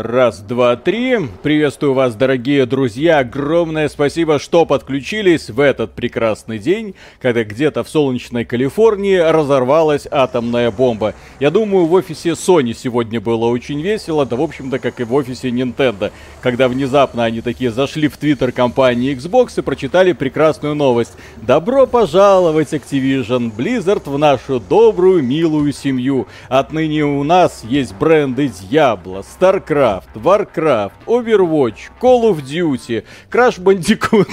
[0.00, 1.18] Раз, два, три.
[1.42, 3.18] Приветствую вас, дорогие друзья.
[3.18, 10.70] Огромное спасибо, что подключились в этот прекрасный день, когда где-то в солнечной Калифорнии разорвалась атомная
[10.70, 11.14] бомба.
[11.40, 15.12] Я думаю, в офисе Sony сегодня было очень весело, да в общем-то, как и в
[15.14, 16.12] офисе Nintendo,
[16.42, 21.14] когда внезапно они такие зашли в твиттер компании Xbox и прочитали прекрасную новость.
[21.38, 26.28] Добро пожаловать, Activision Blizzard, в нашу добрую, милую семью.
[26.48, 34.28] Отныне у нас есть бренды Diablo, StarCraft, Warcraft, Warcraft, Overwatch, Call of Duty, Crash Bandicoot.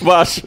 [0.00, 0.40] Ваш.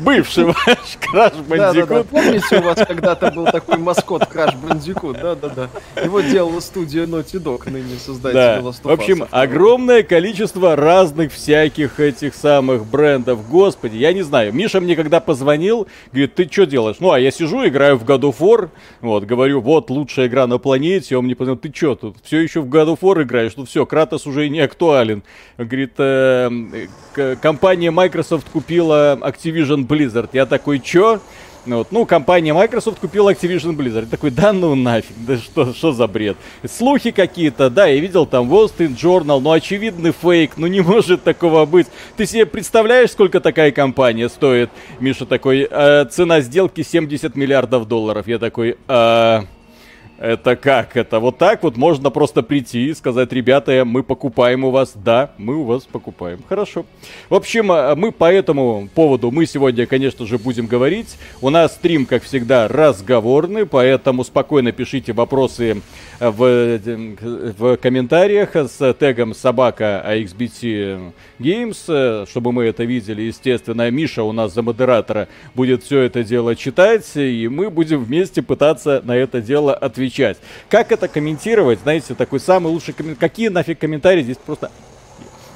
[0.00, 1.58] Бывший ваш Краш Бандикут.
[1.58, 2.04] Да, да, да.
[2.04, 5.20] Помните, у вас когда-то был такой маскот Краш Бандикут?
[5.20, 5.68] Да-да-да.
[6.02, 8.58] Его делала студия Naughty Dog, ныне создатель да.
[8.58, 13.48] Last В общем, огромное количество разных всяких этих самых брендов.
[13.48, 14.52] Господи, я не знаю.
[14.52, 16.96] Миша мне когда позвонил, говорит, ты что делаешь?
[17.00, 18.68] Ну, а я сижу, играю в God of War.
[19.00, 21.16] Вот, говорю, вот, лучшая игра на планете.
[21.16, 22.16] Он мне позвонил, ты что тут?
[22.22, 23.52] Все еще в God of War играешь?
[23.56, 25.22] Ну все, Кратос уже не актуален.
[25.56, 26.50] Говорит, э,
[27.40, 28.17] компания Microsoft
[28.52, 30.30] купила Activision Blizzard.
[30.32, 31.20] Я такой, чё?
[31.66, 31.88] Вот.
[31.90, 34.04] Ну, компания Microsoft купила Activision Blizzard.
[34.04, 36.36] Я такой, да ну нафиг, да что, что за бред?
[36.64, 41.24] Слухи какие-то, да, я видел там Wall Street Journal, ну очевидный фейк, ну не может
[41.24, 41.86] такого быть.
[42.16, 44.70] Ты себе представляешь, сколько такая компания стоит?
[45.00, 48.26] Миша такой, э, цена сделки 70 миллиардов долларов.
[48.26, 49.40] Я такой, э,
[50.18, 50.96] это как?
[50.96, 54.92] Это вот так вот можно просто прийти и сказать, ребята, мы покупаем у вас.
[54.94, 56.40] Да, мы у вас покупаем.
[56.48, 56.84] Хорошо.
[57.28, 61.16] В общем, э, мы по этому поводу, мы сегодня, конечно же, будем говорить.
[61.40, 65.82] У нас стрим, как всегда, разговорный, поэтому спокойно пишите вопросы
[66.18, 66.78] в,
[67.58, 73.22] в комментариях с тегом собака AXBT Games, чтобы мы это видели.
[73.22, 78.42] Естественно, Миша у нас за модератора будет все это дело читать, и мы будем вместе
[78.42, 80.07] пытаться на это дело отвечать.
[80.68, 81.80] Как это комментировать?
[81.80, 83.20] Знаете, такой самый лучший комментарий.
[83.20, 84.70] Какие нафиг комментарии здесь просто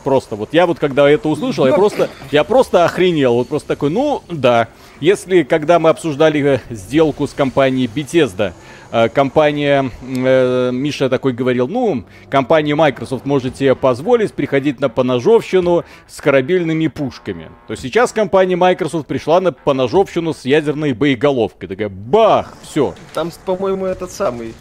[0.05, 3.91] просто вот я вот когда это услышал, я просто, я просто охренел, вот просто такой,
[3.91, 4.67] ну да,
[4.99, 8.72] если когда мы обсуждали сделку с компанией Bethesda, Э,
[9.09, 16.21] компания, э, Миша такой говорил, ну, компания Microsoft может себе позволить приходить на поножовщину с
[16.21, 17.51] корабельными пушками.
[17.69, 21.71] То сейчас компания Microsoft пришла на поножовщину с ядерной боеголовкой.
[21.71, 22.95] Такая, бах, все.
[23.15, 24.55] Там, по-моему, этот самый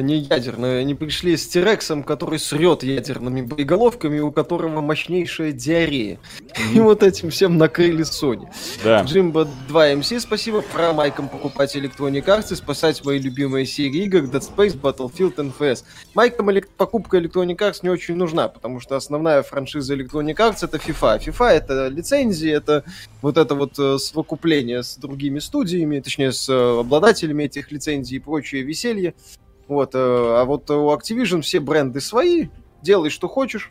[0.00, 0.80] не ядерные.
[0.80, 6.18] Они пришли с Терексом, который срет ядерными боеголовками, у которого мощнейшая диарея.
[6.38, 6.76] Mm-hmm.
[6.76, 8.48] И вот этим всем накрыли Sony.
[8.82, 9.02] Да.
[9.02, 10.62] Джимбо 2 MC, спасибо.
[10.62, 15.84] Про Майком покупать Electronic Arts и спасать мои любимые серии игр Dead Space, Battlefield, NFS.
[16.14, 20.78] Майком элек- покупка Electronic Arts не очень нужна, потому что основная франшиза Electronic Arts это
[20.78, 21.24] FIFA.
[21.24, 22.84] FIFA это лицензии, это
[23.22, 28.20] вот это вот э, совокупление с другими студиями, точнее с э, обладателями этих лицензий и
[28.20, 29.14] прочее веселье.
[29.68, 32.48] Вот, э, а вот у Activision все бренды свои,
[32.82, 33.70] делай что хочешь,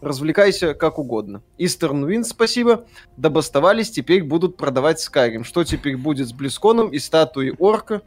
[0.00, 1.42] развлекайся как угодно.
[1.58, 2.86] Eastern Wind, спасибо.
[3.16, 5.44] Добастовались, теперь будут продавать Skyrim.
[5.44, 8.02] Что теперь будет с Близконом и статуей Орка?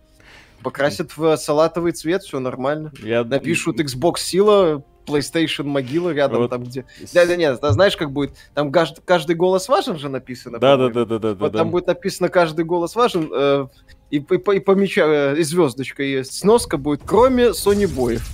[0.64, 2.92] Покрасят в салатовый цвет, все нормально.
[3.02, 3.24] Я...
[3.24, 6.50] Напишут Xbox Сила, PlayStation могила рядом вот.
[6.50, 6.86] там где.
[7.14, 8.34] Да, да, нет, а знаешь, как будет?
[8.54, 10.60] Там каждый, голос важен же написано.
[10.60, 11.34] Да, да, да, да, да.
[11.34, 13.30] Вот там будет написано каждый голос важен.
[13.34, 13.68] Э,
[14.12, 16.40] и, и, и помечаю, э, и звездочка есть.
[16.40, 18.28] Сноска будет, кроме Sony боев.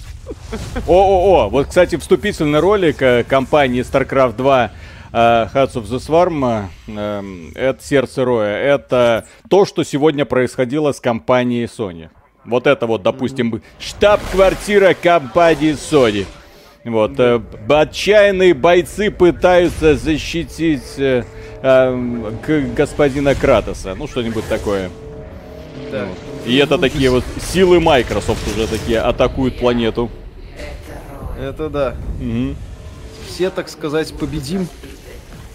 [0.87, 4.71] О-о-о, вот, кстати, вступительный ролик э, компании StarCraft 2
[5.13, 10.99] Uh, Hearts of the Swarm, uh, это сердце Роя, это то, что сегодня происходило с
[10.99, 12.09] компанией Sony.
[12.43, 16.25] Вот это вот, допустим, штаб-квартира компании Sony.
[16.85, 21.23] Вот, э, отчаянные бойцы пытаются защитить э,
[21.63, 22.31] э,
[22.75, 23.95] господина Кратоса.
[23.95, 24.91] Ну, что-нибудь такое.
[25.91, 26.07] Да.
[26.45, 30.11] И это такие вот силы Microsoft уже такие атакуют планету.
[31.41, 31.95] Это да.
[32.21, 32.55] Угу.
[33.27, 34.67] Все, так сказать, победим.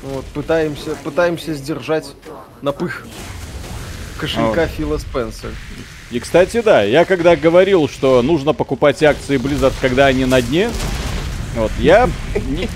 [0.03, 2.11] Вот, пытаемся, пытаемся сдержать
[2.61, 3.07] напых
[4.19, 4.67] кошелька а.
[4.67, 5.53] Фила Спенсера.
[6.11, 10.71] И, кстати, да, я когда говорил, что нужно покупать акции Blizzard, когда они на дне,
[11.57, 12.09] вот, я,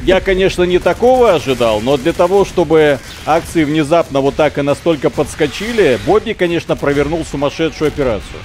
[0.03, 5.11] я, конечно, не такого ожидал, но для того, чтобы акции внезапно вот так и настолько
[5.11, 8.41] подскочили, Бобби, конечно, провернул сумасшедшую операцию.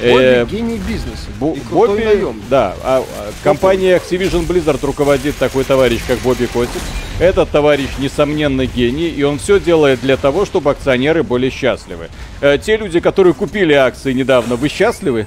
[0.00, 1.28] Бобби э, гений бизнеса.
[1.38, 2.42] Бо- Бобби, наем.
[2.50, 2.74] да.
[2.82, 6.82] А, а, компания Activision Blizzard руководит такой товарищ, как Бобби Котик.
[7.20, 12.08] Этот товарищ, несомненно, гений, и он все делает для того, чтобы акционеры были счастливы.
[12.40, 15.26] Э, те люди, которые купили акции недавно, вы счастливы?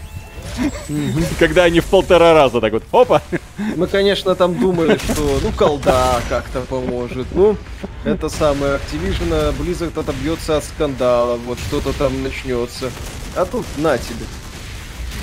[1.39, 3.21] Когда они в полтора раза так вот, опа.
[3.75, 7.27] Мы, конечно, там думали, что, ну, колда как-то поможет.
[7.33, 7.57] Ну,
[8.03, 12.91] это самое, Activision, Blizzard отобьется от скандала, вот что-то там начнется.
[13.35, 14.25] А тут на тебе.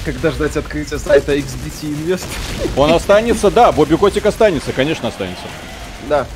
[0.04, 2.26] Когда ждать открытия сайта XBT Invest?
[2.76, 5.44] Он останется, да, Бобби Котик останется, конечно, останется.
[6.08, 6.26] Да.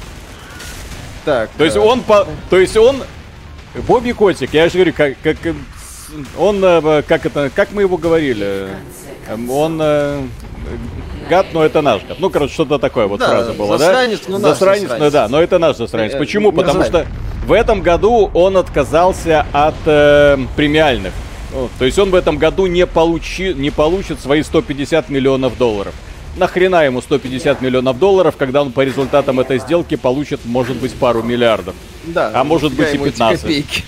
[1.25, 1.51] Так.
[1.59, 2.27] То есть э, он по...
[2.49, 3.03] То есть он...
[3.87, 5.37] Бобби Котик, я же говорю, как, как
[6.39, 8.69] он, э, как это, как мы его говорили,
[9.29, 10.23] эм, он э,
[11.29, 12.19] гад, но это наш гад.
[12.21, 14.33] Ну, короче, что-то такое вот да, фраза была, засранец, да?
[14.33, 16.15] Ну, засранец, засранец, ну да, но это наш засранец.
[16.15, 16.53] Э, Почему?
[16.53, 17.07] Потому что
[17.47, 21.13] в этом году он отказался от э, премиальных.
[21.53, 25.95] Ну, то есть он в этом году не, получи, не получит свои 150 миллионов долларов.
[26.37, 31.23] Нахрена ему 150 миллионов долларов, когда он по результатам этой сделки получит, может быть, пару
[31.23, 31.75] миллиардов.
[32.05, 32.31] Да.
[32.35, 33.85] А может быть и 15.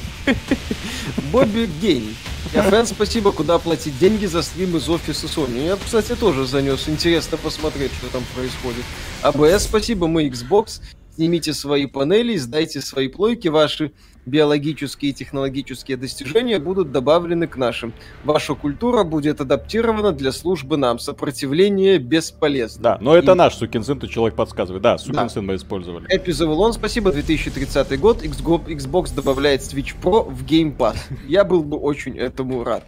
[1.33, 2.17] Бобби гений.
[2.53, 5.67] Фэн, спасибо, куда платить деньги за стрим из офиса Sony.
[5.67, 6.89] Я, кстати, тоже занес.
[6.89, 8.85] Интересно посмотреть, что там происходит.
[9.23, 10.81] АБС, спасибо, мы Xbox.
[11.15, 13.93] Снимите свои панели, сдайте свои плойки, ваши
[14.27, 17.93] биологические и технологические достижения будут добавлены к нашим.
[18.25, 20.99] Ваша культура будет адаптирована для службы нам.
[20.99, 22.83] Сопротивление бесполезно.
[22.83, 23.35] Да, но это и...
[23.35, 24.83] наш сукин сын, ты человек подсказывает.
[24.83, 25.29] Да, сукин да.
[25.29, 26.07] сын мы использовали.
[26.09, 28.23] Эпи Завулон, спасибо, 2030 год.
[28.23, 30.97] Xbox добавляет Switch Pro в Game Pass.
[31.27, 32.85] Я был бы очень этому рад.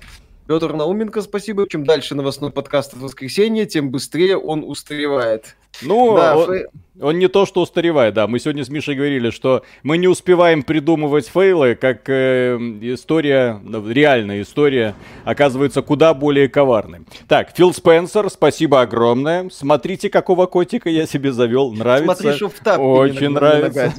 [0.46, 1.66] Петр Науменко, спасибо.
[1.68, 5.56] Чем дальше новостной подкаст в воскресенье, тем быстрее он устаревает.
[5.80, 6.66] Ну, да, он, фей...
[7.00, 8.26] он не то, что устаревает, да.
[8.26, 13.88] Мы сегодня с Мишей говорили, что мы не успеваем придумывать фейлы, как э, история, ну,
[13.88, 14.94] реальная история,
[15.24, 17.00] оказывается куда более коварной.
[17.28, 19.48] Так, Фил Спенсер, спасибо огромное.
[19.50, 21.72] Смотрите, какого котика я себе завел.
[21.72, 22.16] Нравится.
[22.16, 23.92] Смотри, что в тапке Очень нравится.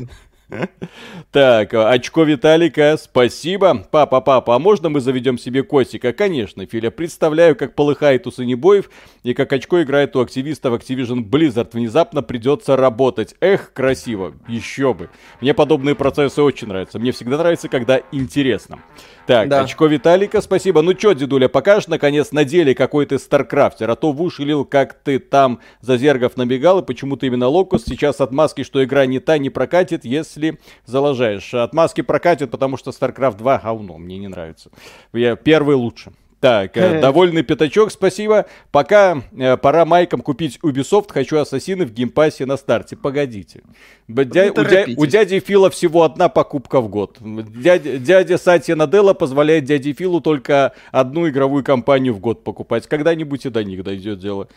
[1.32, 3.86] Так, очко Виталика, спасибо.
[3.90, 6.14] Папа, папа, а можно мы заведем себе котика?
[6.14, 8.90] Конечно, Филя, представляю, как полыхает у Санебоев
[9.24, 11.70] и как очко играет у активистов Activision Blizzard.
[11.74, 13.36] Внезапно придется работать.
[13.40, 15.10] Эх, красиво, еще бы.
[15.42, 17.00] Мне подобные процессы очень нравятся.
[17.00, 18.80] Мне всегда нравится, когда интересно.
[19.26, 19.62] Так, да.
[19.62, 20.82] очко Виталика, спасибо.
[20.82, 24.66] Ну чё, дедуля, покажешь, наконец, на деле какой ты старкрафтер, а то в уши лил,
[24.66, 29.20] как ты там за зергов набегал, и почему-то именно Локус сейчас отмазки, что игра не
[29.20, 31.54] та, не прокатит, если залажаешь.
[31.54, 34.70] Отмазки прокатит, потому что StarCraft 2 говно, мне не нравится.
[35.14, 36.12] Я первый лучше.
[36.44, 38.48] Так, э, довольный пятачок, спасибо.
[38.70, 42.98] Пока э, пора майкам купить Ubisoft, хочу Ассасины в Game Pass е на старте.
[42.98, 43.62] Погодите.
[44.10, 47.18] Дя, у, дя, у дяди Фила всего одна покупка в год.
[47.22, 52.88] Дядя, дядя Сатья Наделла позволяет дяде Филу только одну игровую компанию в год покупать.
[52.88, 54.50] Когда-нибудь и до них дойдет дело.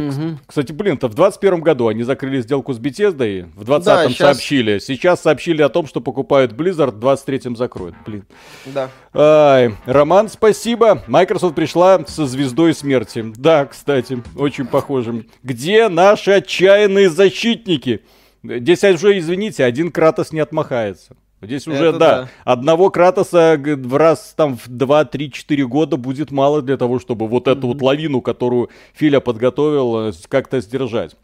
[0.00, 0.38] Угу.
[0.46, 4.18] Кстати, блин, то в 21 году они закрыли сделку с Bethesda, в 20-м да, сейчас...
[4.18, 4.78] сообщили.
[4.78, 7.94] Сейчас сообщили о том, что покупают Blizzard, в 23-м закроют.
[8.06, 8.24] Блин.
[8.66, 8.88] Да.
[9.14, 11.02] Ай, Роман, спасибо.
[11.06, 13.32] Microsoft пришла со звездой смерти.
[13.36, 15.26] Да, кстати, очень похожим.
[15.42, 18.02] Где наши отчаянные защитники?
[18.42, 21.16] Здесь уже, извините, один Кратос не отмахается.
[21.42, 26.62] Здесь уже, Это да, да, одного Кратоса в раз там в 2-3-4 года будет мало
[26.62, 27.52] для того, чтобы вот mm-hmm.
[27.52, 31.16] эту вот лавину, которую Филя подготовил, э, как-то сдержать.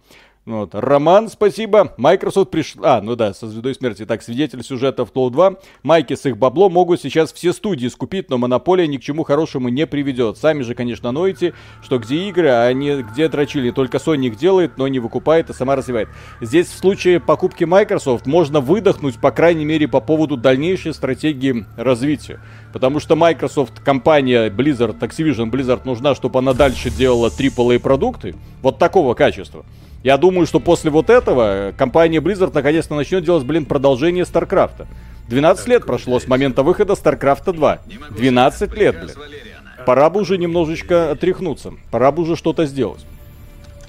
[0.49, 0.71] Вот.
[0.73, 1.93] Роман, спасибо.
[1.99, 2.97] Microsoft пришла...
[2.97, 4.06] А, ну да, со Звездой Смерти.
[4.06, 5.56] Так, свидетель сюжета в Тлоу 2.
[5.83, 9.69] Майки с их бабло могут сейчас все студии скупить, но монополия ни к чему хорошему
[9.69, 10.39] не приведет.
[10.39, 11.53] Сами же, конечно, ноете,
[11.83, 13.71] что где игры, а не где дрочили.
[13.73, 16.09] Только Sony их делает, но не выкупает и сама развивает.
[16.41, 22.41] Здесь в случае покупки Microsoft можно выдохнуть, по крайней мере, по поводу дальнейшей стратегии развития.
[22.73, 28.34] Потому что Microsoft, компания Blizzard, Activision Blizzard нужна, чтобы она дальше делала AAA продукты.
[28.63, 29.65] Вот такого качества.
[30.05, 34.87] Я думаю, что после вот этого компания Blizzard наконец-то начнет делать, блин, продолжение StarCraft.
[35.29, 37.79] 12 лет прошло с момента выхода StarCraft 2.
[38.10, 39.15] 12 лет, блин.
[39.87, 41.72] Пора бы уже немножечко отряхнуться.
[41.91, 43.05] Пора бы уже что-то сделать.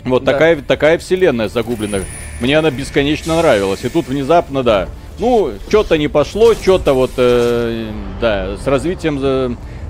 [0.03, 0.31] Вот да.
[0.31, 2.03] такая, такая вселенная загубленная.
[2.39, 3.83] Мне она бесконечно нравилась.
[3.83, 4.87] И тут внезапно, да.
[5.19, 9.19] Ну, что-то не пошло, что-то вот, э, да, с развитием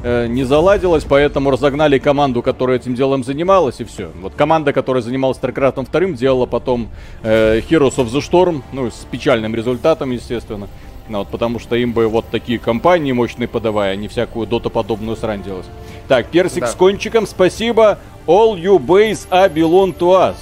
[0.04, 4.10] э, не заладилось, поэтому разогнали команду, которая этим делом занималась, и все.
[4.22, 6.90] Вот команда, которая занималась StarCraft 2, делала потом
[7.22, 10.68] э, Heroes of the Storm, ну, с печальным результатом, естественно.
[11.10, 15.16] Ну, вот, потому что им бы вот такие компании мощные подавая, а не всякую дотоподобную
[15.16, 15.66] срань делать.
[16.08, 16.68] Так, персик да.
[16.68, 18.00] с кончиком, спасибо.
[18.26, 20.36] All you base are belong to us.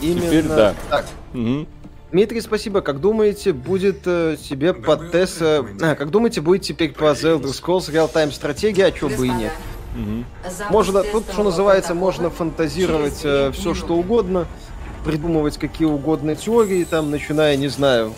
[0.00, 0.74] Именно Теперь да.
[0.90, 1.06] Так.
[1.34, 1.66] Угу.
[2.12, 2.82] Дмитрий, спасибо.
[2.82, 5.40] Как думаете, будет э, себе под тест...
[5.40, 9.26] Э, а, как думаете, будет теперь по The Elder Scrolls реал-тайм стратегия, а чё бы
[9.26, 9.52] и нет?
[9.96, 10.70] Угу.
[10.70, 14.46] Можно, тут, что называется, можно фантазировать э, все, что угодно,
[15.06, 18.12] придумывать какие угодно теории, там, начиная, не знаю,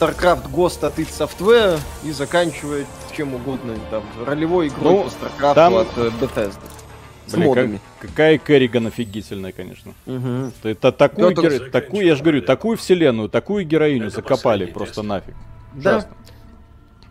[0.00, 2.84] StarCraft Ghost от id Software и заканчивая
[3.16, 5.74] чем угодно, там, ролевой игрой ну, по StarCraft там...
[5.76, 6.58] от э, Bethesda.
[7.32, 9.92] Блин, как, какая Керриган офигительная, конечно.
[10.06, 10.52] Угу.
[10.64, 11.70] Это такую, геро...
[11.70, 15.34] такую, я же говорю, такую вселенную, такую героиню закопали просто нафиг.
[15.72, 16.06] Да.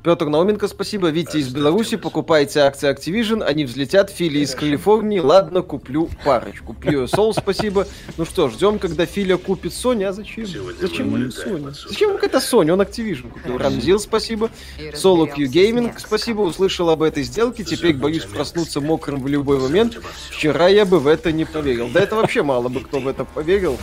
[0.04, 1.08] Петр Науменко, спасибо.
[1.08, 4.10] Витя из Беларуси, покупайте акции Activision, они взлетят.
[4.10, 6.74] Фили из Калифорнии, ладно, куплю парочку.
[6.74, 7.88] Пью Сол, спасибо.
[8.18, 10.46] Ну что, ждем, когда Филя купит Sony, а зачем?
[10.46, 11.74] Зачем ему Sony?
[11.88, 12.72] Зачем ему это Sony?
[12.72, 13.58] Он Activision купил.
[13.58, 14.52] Рамзил, спасибо.
[14.94, 16.42] Соло Q Gaming, спасибо.
[16.42, 20.02] Услышал об этой сделке, теперь боюсь проснуться мокрым в любой момент.
[20.32, 21.90] Вчера я бы в это не поверил.
[21.94, 23.78] Да это вообще мало бы кто в это поверил.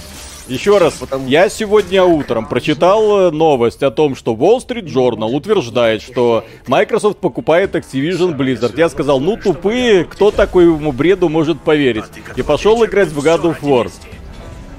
[0.51, 1.29] Еще раз, Потому...
[1.29, 7.19] я сегодня утром прочитал э, новость о том, что Wall Street Journal утверждает, что Microsoft
[7.19, 8.75] покупает Activision Blizzard.
[8.77, 12.05] Я сказал, ну тупые, кто такому бреду может поверить?
[12.35, 13.93] И пошел играть в God of War.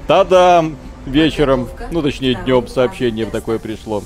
[0.06, 0.62] Та-да,
[1.06, 4.02] вечером, ну точнее днем сообщение такое пришло.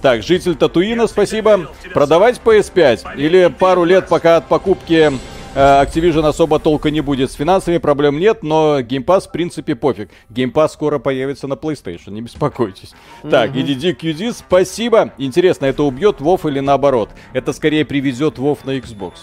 [0.00, 1.68] Так, житель Татуина, спасибо.
[1.92, 5.12] Продавать PS5 или пару лет пока от покупки
[5.54, 7.30] Activision особо толка не будет.
[7.30, 10.10] С финансами проблем нет, но Game Pass в принципе пофиг.
[10.30, 12.94] Game Pass скоро появится на PlayStation, не беспокойтесь.
[13.22, 13.30] Mm-hmm.
[13.30, 15.12] Так, EDD QD, спасибо.
[15.18, 17.10] Интересно, это убьет WoW или наоборот?
[17.32, 19.14] Это скорее привезет WoW на Xbox.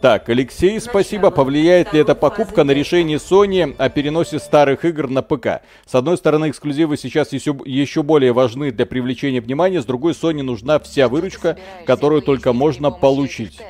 [0.00, 1.30] Так, Алексей, спасибо.
[1.30, 5.60] Повлияет ли эта покупка на решение Sony о переносе старых игр на ПК?
[5.84, 10.42] С одной стороны, эксклюзивы сейчас еще, еще более важны для привлечения внимания, с другой, Sony
[10.42, 13.60] нужна вся выручка, которую только можно получить.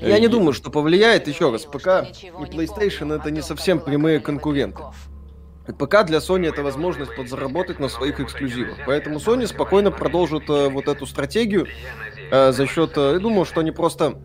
[0.00, 1.28] Я не думаю, что повлияет.
[1.28, 4.82] Еще раз, ПК и PlayStation это не совсем прямые конкуренты.
[5.76, 8.78] ПК для Sony это возможность подзаработать на своих эксклюзивах.
[8.86, 11.66] Поэтому Sony спокойно продолжит э, вот эту стратегию
[12.30, 12.96] э, за счет...
[12.96, 14.18] Э, я думаю, что они просто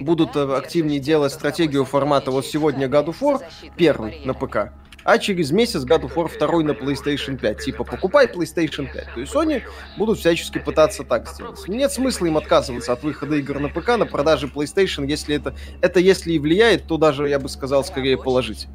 [0.00, 3.42] будут активнее делать стратегию формата вот сегодня God of War
[3.76, 4.72] первый на ПК,
[5.04, 7.58] а через месяц God of War 2 на PlayStation 5.
[7.58, 9.14] Типа, покупай PlayStation 5.
[9.14, 9.62] То есть Sony
[9.96, 11.66] будут всячески пытаться так сделать.
[11.68, 16.00] Нет смысла им отказываться от выхода игр на ПК, на продаже PlayStation, если это, это
[16.00, 18.68] если и влияет, то даже, я бы сказал, скорее положить.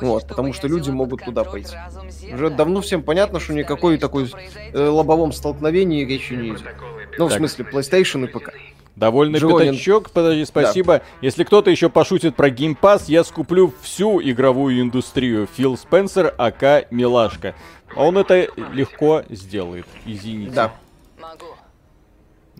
[0.00, 1.76] Вот, потому что люди могут туда пойти.
[2.32, 4.30] Уже давно всем понятно, что никакой такой
[4.72, 6.64] э, лобовом столкновении речи не идет.
[7.18, 7.34] Ну, так.
[7.34, 8.52] в смысле, PlayStation и ПК.
[8.96, 9.72] Довольный Джонин...
[9.72, 10.98] пятачок, подожди, спасибо.
[10.98, 11.04] Да.
[11.20, 15.48] Если кто-то еще пошутит про Pass, я скуплю всю игровую индустрию.
[15.56, 17.54] Фил Спенсер, АК Милашка.
[17.96, 20.52] Он это легко сделает, извините.
[20.52, 20.72] Да.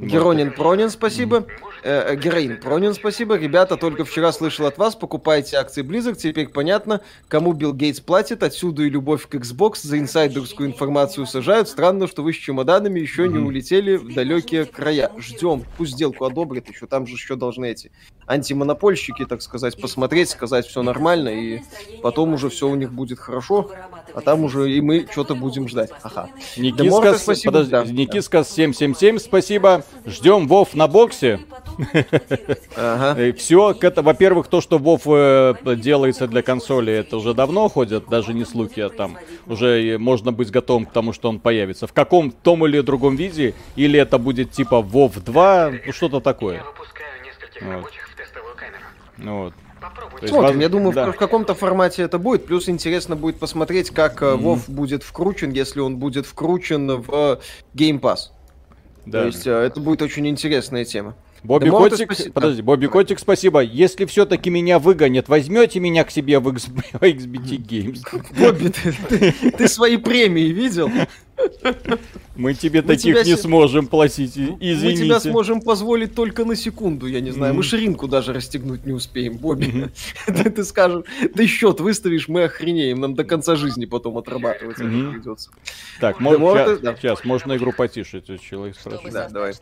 [0.01, 1.47] Геронин Пронин, спасибо.
[1.83, 3.37] Э, э, героин Пронин, спасибо.
[3.37, 6.15] Ребята, только вчера слышал от вас, покупайте акции Blizzard.
[6.15, 8.43] Теперь понятно, кому Билл Гейтс платит.
[8.43, 9.81] Отсюда и любовь к Xbox.
[9.83, 11.69] За инсайдерскую информацию сажают.
[11.69, 15.13] Странно, что вы с чемоданами еще не улетели в далекие края.
[15.19, 15.65] Ждем.
[15.77, 16.87] Пусть сделку одобрят еще.
[16.87, 17.93] Там же еще должны эти
[18.31, 21.31] антимонопольщики, так сказать, посмотреть, сказать все нормально.
[21.31, 21.61] И
[22.03, 23.71] потом уже все у них будет хорошо.
[24.15, 25.91] А там уже и мы что-то будем ждать.
[26.03, 26.29] Ага.
[26.57, 27.53] Никиска, спасибо.
[27.53, 29.85] Подожди, да, Никиска 777, спасибо.
[30.07, 31.41] Ждем Вов на боксе.
[32.77, 33.33] Ага.
[33.37, 38.33] Все, это, во-первых, то, что Вов э, делается для консоли, это уже давно ходят, даже
[38.33, 41.87] не слухи, а там уже можно быть готовым к тому, что он появится.
[41.87, 46.63] В каком том или другом виде, или это будет типа Вов 2, ну что-то такое.
[47.61, 47.93] Вот.
[49.23, 49.55] Вот.
[50.19, 50.57] Смотрим, вас...
[50.57, 51.07] я думаю, да.
[51.07, 52.47] в, в каком-то формате это будет.
[52.47, 54.39] Плюс интересно будет посмотреть, как mm-hmm.
[54.41, 57.41] WoW будет вкручен, если он будет вкручен в
[57.75, 58.31] Game Pass.
[59.07, 59.23] Да.
[59.23, 61.17] То есть э, это будет очень интересная тема.
[61.43, 62.31] Бобби Котик, спаси...
[62.31, 63.61] подожди, Бобби Котик, спасибо.
[63.61, 68.03] Если все-таки меня выгонят, возьмете меня к себе в XBT Games.
[68.39, 70.91] Бобби, ты, ты, ты свои премии видел?
[72.37, 74.87] Мы тебе мы таких тебя не сможем платить, извините.
[74.87, 77.55] Мы тебя сможем позволить только на секунду, я не знаю.
[77.55, 79.91] Мы ширинку даже расстегнуть не успеем, Бобби.
[80.27, 81.05] Ты скажешь,
[81.35, 83.01] ты счет выставишь, мы охренеем.
[83.01, 85.51] Нам до конца жизни потом отрабатывать придется.
[86.01, 89.13] Так, сейчас, можно игру потише, человек спрашивает.
[89.13, 89.53] Да, давай.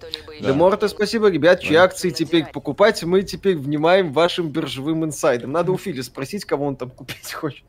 [0.41, 5.53] Деморте, спасибо, ребят, чьи акции теперь покупать, мы теперь внимаем вашим биржевым инсайдам.
[5.53, 7.65] Надо у Фили спросить, кого он там купить хочет.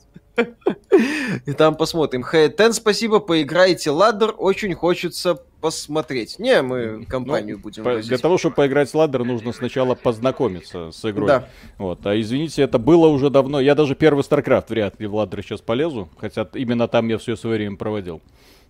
[1.46, 2.24] И там посмотрим.
[2.24, 6.40] Хейтен, спасибо, поиграйте ладдер, очень хочется посмотреть.
[6.40, 10.92] Не, мы компанию ну, будем по, Для того, чтобы поиграть в ладдер, нужно сначала познакомиться
[10.92, 11.28] с игрой.
[11.28, 11.50] Да.
[11.78, 12.06] Вот.
[12.06, 13.60] А извините, это было уже давно.
[13.60, 17.36] Я даже первый StarCraft вряд ли в ладдер сейчас полезу, хотя именно там я все
[17.36, 18.22] свое время проводил.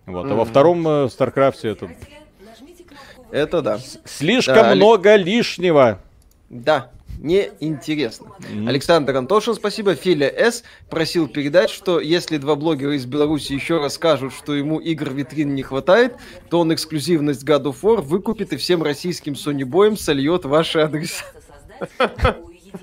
[0.06, 0.26] Вот.
[0.26, 0.32] Mm-hmm.
[0.32, 1.90] А во втором э, StarCraft это...
[3.30, 3.78] Это да.
[4.04, 6.00] Слишком да, много лишнего.
[6.48, 8.32] Да, неинтересно.
[8.40, 8.68] Mm-hmm.
[8.68, 9.94] Александр Антошин, спасибо.
[9.94, 10.64] Филя С.
[10.88, 15.62] просил передать, что если два блогера из Беларуси еще расскажут, что ему игр витрин не
[15.62, 16.14] хватает,
[16.48, 21.24] то он эксклюзивность God of War выкупит и всем российским Sony боем сольет ваши адреса.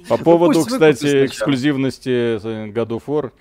[0.09, 3.31] По поводу, кстати, эксклюзивности э, God of War,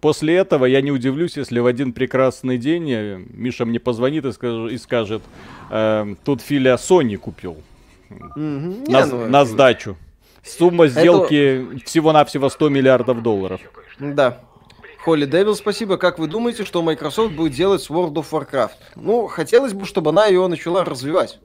[0.00, 4.32] После этого я не удивлюсь, если в один прекрасный день э, Миша мне позвонит и
[4.32, 5.22] скажет, и скажет
[5.70, 7.56] э, тут Филя Sony купил.
[8.10, 8.90] Mm-hmm.
[8.90, 9.96] На, ну, на сдачу.
[10.44, 11.84] Сумма сделки Это...
[11.84, 13.60] всего-навсего 100 миллиардов долларов.
[13.98, 14.40] Да.
[15.04, 15.96] Холли Дэвил, спасибо.
[15.98, 18.70] Как вы думаете, что Microsoft будет делать с World of Warcraft?
[18.96, 21.38] Ну, хотелось бы, чтобы она ее начала развивать.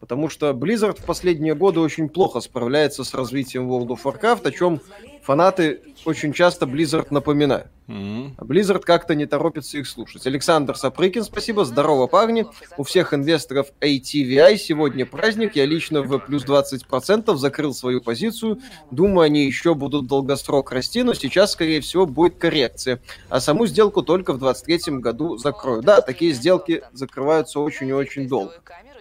[0.00, 4.50] Потому что Blizzard в последние годы очень плохо справляется с развитием World of Warcraft, о
[4.50, 4.80] чем
[5.24, 7.68] фанаты очень часто Blizzard напоминают.
[7.88, 8.34] Mm-hmm.
[8.38, 10.26] А Blizzard как-то не торопится их слушать.
[10.26, 11.64] Александр Сапрыкин, спасибо.
[11.64, 12.46] Здорово, парни.
[12.76, 15.56] У всех инвесторов ATVI сегодня праздник.
[15.56, 18.60] Я лично в плюс 20% закрыл свою позицию.
[18.90, 23.00] Думаю, они еще будут долгосрок расти, но сейчас, скорее всего, будет коррекция.
[23.28, 25.82] А саму сделку только в 2023 году закрою.
[25.82, 28.54] Да, такие сделки закрываются очень и очень долго.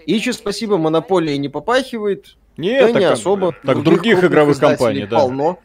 [0.06, 2.38] Ичи, спасибо, монополия не попахивает.
[2.56, 3.54] Нет, да так, не особо.
[3.64, 5.20] Так других, других игровых компаний, да.
[5.20, 5.60] Полно.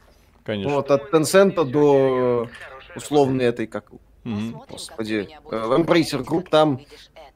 [0.48, 0.76] Конечно.
[0.76, 2.48] Вот, от Tencent до
[2.96, 3.84] условной этой, как,
[4.24, 4.64] mm-hmm.
[4.70, 6.80] господи, э, Embracer Group, там,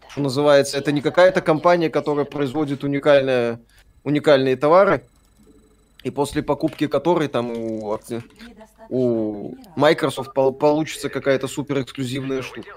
[0.08, 3.60] что называется, это не какая-то компания, которая производит уникальные,
[4.02, 5.04] уникальные товары,
[6.04, 7.98] и после покупки которой там у,
[8.88, 12.70] у Microsoft получится какая-то супер эксклюзивная штука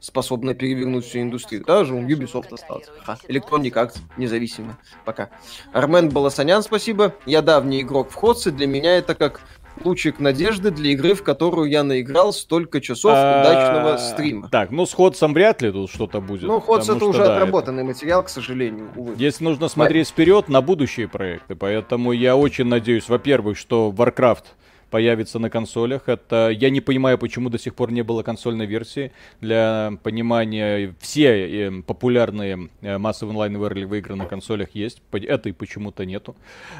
[0.00, 1.64] способная перевернуть всю индустрию.
[1.64, 2.90] Даже у Ubisoft остался.
[3.04, 3.18] Ха.
[3.28, 4.78] Electronic Arts независимо.
[5.04, 5.28] Пока.
[5.72, 7.14] Армен Баласанян, спасибо.
[7.26, 8.50] Я давний игрок в Ходсе.
[8.50, 9.42] Для меня это как
[9.84, 14.48] лучик надежды для игры, в которую я наиграл столько часов а, удачного стрима.
[14.50, 16.44] Так, ну с Ходсом вряд ли тут что-то будет.
[16.44, 19.14] Ну, Ходс это уже отработанный материал, к сожалению, увы.
[19.14, 24.44] Здесь нужно смотреть вперед на будущие проекты, поэтому я очень надеюсь, во-первых, что Warcraft
[24.90, 26.08] появится на консолях.
[26.08, 29.12] Это я не понимаю, почему до сих пор не было консольной версии.
[29.40, 35.02] Для понимания, все э, популярные э, массовые онлайновые игры на консолях есть.
[35.12, 36.36] Этой почему-то нету.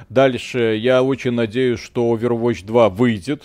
[0.09, 3.43] Дальше я очень надеюсь, что Overwatch 2 выйдет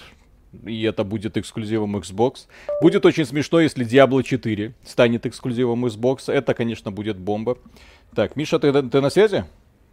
[0.64, 2.48] и это будет эксклюзивом Xbox.
[2.82, 6.32] Будет очень смешно, если Diablo 4 станет эксклюзивом Xbox.
[6.32, 7.58] Это, конечно, будет бомба.
[8.14, 9.44] Так, Миша, ты, ты на связи?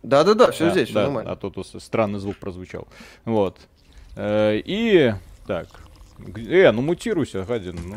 [0.03, 1.33] Да-да-да, все да, здесь, да, все нормально.
[1.33, 2.89] А то, то странный звук прозвучал.
[3.25, 3.59] Вот.
[4.17, 5.15] Э, и...
[5.47, 5.67] Так.
[6.37, 7.97] Э, ну мутируйся, гадин, ну.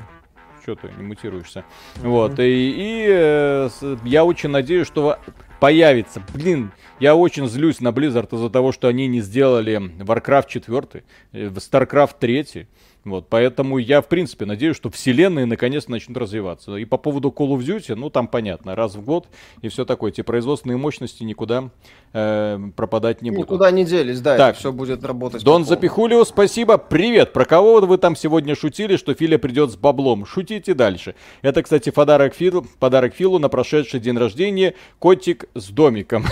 [0.64, 1.60] Что ты не мутируешься?
[1.96, 2.08] Mm-hmm.
[2.10, 3.70] Вот, и, и э,
[4.04, 5.20] я очень надеюсь, что
[5.60, 6.24] появится.
[6.34, 11.04] Блин, я очень злюсь на Blizzard из-за того, что они не сделали Warcraft 4,
[11.34, 12.68] StarCraft 3.
[13.06, 16.76] Вот, поэтому я, в принципе, надеюсь, что вселенные наконец начнут развиваться.
[16.76, 19.28] И по поводу Call of Duty, ну, там понятно, раз в год
[19.62, 20.10] и все такое.
[20.10, 21.70] Эти производственные мощности никуда
[22.14, 23.52] э, пропадать не будут.
[23.52, 25.44] Никуда не делись, да, так, все будет работать.
[25.44, 26.80] Дон Запихулио, спасибо.
[26.80, 27.32] Привет.
[27.32, 30.26] Про кого вы там сегодня шутили, что Филя придет с баблом?
[30.26, 31.14] Шутите дальше.
[31.44, 34.74] Это, кстати, подарок Филу, подарок Филу на прошедший день рождения.
[34.98, 36.26] Котик с домиком.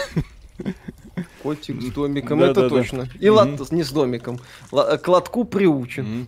[1.42, 3.04] Котик с домиком, да, это да, точно.
[3.04, 3.10] Да.
[3.20, 4.40] И лат не с домиком.
[4.72, 6.28] Л- к лотку приучен.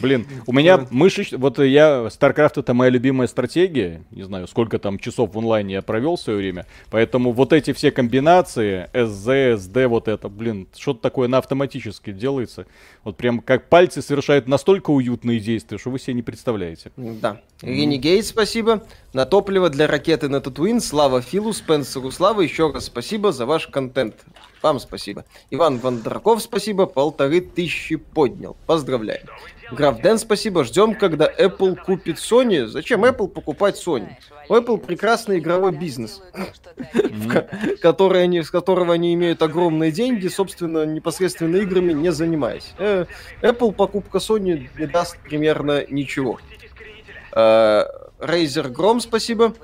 [0.00, 1.32] Блин, у меня мышечь...
[1.32, 2.08] Вот я...
[2.08, 4.02] StarCraft это моя любимая стратегия.
[4.10, 6.66] Не знаю, сколько там часов в онлайне я провел в свое время.
[6.90, 12.66] Поэтому вот эти все комбинации, SZ, SD, вот это, блин, что-то такое на автоматически делается.
[13.04, 16.92] Вот прям как пальцы совершают настолько уютные действия, что вы себе не представляете.
[16.96, 17.40] Да.
[17.62, 18.84] Renegade, спасибо.
[19.12, 20.80] На топливо для ракеты на Татуин.
[20.80, 22.42] Слава Филу, Спенсеру, Слава.
[22.42, 24.14] Еще раз спасибо за ваш контент.
[24.62, 25.24] Вам спасибо.
[25.50, 26.86] Иван Вандраков, спасибо.
[26.86, 28.56] Полторы тысячи поднял.
[28.66, 29.22] Поздравляю.
[29.72, 30.64] Граф Дэн, спасибо.
[30.64, 32.66] Ждем, когда Apple купит Sony.
[32.66, 34.08] Зачем Apple покупать Sony?
[34.48, 36.22] У Apple прекрасный игровой бизнес,
[37.82, 42.72] который они, с которого они имеют огромные деньги, собственно, непосредственно играми не занимаясь.
[42.78, 43.04] Э,
[43.42, 46.40] Apple покупка Sony не даст примерно ничего.
[47.32, 47.84] Э,
[48.18, 49.54] Razer Grom, спасибо.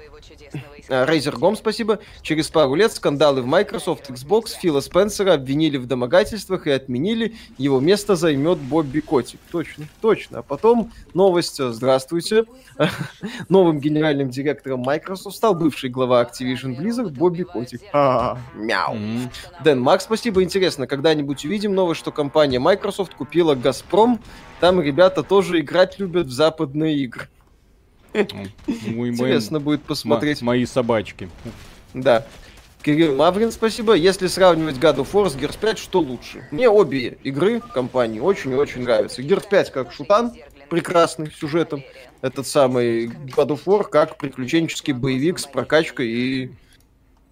[0.88, 1.98] Razer Gom, спасибо.
[2.22, 7.34] Через пару лет скандалы в Microsoft, Xbox, Фила Спенсера обвинили в домогательствах и отменили.
[7.58, 9.40] Его место займет Бобби Котик.
[9.50, 10.38] Точно, точно.
[10.40, 11.62] А потом новость.
[11.62, 12.44] Здравствуйте.
[13.48, 17.80] Новым генеральным директором Microsoft стал бывший глава Activision Blizzard Бобби Котик.
[17.92, 18.96] А, мяу.
[19.62, 20.42] Дэн Макс, спасибо.
[20.42, 24.20] Интересно, когда-нибудь увидим новость, что компания Microsoft купила Газпром.
[24.60, 27.28] Там ребята тоже играть любят в западные игры.
[28.14, 30.40] Интересно будет посмотреть.
[30.40, 31.28] Мои собачки.
[31.92, 32.26] Да.
[32.82, 33.94] Кирилл Маврин, спасибо.
[33.94, 36.46] Если сравнивать God of War с Gears 5, что лучше?
[36.50, 39.22] Мне обе игры компании очень и очень нравятся.
[39.22, 40.34] Gears 5 как шутан,
[40.68, 41.82] прекрасный сюжетом.
[42.20, 46.50] Этот самый God of War как приключенческий боевик с прокачкой и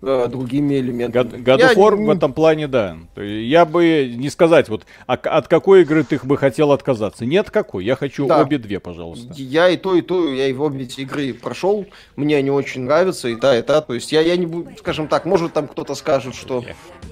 [0.02, 1.42] э, другими элементами.
[1.42, 2.96] God, of War в этом плане, да.
[3.16, 7.24] Я бы не сказать, вот а, от какой игры ты бы хотел отказаться.
[7.24, 7.84] Нет, какой.
[7.84, 8.40] Я хочу да.
[8.40, 9.32] обе две, пожалуйста.
[9.36, 11.86] Я и то, и то, я и в обе эти игры прошел.
[12.16, 13.80] Мне они очень нравятся, и та, и та.
[13.80, 17.11] То есть я, я не буду, скажем так, может там кто-то скажет, что а,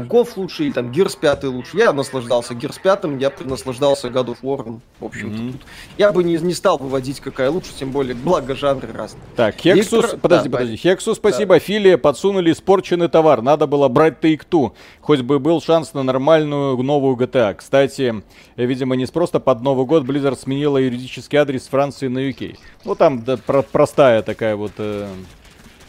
[0.00, 1.78] Гоф лучше, или там Гирс 5 лучше.
[1.78, 4.80] Я наслаждался Гирс 5, я наслаждался God of War.
[5.00, 5.60] В общем-то, mm-hmm.
[5.98, 9.22] я бы не, не стал выводить, какая лучше, тем более, благо жанры разные.
[9.34, 10.20] Так, Хексус, Виктор...
[10.20, 10.76] подожди, да, подожди.
[10.76, 11.54] Хексус, спасибо.
[11.54, 11.58] Да.
[11.58, 13.42] Филия подсунули испорченный товар.
[13.42, 14.72] Надо было брать Take-Two.
[15.00, 17.54] Хоть бы был шанс на нормальную новую GTA.
[17.54, 18.22] Кстати,
[18.56, 22.58] видимо, не просто под Новый год Blizzard сменила юридический адрес Франции на UK.
[22.84, 24.72] Ну, там да, про- простая такая вот...
[24.78, 25.08] Э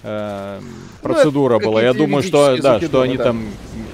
[0.03, 0.59] э,
[1.01, 1.81] процедура ну, была.
[1.81, 3.25] Я думаю, что да, что они да.
[3.25, 3.45] там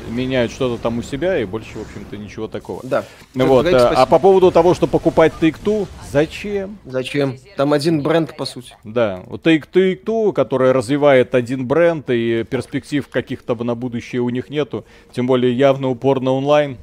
[0.10, 2.82] меняют что-то там у себя, и больше, в общем-то, ничего такого.
[2.84, 3.04] Да.
[3.34, 3.66] Вот.
[3.68, 6.78] А, а по поводу того, что покупать Take-Two, зачем?
[6.86, 7.38] Зачем?
[7.58, 8.76] Там один бренд, по сути.
[8.84, 9.24] Да.
[9.28, 15.54] Take-Two, которая развивает один бренд, и перспектив каких-то на будущее у них нету, тем более
[15.54, 16.78] явно упор на онлайн.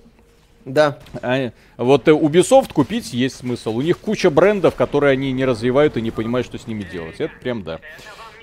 [0.65, 0.99] Да.
[1.23, 3.77] А, вот э, Ubisoft купить есть смысл.
[3.77, 7.17] У них куча брендов, которые они не развивают и не понимают, что с ними делать.
[7.19, 7.81] Это прям да.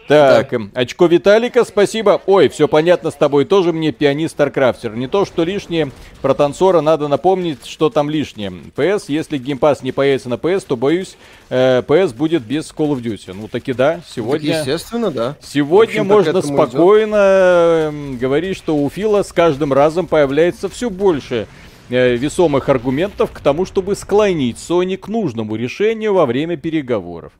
[0.07, 0.59] Так, да.
[0.73, 2.21] очко Виталика, спасибо.
[2.25, 4.95] Ой, все понятно с тобой, тоже мне пианист Старкрафтер.
[4.95, 5.91] Не то, что лишнее,
[6.21, 8.53] про танцора надо напомнить, что там лишнее.
[8.75, 11.17] PS, если Game Pass не появится на PS, то, боюсь,
[11.49, 13.33] э, PS будет без Call of Duty.
[13.33, 14.53] Ну, таки да, сегодня...
[14.53, 15.35] Так, естественно, да.
[15.41, 18.19] Сегодня можно спокойно идет.
[18.19, 21.47] говорить, что у Фила с каждым разом появляется все больше
[21.89, 27.33] э, весомых аргументов к тому, чтобы склонить Sony к нужному решению во время переговоров.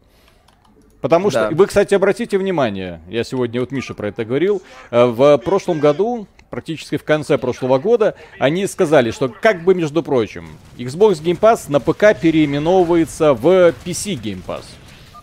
[1.01, 1.55] Потому что, да.
[1.55, 6.27] вы, кстати, обратите внимание, я сегодня вот Миша про это говорил, э, в прошлом году,
[6.49, 11.65] практически в конце прошлого года, они сказали, что как бы, между прочим, Xbox Game Pass
[11.69, 14.63] на ПК переименовывается в PC Game Pass.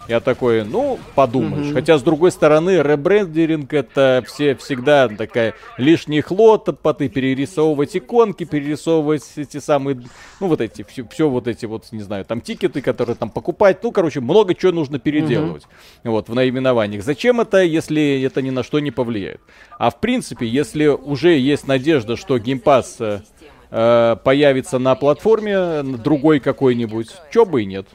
[0.06, 1.66] Я такой, ну, подумаешь.
[1.66, 1.72] Mm-hmm.
[1.72, 9.58] Хотя, с другой стороны, ребрендеринг это все всегда такая лишний хлопоты, перерисовывать иконки, перерисовывать эти
[9.58, 10.02] самые,
[10.40, 13.82] ну, вот эти, все, все вот эти вот, не знаю, там тикеты, которые там покупать.
[13.82, 15.62] Ну, короче, много чего нужно переделывать.
[16.04, 16.10] Mm-hmm.
[16.10, 17.02] Вот, в наименованиях.
[17.02, 19.40] Зачем это, если это ни на что не повлияет?
[19.78, 23.22] А в принципе, если уже есть надежда, что Game Pass
[23.70, 27.86] э, появится на платформе другой какой-нибудь, чё бы и нет.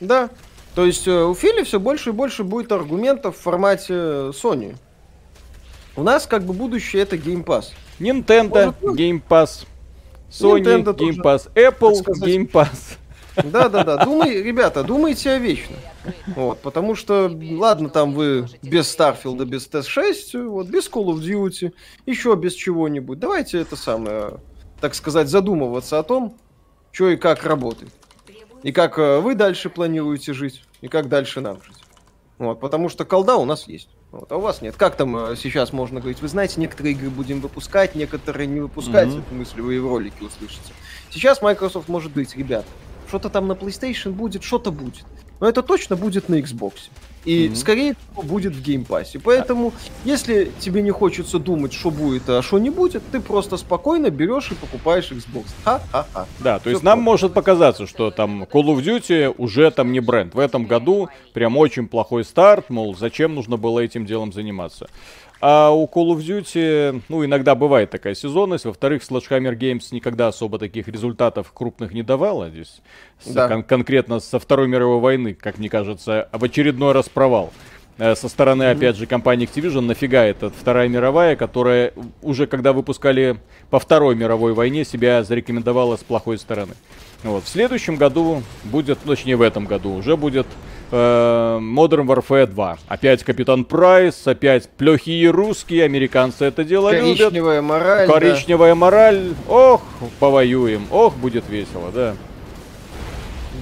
[0.00, 0.30] Да,
[0.74, 4.76] то есть э, у Фили все больше и больше будет аргументов в формате Sony.
[5.96, 7.66] У нас как бы будущее это Game Pass.
[7.98, 9.66] Nintendo Может, Game Pass.
[10.30, 11.50] Sony Nintendo Game Pass.
[11.54, 12.96] Apple Game Pass.
[13.44, 14.04] Да, да, да.
[14.04, 15.78] Думай, ребята, думайте о вечном.
[16.28, 21.72] Вот, потому что, ладно, там вы без Starfield, без TS6, вот, без Call of Duty,
[22.06, 23.18] еще без чего-нибудь.
[23.18, 24.40] Давайте это самое,
[24.80, 26.36] так сказать, задумываться о том,
[26.92, 27.92] что и как работает.
[28.62, 31.76] И как э, вы дальше планируете жить, и как дальше нам жить.
[32.38, 33.88] Вот, потому что колда у нас есть.
[34.12, 34.76] Вот, а у вас нет.
[34.76, 36.20] Как там э, сейчас можно говорить?
[36.20, 39.08] Вы знаете, некоторые игры будем выпускать, некоторые не выпускать.
[39.08, 39.26] Mm-hmm.
[39.26, 40.72] Эту мысль вы и в ролике услышите.
[41.10, 42.64] Сейчас Microsoft может быть, ребят,
[43.08, 45.04] что-то там на PlayStation будет, что-то будет.
[45.38, 46.90] Но это точно будет на Xbox.
[47.24, 47.54] И, mm-hmm.
[47.56, 49.18] скорее всего, будет в Game Pass е.
[49.18, 49.72] Поэтому,
[50.04, 54.50] если тебе не хочется думать, что будет, а что не будет, ты просто спокойно берешь
[54.50, 55.44] и покупаешь Xbox.
[55.64, 56.26] Ха-ха-ха.
[56.38, 60.00] Да, то Все есть нам может показаться, что там Call of Duty уже там не
[60.00, 60.34] бренд.
[60.34, 64.88] В этом году прям очень плохой старт, мол, зачем нужно было этим делом заниматься.
[65.42, 68.66] А у Call of Duty, ну, иногда бывает такая сезонность.
[68.66, 72.50] Во-вторых, Sledgehammer Games никогда особо таких результатов крупных не давала.
[72.50, 72.80] Здесь
[73.24, 73.48] да.
[73.48, 77.52] кон- конкретно со Второй мировой войны, как мне кажется, в очередной раз провал.
[78.00, 78.70] Э, со стороны, mm-hmm.
[78.72, 83.36] опять же, компании Activision, нафига эта Вторая мировая, которая уже когда выпускали
[83.68, 86.72] по Второй мировой войне, себя зарекомендовала с плохой стороны.
[87.22, 87.44] Вот.
[87.44, 90.46] В следующем году будет, точнее в этом году, уже будет
[90.90, 92.78] э, Modern Warfare 2.
[92.88, 97.68] Опять Капитан Прайс, опять плохие русские, американцы это дело Коричневая любят.
[97.68, 98.08] мораль.
[98.08, 98.76] Коричневая да.
[98.76, 99.34] мораль.
[99.46, 99.82] Ох,
[100.18, 100.86] повоюем.
[100.90, 102.14] Ох, будет весело, да.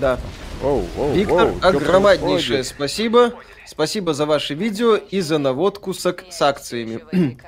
[0.00, 0.18] Да.
[0.62, 3.32] Оу, оу, Виктор, оу, огромнейшее спасибо.
[3.68, 6.00] Спасибо за ваши видео и за наводку с,
[6.30, 7.00] с акциями.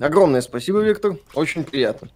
[0.00, 1.18] Огромное спасибо, Виктор.
[1.34, 2.08] Очень приятно.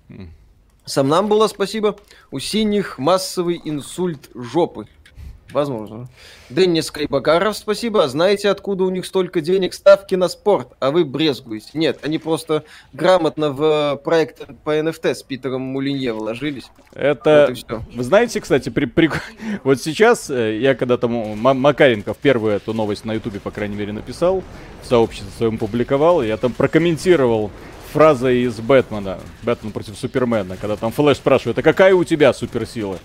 [0.86, 1.98] Сам нам было спасибо.
[2.30, 4.86] У синих массовый инсульт жопы.
[5.52, 6.08] Возможно.
[6.50, 8.06] Деннис Кайбакаров, спасибо.
[8.08, 9.74] Знаете, откуда у них столько денег?
[9.74, 11.70] Ставки на спорт, а вы брезгуете.
[11.74, 16.70] Нет, они просто грамотно в проект по NFT с Питером Мулинье вложились.
[16.94, 17.54] Это...
[17.68, 18.86] Вот вы знаете, кстати, при...
[18.86, 19.10] При...
[19.64, 23.92] вот сейчас э, я когда там Макаренков первую эту новость на Ютубе, по крайней мере,
[23.92, 24.42] написал,
[24.82, 27.50] в сообществе своем публиковал, я там прокомментировал
[27.92, 32.98] фраза из Бэтмена, Бэтмен против Супермена, когда там Флэш спрашивает, а какая у тебя суперсила?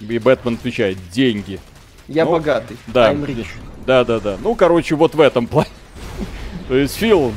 [0.00, 1.60] И Бэтмен отвечает, деньги.
[2.08, 2.76] Я ну, богатый.
[2.86, 3.14] Да,
[3.86, 4.36] да, да, да.
[4.42, 5.70] Ну, короче, вот в этом плане.
[6.68, 7.32] То есть, Фил,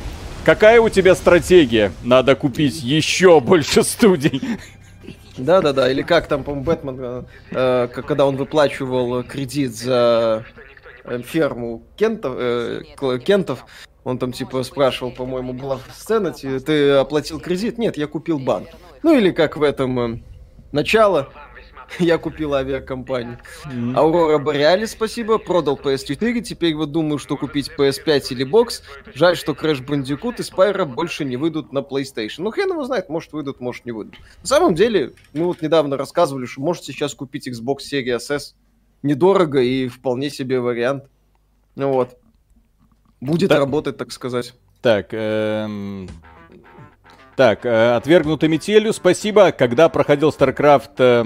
[0.45, 1.91] какая у тебя стратегия?
[2.03, 4.41] Надо купить еще больше студий.
[5.37, 5.91] Да, да, да.
[5.91, 10.45] Или как там, по-моему, Бэтмен, э, э когда он выплачивал кредит за
[11.03, 12.81] э, ферму Кентов, э,
[13.23, 13.65] Кентов,
[14.03, 17.77] он там типа спрашивал, по-моему, была сцена, ты оплатил кредит?
[17.77, 18.67] Нет, я купил банк.
[19.01, 20.19] Ну или как в этом э,
[20.71, 21.29] начало,
[21.99, 23.39] Я купил авиакомпанию.
[23.95, 25.37] Аурора Бореалис, спасибо.
[25.37, 26.41] Продал PS4.
[26.41, 28.83] Теперь вот думаю, что купить PS5 или бокс.
[29.13, 32.39] Жаль, что Crash Bandicoot и Spyro больше не выйдут на PlayStation.
[32.39, 34.15] Ну, хрен его знает, может выйдут, может не выйдут.
[34.41, 38.55] На самом деле, мы вот недавно рассказывали, что можете сейчас купить Xbox Series S.
[39.01, 41.05] Недорого и вполне себе вариант.
[41.75, 42.17] Ну вот.
[43.19, 43.57] будет да.
[43.57, 44.53] работать, так сказать.
[44.81, 46.09] Так, эм...
[47.35, 49.51] так, э, отвергнутый метелью, спасибо.
[49.51, 51.25] Когда проходил StarCraft э,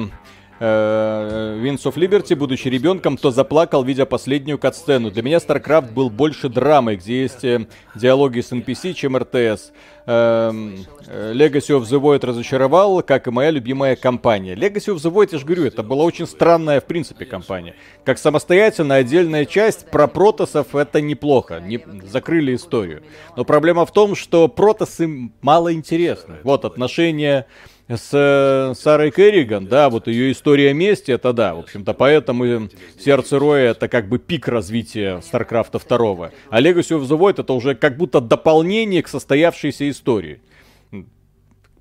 [0.60, 5.12] Wings of Liberty, будучи ребенком, то заплакал, видя последнюю катсцену.
[5.12, 9.72] Для меня StarCraft был больше драмой, где есть э, диалоги с NPC, чем РТС.
[10.10, 14.56] Эм, э, Legacy of the Void разочаровал, как и моя любимая компания.
[14.56, 17.76] Legacy of the Void, я же говорю, это была очень странная, в принципе, компания.
[18.06, 23.04] Как самостоятельная отдельная часть, про протосов это неплохо, не, закрыли историю.
[23.36, 26.38] Но проблема в том, что протосы мало интересны.
[26.44, 27.46] Вот отношения
[27.88, 32.70] с э, Сарой Керриган, да, вот ее история мести, это да, в общем-то, поэтому
[33.00, 36.32] Сердце Роя это как бы пик развития StarCraft а 2.
[36.50, 40.42] А Legacy of the Void это уже как будто дополнение к состоявшейся истории.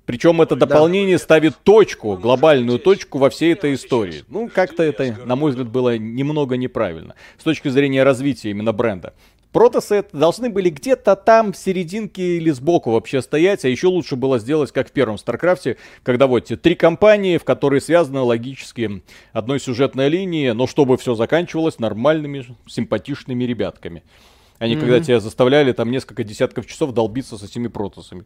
[0.05, 4.23] Причем это дополнение ставит точку, глобальную точку во всей этой истории.
[4.29, 7.15] Ну, как-то это, на мой взгляд, было немного неправильно.
[7.37, 9.13] С точки зрения развития именно бренда.
[9.57, 14.37] Протосы должны были где-то там в серединке или сбоку вообще стоять, а еще лучше было
[14.37, 19.01] сделать, как в первом StarCraft е, когда вот три кампании, в которые связаны логически
[19.33, 24.03] одной сюжетной линией, но чтобы все заканчивалось нормальными, симпатичными ребятками.
[24.59, 24.79] Они mm-hmm.
[24.79, 28.25] когда тебя заставляли там несколько десятков часов долбиться с этими протосами.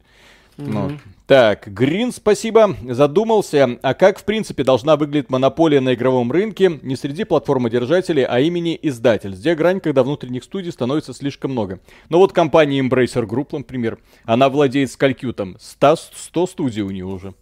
[0.67, 0.99] Ну.
[1.27, 2.75] Так, Грин, спасибо.
[2.89, 8.39] Задумался, а как в принципе должна выглядеть монополия на игровом рынке не среди платформодержателей, а
[8.39, 9.31] имени издатель?
[9.31, 11.79] Где грань, когда внутренних студий становится слишком много?
[12.09, 15.55] Ну вот компания Embracer Group, например, она владеет сколькью там?
[15.59, 17.33] 100, 100 студий у нее уже.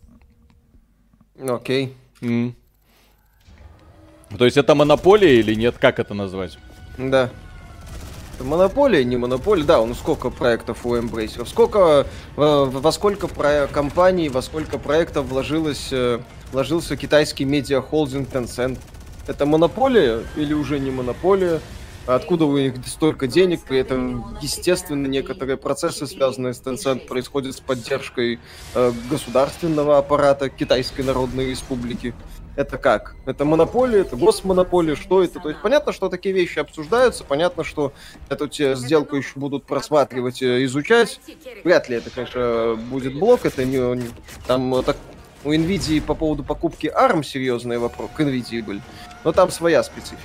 [1.39, 1.95] Окей.
[2.21, 2.29] Okay.
[2.29, 2.53] Mm.
[4.38, 5.77] То есть это монополия или нет?
[5.79, 6.60] Как это назвать?
[6.97, 7.32] Да.
[8.39, 14.30] Монополия, не монополия, да, ну сколько проектов у Embracer, сколько, во, во сколько про компаний,
[14.30, 16.19] во сколько проектов вложилось, э,
[16.52, 18.80] вложился китайский медиахолдинг Tencent.
[19.28, 21.60] Это монополия или уже не монополия?
[22.08, 23.62] Откуда у них столько денег?
[23.67, 28.39] При этом, естественно, некоторые процессы, связанные с Tencent, происходят с поддержкой
[28.73, 32.15] э, государственного аппарата Китайской Народной Республики
[32.59, 33.15] это как?
[33.25, 35.39] Это монополия, это госмонополия, что это?
[35.39, 37.93] То есть понятно, что такие вещи обсуждаются, понятно, что
[38.27, 41.21] эту сделку еще будут просматривать, э, изучать.
[41.63, 44.03] Вряд ли это, конечно, будет блок, это не...
[44.45, 44.97] Там так,
[45.45, 48.81] у Nvidia по поводу покупки ARM серьезные вопросы, к Nvidia были,
[49.23, 50.19] но там своя специфика.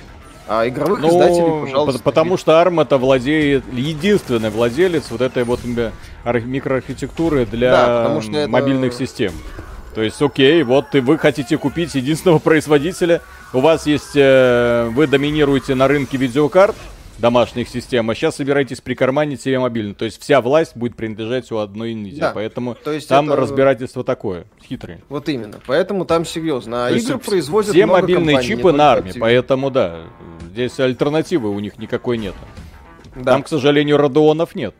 [0.47, 2.03] А игровых ну, издателей, пожалуйста.
[2.03, 8.97] Потому что ARM это владеет, единственный владелец вот этой вот микроархитектуры для да, мобильных это...
[8.97, 9.31] систем.
[9.95, 13.21] То есть, окей, вот вы хотите купить единственного производителя,
[13.53, 16.75] у вас есть, э, вы доминируете на рынке видеокарт,
[17.17, 19.93] домашних систем, а сейчас собираетесь прикарманить себе мобильный.
[19.93, 22.19] То есть вся власть будет принадлежать у одной Nvidia.
[22.19, 22.31] Да.
[22.35, 23.37] Поэтому То есть там это...
[23.37, 24.99] разбирательство такое, хитрое.
[25.07, 25.61] Вот именно.
[25.65, 26.87] Поэтому там серьезно.
[26.87, 30.01] А То игры производят Все мобильные компаний, чипы на армии, поэтому да,
[30.51, 32.35] здесь альтернативы у них никакой нет.
[33.15, 33.31] Да.
[33.31, 34.75] Там, к сожалению, Радуонов нет.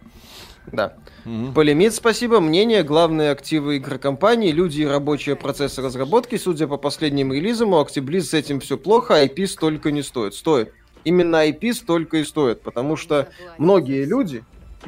[0.70, 0.94] Да.
[1.26, 1.54] Угу.
[1.54, 2.40] Полимит, спасибо.
[2.40, 6.38] Мнение, главные активы игрокомпании, люди и рабочие процессы разработки.
[6.38, 10.36] Судя по последним релизам, у Actibliz с этим все плохо, IP столько не стоит.
[10.36, 10.74] Стоит.
[11.04, 14.44] Именно IP столько и стоит, потому что многие люди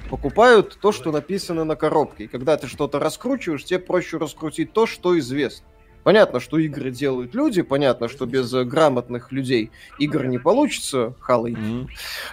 [0.10, 2.26] покупают то, что написано на коробке.
[2.26, 5.66] И когда ты что-то раскручиваешь, тебе проще раскрутить то, что известно.
[6.04, 11.14] Понятно, что игры делают люди, понятно, что без грамотных людей игр не получится.
[11.20, 11.52] Халы.
[11.52, 11.88] Mm-hmm.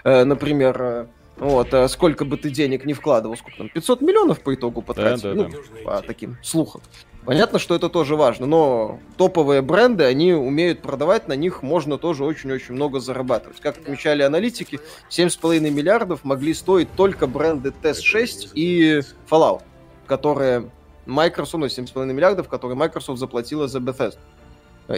[0.05, 4.41] Э, например, э, вот, а сколько бы ты денег не вкладывал, сколько там, 500 миллионов
[4.41, 5.91] по итогу потратил, да, да, ну, да.
[5.91, 6.81] по таким слухам.
[7.25, 12.25] Понятно, что это тоже важно, но топовые бренды, они умеют продавать, на них можно тоже
[12.25, 13.61] очень-очень много зарабатывать.
[13.61, 19.63] Как отмечали аналитики, 7,5 миллиардов могли стоить только бренды TES-6 и Fallout,
[20.07, 20.71] которые
[21.07, 24.19] Microsoft, ну, 7,5 миллиардов, которые Microsoft заплатила за Bethesda.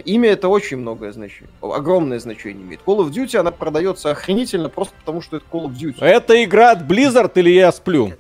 [0.05, 2.81] Имя это очень многое значение, огромное значение имеет.
[2.85, 5.99] Call of Duty, она продается охренительно просто потому, что это Call of Duty.
[6.01, 8.13] Это игра от Blizzard или я сплю?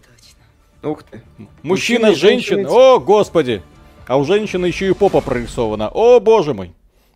[0.83, 1.23] Ух ты.
[1.63, 2.69] Мужчина, женщина.
[2.69, 3.63] О, господи.
[4.07, 5.89] А у женщины еще и попа прорисована.
[5.89, 6.73] О, боже мой.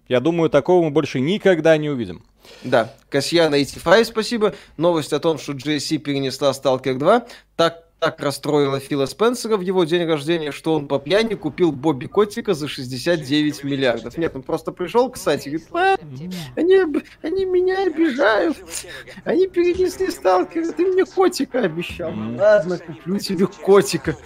[0.08, 2.24] Я думаю, такого мы больше никогда не увидим.
[2.64, 4.54] Да, Касьяна и Тифай, спасибо.
[4.76, 7.26] Новость о том, что GSC перенесла Stalker 2.
[7.54, 12.06] Так так расстроила Фила Спенсера в его день рождения, что он по пьяни купил Бобби
[12.06, 14.16] Котика за 69 миллиардов.
[14.16, 15.96] Нет, он просто пришел, кстати, и говорит, а,
[16.56, 16.80] они,
[17.22, 18.56] они меня обижают,
[19.24, 22.10] они перенесли сталкера, ты мне котика обещал.
[22.38, 24.16] Ладно, куплю тебе котика.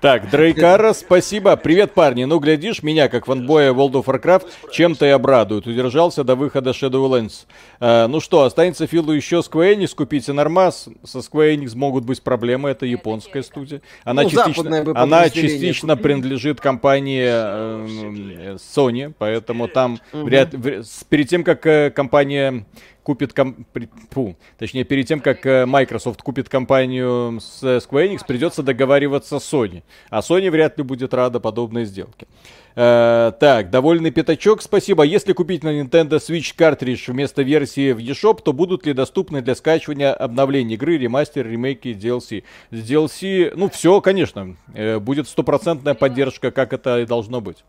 [0.00, 1.56] Так, Дрейкара, спасибо.
[1.56, 2.24] Привет, парни.
[2.24, 5.66] Ну, глядишь, меня, как фанбоя World of Warcraft, чем-то и обрадует.
[5.66, 7.46] Удержался до выхода Shadowlands.
[7.80, 10.88] А, ну что, останется Филу еще Square Enix купить и Нормас.
[11.02, 12.70] Со Square Enix могут быть проблемы.
[12.70, 13.82] Это японская студия.
[14.04, 20.24] Она ну, частично, она частично принадлежит компании э, Sony, поэтому там угу.
[20.24, 20.54] вряд,
[21.08, 22.64] перед тем, как э, компания
[23.08, 23.32] купит...
[23.32, 23.66] Ком...
[24.10, 29.52] Фу, точнее, перед тем, как э, Microsoft купит компанию с Square Enix, придется договариваться с
[29.52, 29.82] Sony.
[30.10, 32.26] А Sony вряд ли будет рада подобной сделке.
[32.80, 35.02] Э, так, довольный пятачок, спасибо.
[35.02, 39.56] Если купить на Nintendo Switch картридж вместо версии в eShop, то будут ли доступны для
[39.56, 42.44] скачивания обновлений игры, ремастер, ремейки, DLC?
[42.70, 47.64] DLC, ну все, конечно, э, будет стопроцентная поддержка, как это и должно быть.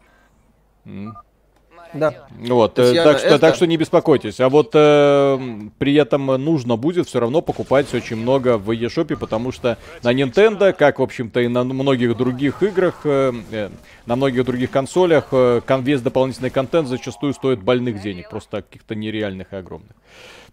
[1.94, 2.14] Да.
[2.40, 3.40] Вот, э, так, что, это...
[3.40, 4.40] так что не беспокойтесь.
[4.40, 5.40] А вот э,
[5.78, 10.72] при этом нужно будет все равно покупать очень много в eShop, потому что на Nintendo,
[10.74, 13.70] как, в общем-то, и на многих других играх, э, э
[14.06, 19.54] на многих других консолях, э, весь дополнительный контент зачастую стоит больных денег, просто каких-то нереальных
[19.54, 19.92] и огромных.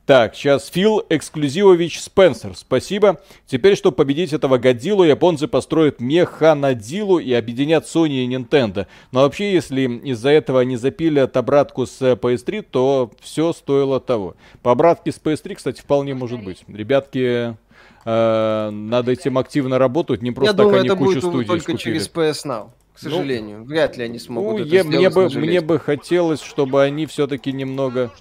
[0.06, 3.20] Так, сейчас Фил Эксклюзивович Спенсер, спасибо.
[3.44, 8.86] Теперь, чтобы победить этого Годзиллу, японцы построят Механадилу и объединят Sony и Nintendo.
[9.10, 14.36] Но вообще, если из-за этого они запилят обратку с PS3, то все стоило того.
[14.62, 16.62] По обратке с PS3, кстати, вполне может быть.
[16.68, 17.56] Ребятки
[18.04, 21.46] э, над этим активно работают, не просто Я так думаю, они это кучу будет студий
[21.48, 21.78] только скупили.
[21.82, 22.68] через PS Now.
[22.94, 24.98] К ну, сожалению, ну, вряд ли они смогут ну, это я, сделать.
[24.98, 28.12] Мне бы, мне бы хотелось, чтобы они все-таки немного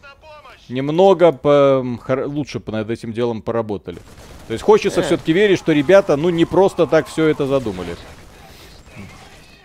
[0.70, 1.86] немного по,
[2.26, 4.00] лучше над этим делом поработали.
[4.48, 5.04] То есть хочется э.
[5.04, 7.96] все-таки верить, что ребята, ну, не просто так все это задумали.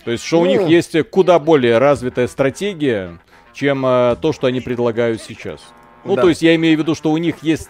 [0.05, 0.43] То есть, что ну.
[0.43, 3.19] у них есть куда более развитая стратегия,
[3.53, 5.61] чем а, то, что они предлагают сейчас.
[6.05, 6.23] Ну, да.
[6.23, 7.69] то есть, я имею в виду, что у них есть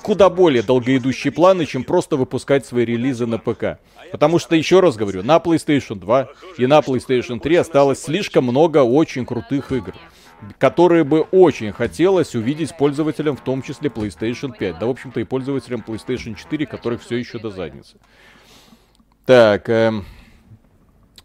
[0.00, 3.78] куда более долгоидущие планы, чем просто выпускать свои релизы на ПК.
[4.12, 8.78] Потому что, еще раз говорю, на PlayStation 2 и на PlayStation 3 осталось слишком много
[8.78, 9.94] очень крутых игр
[10.58, 14.78] которые бы очень хотелось увидеть пользователям, в том числе PlayStation 5.
[14.78, 17.96] Да, в общем-то, и пользователям PlayStation 4, которых все еще до задницы.
[19.24, 20.04] Так, эм,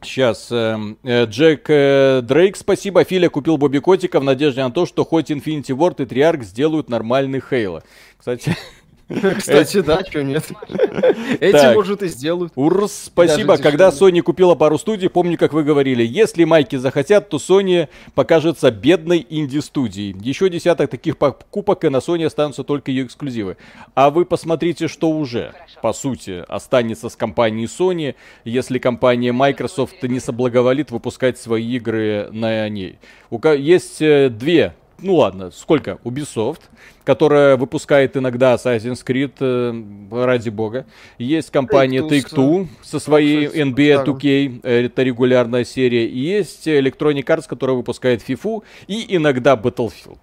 [0.04, 0.52] Сейчас.
[0.52, 3.04] Э, э, Джек э, Дрейк, спасибо.
[3.04, 6.90] Филя купил Бобби Котика в надежде на то, что хоть Infinity Ward и Триарк сделают
[6.90, 7.84] нормальный Хейла.
[8.18, 8.56] Кстати,
[9.38, 10.46] Кстати, да, что нет.
[11.40, 12.54] Эти, может, и сделают.
[12.56, 13.58] Урс, спасибо.
[13.58, 18.72] Когда Sony купила пару студий, помню, как вы говорили, если майки захотят, то Sony покажется
[18.72, 20.16] бедной инди-студией.
[20.22, 23.58] Еще десяток таких покупок, и на Sony останутся только ее эксклюзивы.
[23.96, 30.20] А вы посмотрите, что уже, по сути, останется с компанией Sony, если компания Microsoft не
[30.20, 33.00] соблаговолит выпускать свои игры на ней.
[33.32, 36.00] Есть э, две ну ладно, сколько?
[36.04, 36.62] Ubisoft,
[37.04, 40.86] которая выпускает иногда Assassin's Creed, э, ради бога.
[41.18, 46.08] Есть компания Take-Two со своей NBA 2K, э, это регулярная серия.
[46.08, 50.20] И есть Electronic Arts, которая выпускает FIFA и иногда Battlefield.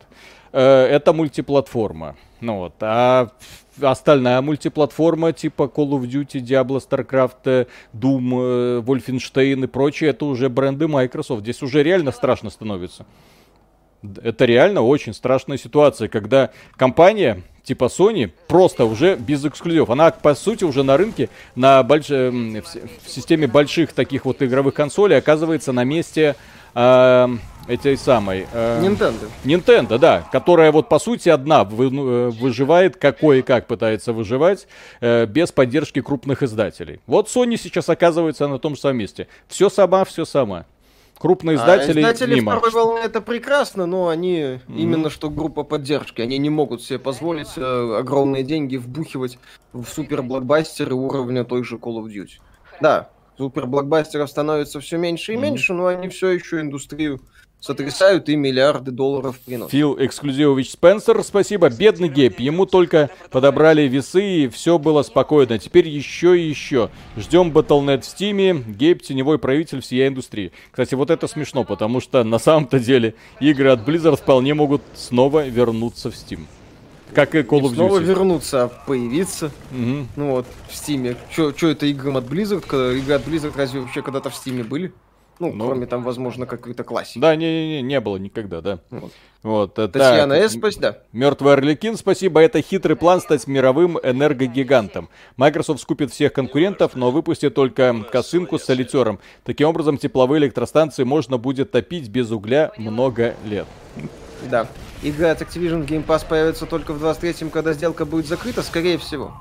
[0.53, 2.17] Э, это мультиплатформа.
[2.41, 3.31] Ну вот, а
[3.81, 10.87] остальная мультиплатформа типа Call of Duty, Diablo, StarCraft, Doom, Wolfenstein и прочее, это уже бренды
[10.87, 11.43] Microsoft.
[11.43, 13.07] Здесь уже реально страшно становится.
[14.22, 19.90] Это реально очень страшная ситуация, когда компания типа Sony просто уже без эксклюзивов.
[19.90, 22.08] Она, по сути, уже на рынке, на больш...
[22.08, 22.64] в
[23.06, 26.34] системе больших таких вот игровых консолей оказывается на месте
[26.74, 27.28] э,
[27.68, 28.46] этой самой...
[28.52, 29.28] Э, Nintendo.
[29.44, 30.26] Nintendo, да.
[30.32, 34.66] Которая вот, по сути, одна вы, ну, э, выживает, какой и как пытается выживать,
[35.00, 37.00] э, без поддержки крупных издателей.
[37.06, 39.28] Вот Sony сейчас оказывается на том же самом месте.
[39.46, 40.64] Все сама, все сама.
[41.18, 42.52] Крупные издатели, а издатели мимо.
[42.52, 44.61] второй волны это прекрасно, но они mm-hmm.
[44.68, 46.20] именно что группа поддержки.
[46.20, 49.38] Они не могут себе позволить э, огромные деньги вбухивать
[49.72, 52.40] в супер блокбастеры уровня той же Call of Duty.
[52.81, 55.40] Да, супер блокбастеров становится все меньше и mm-hmm.
[55.40, 57.20] меньше, но они все еще индустрию
[57.61, 59.73] сотрясают и миллиарды долларов приносят.
[59.73, 61.68] Фил Эксклюзивович Спенсер, спасибо.
[61.68, 65.59] Бедный Гейб, ему только подобрали весы и все было спокойно.
[65.59, 66.90] Теперь еще и еще.
[67.16, 68.55] Ждем Battle.net в Стиме.
[68.55, 70.53] Гейб теневой правитель всей индустрии.
[70.71, 75.47] Кстати, вот это смешно, потому что на самом-то деле игры от Blizzard вполне могут снова
[75.47, 76.47] вернуться в Steam.
[77.14, 77.75] Как и Call of Duty.
[77.75, 79.51] Снова вернуться, а появиться.
[79.73, 80.07] Угу.
[80.16, 81.16] Ну вот, в Стиме.
[81.31, 82.99] Что это играм от Blizzard?
[82.99, 84.92] Игры от Blizzard разве вообще когда-то в Стиме были?
[85.38, 87.18] Ну, ну, кроме там, возможно, какой-то классики.
[87.18, 88.81] Да, не, не, не было никогда, да.
[88.90, 89.12] Вот.
[89.42, 90.83] вот э, Татьяна так, С, спасибо.
[90.83, 90.98] Да.
[91.12, 92.40] Мертвый Орликин, спасибо.
[92.40, 95.09] Это хитрый план стать мировым энергогигантом.
[95.36, 99.20] Microsoft скупит всех конкурентов, но выпустит только косынку с солитером.
[99.45, 103.66] Таким образом, тепловые электростанции можно будет топить без угля много лет.
[104.51, 104.66] Да.
[105.03, 109.32] Игра от Activision Game Pass появится только в 23-м, когда сделка будет закрыта, скорее всего.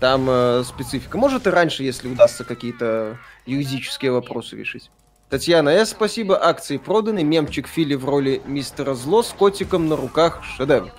[0.00, 1.18] Там э, специфика.
[1.18, 4.90] Может и раньше, если удастся какие-то юридические вопросы решить.
[5.30, 5.90] Татьяна С.
[5.90, 6.42] Спасибо.
[6.42, 7.22] Акции проданы.
[7.22, 10.42] Мемчик Фили в роли мистера Зло с котиком на руках.
[10.42, 10.90] Шедевр.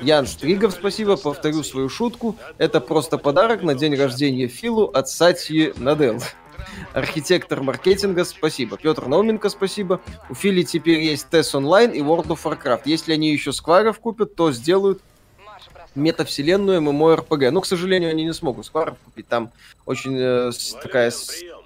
[0.00, 1.16] Ян Стригов, спасибо.
[1.16, 2.36] Повторю свою шутку.
[2.58, 6.20] Это просто подарок на день рождения Филу от Сатьи Надел.
[6.92, 8.76] Архитектор маркетинга, спасибо.
[8.76, 10.00] Петр Науменко, спасибо.
[10.30, 12.82] У Фили теперь есть TES Online и World of Warcraft.
[12.84, 15.00] Если они еще скваров купят, то сделают
[15.96, 17.50] метавселенную MMORPG.
[17.50, 19.26] Но, к сожалению, они не смогут Square купить.
[19.28, 19.50] Там
[19.84, 20.50] очень э,
[20.82, 21.12] такая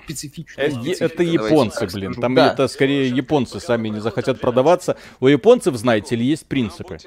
[0.08, 0.70] специфичная.
[0.70, 2.14] Э, это японцы, блин.
[2.14, 2.52] Там да.
[2.52, 4.96] это скорее японцы сами не захотят продаваться.
[5.20, 6.98] У японцев, знаете ли, есть принципы.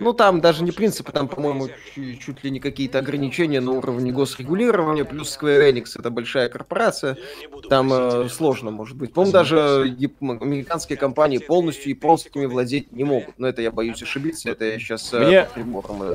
[0.00, 4.12] Ну, там даже не принципы, там, по-моему, чуть, чуть ли не какие-то ограничения на уровне
[4.12, 7.16] госрегулирования, плюс Square Enix это большая корпорация.
[7.68, 9.12] Там э, сложно, может быть.
[9.12, 13.38] По-моему, даже яп- американские компании полностью японскими владеть не могут.
[13.38, 14.50] Но это я боюсь ошибиться.
[14.50, 15.42] Это я сейчас э, Мне...
[15.44, 16.02] по приборам.
[16.02, 16.14] Э,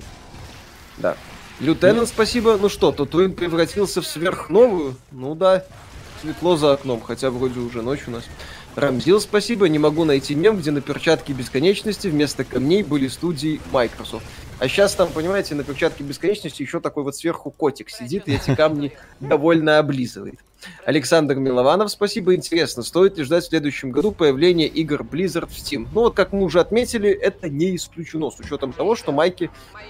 [0.98, 1.16] да.
[1.60, 2.58] Лютенант, спасибо.
[2.58, 4.96] Ну что, Татуин превратился в сверхновую?
[5.12, 5.66] Ну да.
[6.22, 8.26] Светло за окном, хотя вроде уже ночь у нас.
[8.76, 9.70] Рамзил, спасибо.
[9.70, 14.26] Не могу найти мем, где на перчатке бесконечности вместо камней были студии Microsoft.
[14.59, 18.53] А сейчас там, понимаете, на перчатке бесконечности еще такой вот сверху котик сидит и эти
[18.53, 18.91] камни
[19.22, 20.39] довольно облизывает.
[20.86, 22.36] Александр Милованов, спасибо.
[22.36, 25.88] Интересно, стоит ли ждать в следующем году появления игр Blizzard в Steam?
[25.93, 29.49] Ну вот, как мы уже отметили, это не исключено, с учетом того, что майки,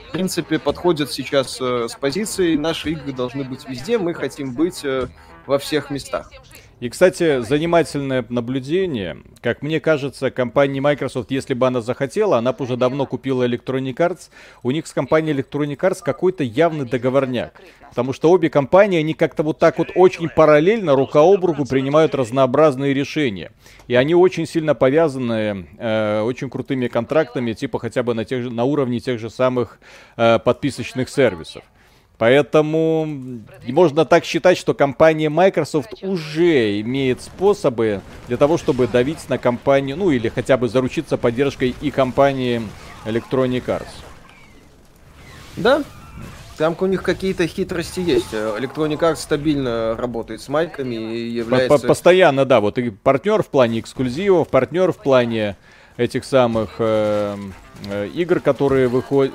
[0.09, 4.81] в принципе, подходят сейчас э, с позиции «наши игры должны быть везде, мы хотим быть
[4.83, 5.07] э,
[5.49, 6.31] во всех местах».
[6.79, 9.17] И, кстати, занимательное наблюдение.
[9.41, 13.95] Как мне кажется, компания Microsoft, если бы она захотела, она бы уже давно купила Electronic
[13.95, 14.29] Arts.
[14.63, 17.59] У них с компанией Electronic Arts какой-то явный договорняк.
[17.89, 22.15] Потому что обе компании, они как-то вот так вот очень параллельно, рука об руку, принимают
[22.15, 23.51] разнообразные решения.
[23.87, 28.51] И они очень сильно повязаны э, очень крутыми контрактами, типа хотя бы на, тех же,
[28.51, 29.79] на уровне тех же самых
[30.15, 31.63] э, подписочных сервисов.
[32.19, 33.07] Поэтому
[33.65, 39.95] можно так считать, что компания Microsoft уже имеет способы для того, чтобы давить на компанию,
[39.95, 42.61] ну или хотя бы заручиться поддержкой и компании
[43.05, 43.87] Electronic Arts.
[45.55, 45.81] Да,
[46.57, 48.33] там у них какие-то хитрости есть.
[48.33, 51.87] Electronic Arts стабильно работает с майками и является...
[51.87, 52.59] Постоянно, да.
[52.59, 55.55] Вот и партнер в плане эксклюзивов, партнер в плане
[55.99, 56.75] этих самых...
[56.79, 57.35] Э
[57.85, 59.33] Э, игр, которые выходят,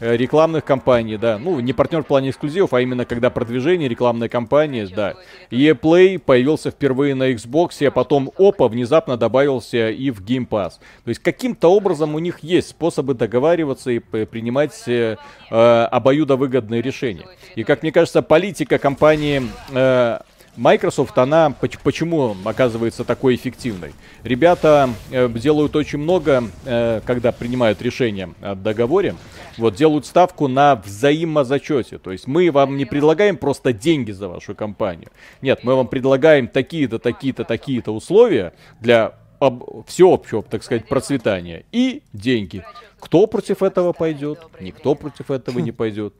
[0.00, 4.28] э, рекламных кампаний, да, ну, не партнер в плане эксклюзивов, а именно когда продвижение рекламной
[4.28, 5.14] кампании, да.
[5.50, 10.72] EA Play появился впервые на Xbox, а потом опа, внезапно добавился и в Game Pass.
[11.04, 15.16] То есть каким-то образом у них есть способы договариваться и принимать э,
[15.50, 17.24] э, обоюдовыгодные решения.
[17.54, 20.18] И, как мне кажется, политика компании э,
[20.58, 21.54] Microsoft, она
[21.84, 23.94] почему оказывается такой эффективной?
[24.24, 29.14] Ребята э, делают очень много, э, когда принимают решение о договоре,
[29.56, 31.98] вот делают ставку на взаимозачете.
[31.98, 35.10] То есть мы вам не предлагаем просто деньги за вашу компанию.
[35.42, 42.02] Нет, мы вам предлагаем такие-то, такие-то, такие-то условия для об, всеобщего, так сказать, процветания и
[42.12, 42.64] деньги.
[42.98, 44.40] Кто против этого пойдет?
[44.58, 46.14] Никто против этого не пойдет.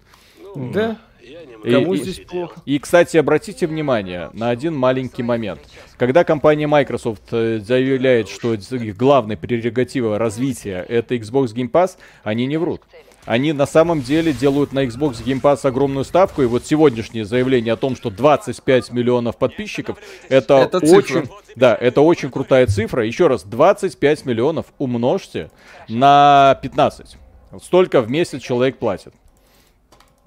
[0.55, 0.99] Да,
[1.63, 2.61] Кому и, здесь плохо?
[2.65, 5.61] И, кстати, обратите внимание на один маленький момент.
[5.97, 12.47] Когда компания Microsoft э, заявляет, что их главной прерогатива развития это Xbox Game Pass, они
[12.47, 12.83] не врут.
[13.29, 16.41] Они на самом деле делают на Xbox Game Pass огромную ставку.
[16.43, 19.99] И вот сегодняшнее заявление о том, что 25 миллионов подписчиков,
[20.31, 21.37] это, это очень, цифра.
[21.55, 23.05] да, это очень крутая цифра.
[23.05, 25.51] Еще раз, 25 миллионов умножьте
[25.89, 27.19] на 15.
[27.63, 29.13] Столько в месяц человек платит.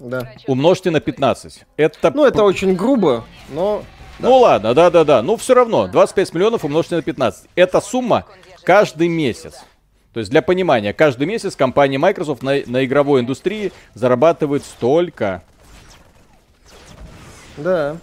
[0.02, 0.32] Да.
[0.46, 1.64] Умножьте на 15.
[1.76, 2.10] Это...
[2.12, 3.84] Ну, это очень грубо, но...
[4.18, 4.28] Да.
[4.28, 5.22] Ну ладно, да-да-да.
[5.22, 7.48] Ну все равно, 25 миллионов умножьте на 15.
[7.54, 8.26] Это сумма
[8.64, 9.64] каждый месяц.
[10.12, 15.42] То есть для понимания, каждый месяц компания Microsoft на, на игровой индустрии зарабатывает столько.
[17.56, 17.96] Да.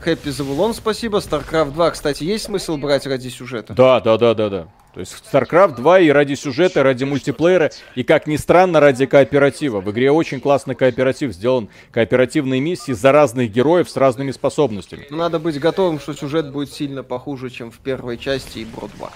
[0.00, 1.18] Хэппи Завулон, спасибо.
[1.18, 3.74] StarCraft 2, кстати, есть смысл брать ради сюжета?
[3.74, 4.68] Да, да, да, да, да.
[4.96, 9.04] То есть StarCraft 2 и ради сюжета, и ради мультиплеера, и как ни странно, ради
[9.04, 9.82] кооператива.
[9.82, 11.68] В игре очень классный кооператив сделан.
[11.90, 15.06] Кооперативные миссии за разных героев с разными способностями.
[15.10, 19.10] Надо быть готовым, что сюжет будет сильно похуже, чем в первой части и Бро 2.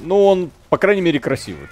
[0.00, 1.68] Ну, он, по крайней мере, красивый.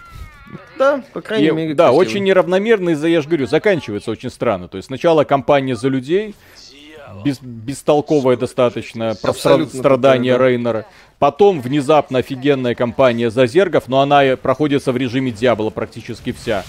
[0.78, 1.74] Да, по крайней и, мере.
[1.74, 2.06] Да, красивый.
[2.06, 4.68] очень неравномерно из-за, я же говорю, заканчивается очень странно.
[4.68, 6.34] То есть сначала кампания за людей,
[7.24, 10.46] без, бестолковое достаточно страдания да.
[10.46, 10.86] Рейнера.
[11.18, 16.64] Потом внезапно офигенная кампания за зергов, но она проходится в режиме Диабла практически вся.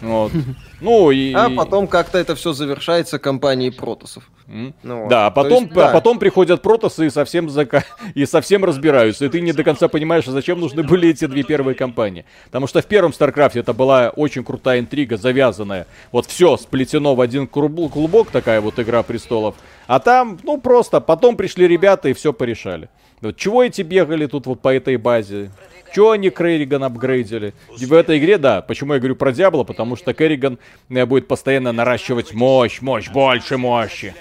[0.00, 0.32] Вот.
[0.80, 1.32] Ну и...
[1.32, 4.28] А потом как-то это все завершается компанией протосов.
[4.48, 4.74] Mm.
[4.82, 5.88] Ну, да, а потом, есть, да.
[5.88, 7.84] а потом приходят протосы и совсем, зака...
[8.14, 9.24] и совсем разбираются.
[9.24, 12.26] И ты не до конца понимаешь, а зачем нужны были эти две первые компании.
[12.46, 15.86] Потому что в первом StarCraft это была очень крутая интрига, завязанная.
[16.12, 19.54] Вот все сплетено в один клубок, такая вот Игра Престолов.
[19.86, 22.90] А там, ну просто, потом пришли ребята и все порешали.
[23.24, 25.50] Вот чего эти бегали тут вот по этой базе?
[25.94, 27.54] Чего они Керриган апгрейдили?
[27.68, 30.58] В этой игре, да, почему я говорю про Диабло, потому что Керриган
[30.90, 34.12] э, будет постоянно наращивать мощь, мощь, больше мощи.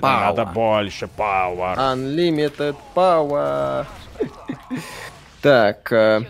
[0.00, 1.76] Надо больше power.
[1.76, 3.86] Unlimited power.
[5.42, 6.20] Так, э,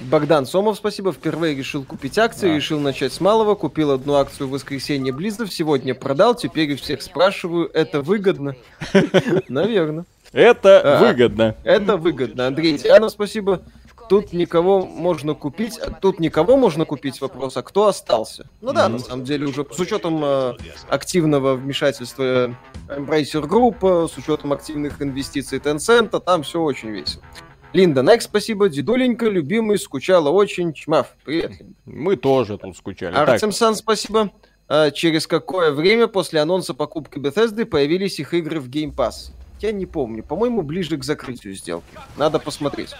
[0.00, 1.12] Богдан Сомов, спасибо.
[1.12, 2.56] Впервые решил купить акции, да.
[2.56, 3.54] решил начать с малого.
[3.54, 6.34] Купил одну акцию в воскресенье Близзов, сегодня продал.
[6.34, 8.56] Теперь всех спрашиваю, это выгодно?
[9.48, 10.04] Наверное.
[10.36, 11.56] Это выгодно.
[11.64, 12.46] Это выгодно.
[12.46, 13.62] Андрей Тианов, спасибо.
[14.10, 18.48] Тут никого можно купить, тут никого можно купить вопрос, а кто остался?
[18.60, 20.52] Ну да, на самом деле уже с учетом э,
[20.88, 22.54] активного вмешательства
[22.88, 27.24] Embracer Group, с учетом активных инвестиций Tencent, там все очень весело.
[27.72, 28.68] Линда Найк, спасибо.
[28.68, 30.72] Дедуленька, любимый, скучала очень.
[30.72, 31.52] Чмав, привет.
[31.84, 33.14] Мы тоже тут скучали.
[33.14, 34.30] Артем Сан, спасибо.
[34.68, 39.32] А, через какое время после анонса покупки Bethesda появились их игры в Game Pass?
[39.60, 40.22] Я не помню.
[40.22, 41.86] По-моему, ближе к закрытию сделки.
[42.16, 42.94] Надо посмотреть.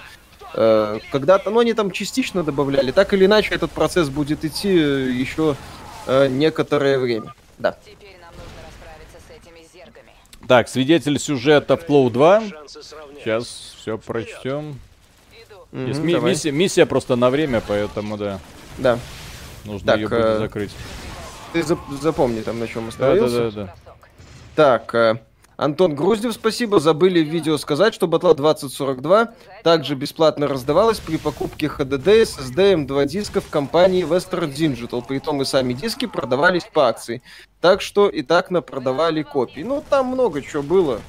[0.55, 2.91] А, когда-то, ну, они там частично добавляли.
[2.93, 5.57] Так или иначе, этот процесс будет идти э, еще
[6.07, 7.35] а, некоторое время.
[7.59, 7.77] Да.
[10.49, 12.43] Так, свидетель сюжета в Flow 2.
[12.69, 14.79] Сейчас все прочтем.
[15.73, 18.39] Mm-hmm, Есть ми- миссия, миссия просто на время, поэтому да.
[18.79, 18.99] Да.
[19.65, 20.71] Нужно так, ее будет э- закрыть.
[21.53, 23.37] Ты зап- запомни там, на чем остановился.
[23.37, 23.75] Да, да, да, да.
[24.55, 25.17] Так, э-
[25.57, 26.81] Антон Груздев, спасибо.
[26.81, 33.07] Забыли в видео сказать, что Батла 2042 также бесплатно раздавалась при покупке HDD, SSD, M2
[33.07, 35.03] дисков компании Western Digital.
[35.07, 37.23] Притом и сами диски продавались по акции.
[37.61, 39.63] Так что и так напродавали копии.
[39.63, 41.01] Ну, там много чего было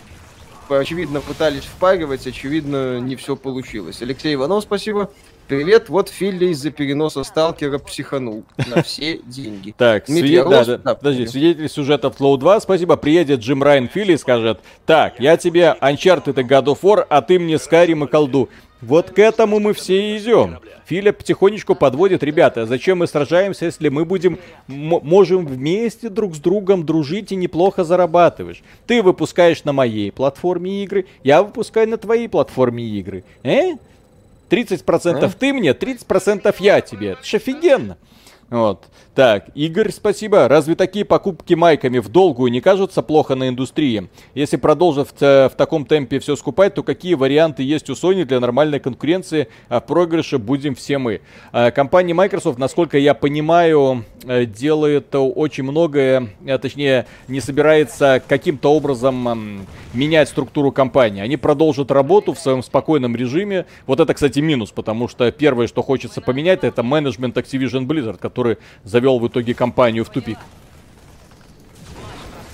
[0.76, 4.02] очевидно, пытались впаривать, очевидно, не все получилось.
[4.02, 5.12] Алексей Иванов, спасибо.
[5.48, 9.74] Привет, вот Филли из-за переноса сталкера психанул на все деньги.
[9.78, 14.14] Так, свидетель, да, да, да, подожди, свидетель сюжета Flow 2, спасибо, приедет Джим Райан Филли
[14.14, 18.08] и скажет, так, я тебе Uncharted и God of War, а ты мне Skyrim и
[18.08, 18.50] колду.
[18.82, 20.60] Вот к этому мы все и идем.
[20.86, 26.86] Филипп потихонечку подводит, ребята, зачем мы сражаемся, если мы будем, можем вместе друг с другом
[26.86, 28.62] дружить и неплохо зарабатываешь.
[28.86, 33.24] Ты выпускаешь на моей платформе игры, я выпускаю на твоей платформе игры.
[33.44, 33.76] Э?
[34.50, 35.30] 30% а?
[35.30, 37.12] ты мне, 30% я тебе.
[37.12, 37.98] Это ж офигенно.
[38.50, 38.86] Вот.
[39.18, 40.48] Так, Игорь, спасибо.
[40.48, 44.10] Разве такие покупки майками в долгую не кажутся плохо на индустрии?
[44.36, 48.40] Если продолжат в, в таком темпе все скупать, то какие варианты есть у Sony для
[48.40, 51.22] нормальной конкуренции, а в проигрыше будем все мы?
[51.52, 58.72] А, компания Microsoft, насколько я понимаю, э, делает очень многое, а, точнее, не собирается каким-то
[58.72, 59.66] образом
[59.96, 61.24] менять структуру компании.
[61.24, 63.66] Они продолжат работу в своем спокойном режиме.
[63.88, 68.58] Вот это, кстати, минус, потому что первое, что хочется поменять, это менеджмент Activision Blizzard, который
[68.84, 70.38] завел завел в итоге компанию в тупик.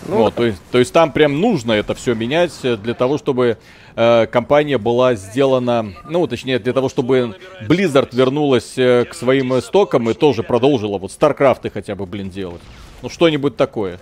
[0.05, 3.57] Ну, вот, то, есть, то есть там прям нужно это все менять для того, чтобы
[3.95, 10.09] э, компания была сделана, ну, точнее, для того, чтобы Blizzard вернулась э, к своим истокам
[10.09, 12.61] и тоже продолжила вот StarCraft хотя бы, блин, делать.
[13.01, 13.97] Ну, что-нибудь такое.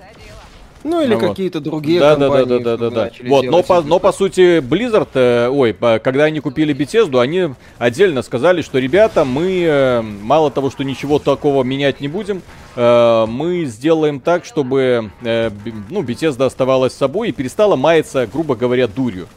[0.83, 2.45] Ну или ну, какие-то другие да, компании.
[2.45, 3.11] Да, да, да, да, да.
[3.27, 7.49] Вот, но по, но по сути Blizzard, э, ой, по, когда они купили Bethesda, они
[7.77, 12.41] отдельно сказали, что ребята, мы э, мало того, что ничего такого менять не будем,
[12.75, 15.51] э, мы сделаем так, чтобы э,
[15.89, 19.27] ну Bethesda оставалась собой и перестала маяться, грубо говоря, дурью.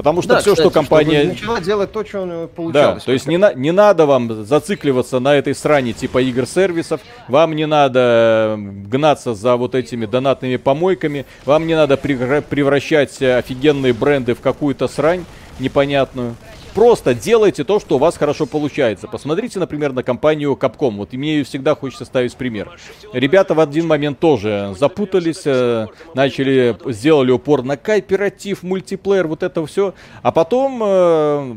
[0.00, 1.24] Потому что да, все, кстати, что компания...
[1.24, 3.02] начала делать то, что получалось.
[3.02, 7.54] Да, то есть не, на, не надо вам зацикливаться на этой стране типа игр-сервисов, вам
[7.54, 14.40] не надо гнаться за вот этими донатными помойками, вам не надо превращать офигенные бренды в
[14.40, 15.26] какую-то срань
[15.58, 16.34] непонятную.
[16.74, 19.08] Просто делайте то, что у вас хорошо получается.
[19.08, 20.96] Посмотрите, например, на компанию Capcom.
[20.96, 22.70] Вот мне ее всегда хочется ставить пример.
[23.12, 29.66] Ребята в один момент тоже запутались, э, начали, сделали упор на кооператив, мультиплеер, вот это
[29.66, 29.94] все.
[30.22, 31.54] А потом э,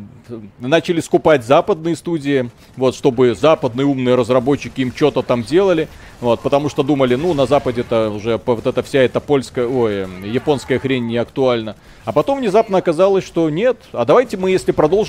[0.59, 5.87] начали скупать западные студии, вот, чтобы западные умные разработчики им что-то там делали.
[6.21, 10.07] Вот, потому что думали, ну, на Западе это уже вот эта вся эта польская, ой,
[10.25, 11.75] японская хрень не актуальна.
[12.05, 13.77] А потом внезапно оказалось, что нет.
[13.91, 15.02] А давайте мы, если продолжим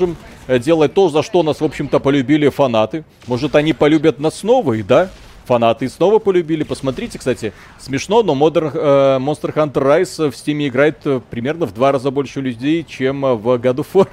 [0.47, 4.75] э, делать то, за что нас, в общем-то, полюбили фанаты, может, они полюбят нас снова,
[4.75, 5.11] и да,
[5.45, 6.63] фанаты снова полюбили.
[6.65, 11.75] Посмотрите, кстати, смешно, но Modern, э, Monster Hunter Rise в Steam играет э, примерно в
[11.75, 14.09] два раза больше людей, чем в God of War.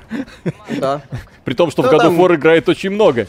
[0.79, 1.01] Да.
[1.45, 3.27] При том, что в God of War играет очень много.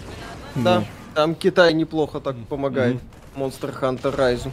[0.55, 0.84] Да,
[1.14, 2.98] там Китай неплохо так помогает.
[3.36, 4.50] Monster Hunter Rise.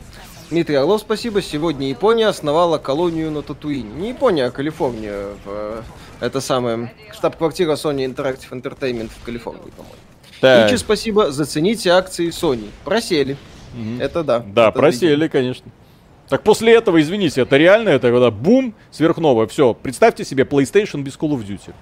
[0.50, 1.43] Дмитрий Орлов, спасибо.
[1.43, 3.89] Сегодня Япония основала колонию на Татуине.
[3.91, 5.28] Не Япония, а Калифорния.
[5.45, 5.82] В, э,
[6.22, 9.95] это самое штаб-квартира Sony Interactive Entertainment в Калифорнии, по-моему.
[10.41, 10.72] Так.
[10.72, 11.32] Ичи, спасибо.
[11.32, 12.70] Зацените акции Sony.
[12.84, 13.38] Просели.
[13.76, 14.02] Угу.
[14.02, 14.39] Это да.
[14.39, 15.30] Да, это просели, видимо.
[15.30, 15.72] конечно.
[16.30, 19.76] Так после этого, извините, это реально, это когда бум, сверхновая, все.
[19.76, 21.74] Представьте себе PlayStation без Call of Duty.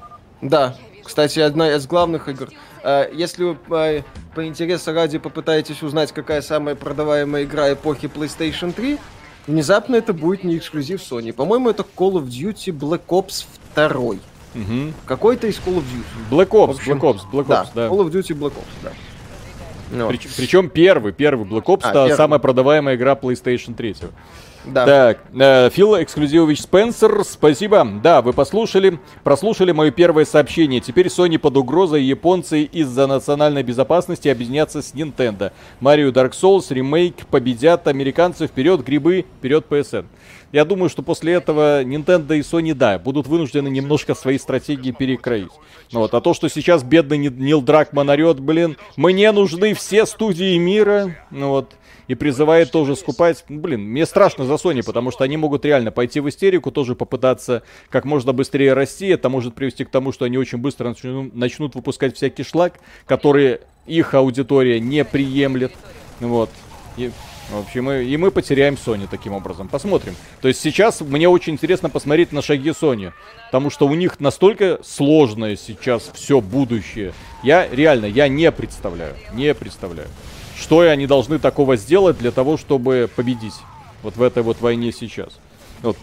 [0.41, 2.49] Да, кстати, одна из главных игр.
[2.87, 4.01] Э, если вы э,
[4.33, 8.97] по интересу ради попытаетесь узнать, какая самая продаваемая игра эпохи PlayStation 3,
[9.45, 11.33] внезапно это будет не эксклюзив Sony.
[11.33, 13.91] По-моему, это Call of Duty Black Ops 2.
[13.99, 14.93] Угу.
[15.05, 16.31] Какой-то из Call of Duty.
[16.31, 17.87] Black Ops, общем, Black Ops, Black Ops, да, да.
[17.87, 18.91] Call of Duty Black Ops, да.
[19.91, 20.07] Ну.
[20.07, 22.15] Прич, причем первый, первый Black Ops, а, первый.
[22.15, 23.95] самая продаваемая игра PlayStation 3.
[24.73, 24.85] Да.
[24.85, 27.87] Так, э, Фил Эксклюзивович Спенсер, спасибо.
[28.03, 30.81] Да, вы послушали, прослушали мое первое сообщение.
[30.81, 35.51] Теперь Sony под угрозой японцы из-за национальной безопасности объединятся с Nintendo.
[35.79, 40.05] Марио Dark Souls, ремейк, победят американцы, вперед грибы, вперед PSN.
[40.51, 45.51] Я думаю, что после этого Nintendo и Sony, да, будут вынуждены немножко свои стратегии перекроить.
[45.91, 50.57] Ну вот, а то, что сейчас бедный Нил Дракман орет, блин, мне нужны все студии
[50.57, 51.73] мира, ну вот,
[52.07, 53.43] и призывает тоже скупать.
[53.49, 57.63] Блин, мне страшно за Sony, потому что они могут реально пойти в истерику, тоже попытаться
[57.89, 59.07] как можно быстрее расти.
[59.07, 63.59] Это может привести к тому, что они очень быстро начнут, начнут выпускать всякий шлак, который
[63.85, 65.73] их аудитория не приемлет.
[66.19, 66.49] Вот.
[66.97, 67.11] И,
[67.51, 69.67] в общем, и, и мы потеряем Sony таким образом.
[69.67, 70.15] Посмотрим.
[70.41, 73.11] То есть сейчас мне очень интересно посмотреть на шаги Sony.
[73.45, 77.13] Потому что у них настолько сложное сейчас все будущее.
[77.43, 79.15] Я реально, я не представляю.
[79.33, 80.07] Не представляю
[80.59, 83.55] что они должны такого сделать для того, чтобы победить
[84.03, 85.29] вот в этой вот войне сейчас.
[85.81, 85.97] Вот.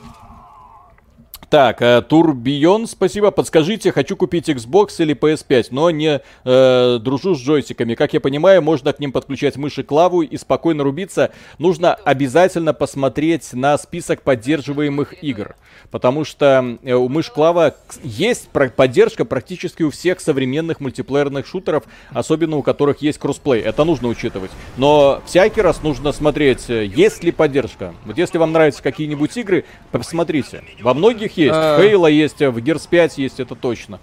[1.55, 3.31] Так, э, Турбион, спасибо.
[3.31, 7.95] Подскажите, хочу купить Xbox или PS5, но не э, дружу с джойстиками.
[7.95, 11.31] Как я понимаю, можно к ним подключать мыши клаву и спокойно рубиться.
[11.59, 15.55] Нужно обязательно посмотреть на список поддерживаемых игр.
[15.93, 22.57] Потому что э, у мышь клава есть поддержка практически у всех современных мультиплеерных шутеров, особенно
[22.57, 23.61] у которых есть кроссплей.
[23.61, 24.51] Это нужно учитывать.
[24.77, 27.95] Но всякий раз нужно смотреть, э, есть ли поддержка.
[28.07, 30.65] Вот если вам нравятся какие-нибудь игры, посмотрите.
[30.81, 31.44] Во многих есть.
[31.53, 31.79] А...
[31.79, 34.01] Хейла есть, в Gears 5 есть, это точно.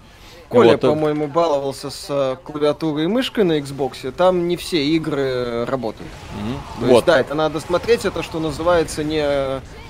[0.48, 0.84] Коля, вот.
[0.84, 4.12] Э, по-моему, баловался с э, клавиатурой и мышкой на Xbox.
[4.12, 6.10] Там не все игры работают.
[6.10, 6.80] Mm-hmm.
[6.80, 6.92] То вот.
[6.92, 8.04] есть, да, это надо смотреть.
[8.04, 9.22] Это, что называется, не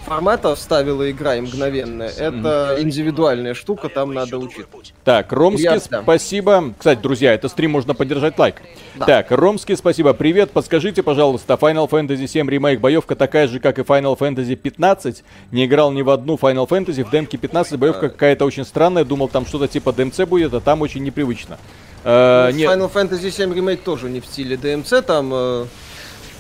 [0.05, 2.09] формата вставила игра и мгновенная.
[2.09, 4.93] Это индивидуальная штука, там надо учитывать.
[5.05, 6.75] Так, Ромский, Я, спасибо.
[6.77, 8.63] Кстати, друзья, это стрим можно поддержать лайк.
[8.97, 9.07] Да.
[9.07, 10.13] Так, Ромский, спасибо.
[10.13, 15.25] Привет, подскажите, пожалуйста, Final Fantasy 7 ремейк боевка такая же, как и Final Fantasy 15?
[15.51, 19.29] Не играл ни в одну Final Fantasy, в демке 15 боевка какая-то очень странная, думал
[19.29, 21.59] там что-то типа DMC будет, а там очень непривычно.
[22.05, 22.71] Uh, ну, нет.
[22.71, 25.67] Final Fantasy 7 ремейк тоже не в стиле DMC, там э,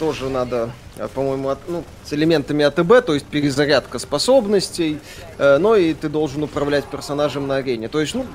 [0.00, 0.81] тоже надо, э,
[1.14, 4.98] по-моему, от, ну, с элементами АТБ, то есть перезарядка способностей,
[5.38, 7.88] э, но и ты должен управлять персонажем на арене.
[7.88, 8.26] То есть, ну,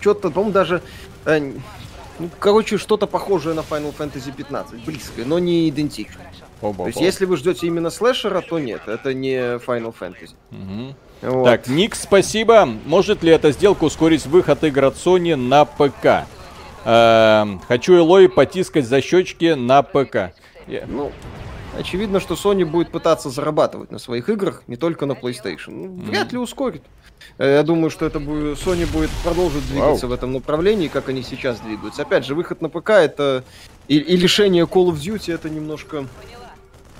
[0.00, 0.82] что-то, по-моему, даже...
[1.24, 1.40] Э,
[2.18, 6.22] ну, короче, что-то похожее на Final Fantasy 15, близкое, но не идентично.
[6.62, 10.34] Оба, то есть, если вы ждете именно слэшера, то нет, это не Final Fantasy.
[10.50, 10.94] Угу.
[11.32, 11.44] Вот.
[11.44, 12.66] Так, Ник, спасибо.
[12.86, 16.26] Может ли эта сделка ускорить выход игр от Sony на ПК?
[16.84, 20.32] Эм, хочу Элой потискать за щечки на ПК.
[20.66, 20.84] Yeah.
[20.86, 21.12] Ну,
[21.78, 25.70] очевидно, что Sony будет пытаться зарабатывать на своих играх, не только на PlayStation.
[25.70, 26.02] Ну.
[26.04, 26.82] Вряд ли ускорит.
[27.38, 30.10] Э, я думаю, что это будет, Sony будет продолжить двигаться wow.
[30.10, 32.02] в этом направлении, как они сейчас двигаются.
[32.02, 33.44] Опять же, выход на ПК это
[33.88, 36.06] и, и лишение Call of Duty это немножко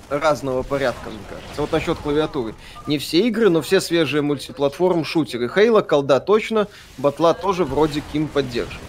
[0.09, 1.61] разного порядка, мне кажется.
[1.61, 2.55] Вот насчет клавиатуры.
[2.87, 5.49] Не все игры, но все свежие мультиплатформ шутеры.
[5.49, 6.67] Хейла, колда точно,
[6.97, 8.81] батла тоже вроде Ким поддерживает.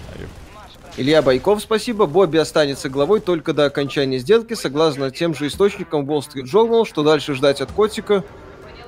[0.99, 2.07] Илья Байков, спасибо.
[2.07, 7.05] Бобби останется главой только до окончания сделки, согласно тем же источникам Wall Street Journal, что
[7.05, 8.25] дальше ждать от котика.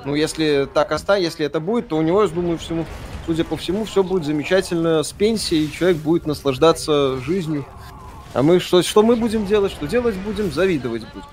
[0.05, 2.85] Ну, если так останется, если это будет, то у него, я думаю, всему,
[3.27, 7.65] судя по всему, все будет замечательно с пенсией, человек будет наслаждаться жизнью.
[8.35, 9.71] А мы что, что мы будем делать?
[9.71, 10.51] Что делать будем?
[10.51, 11.29] Завидовать будем.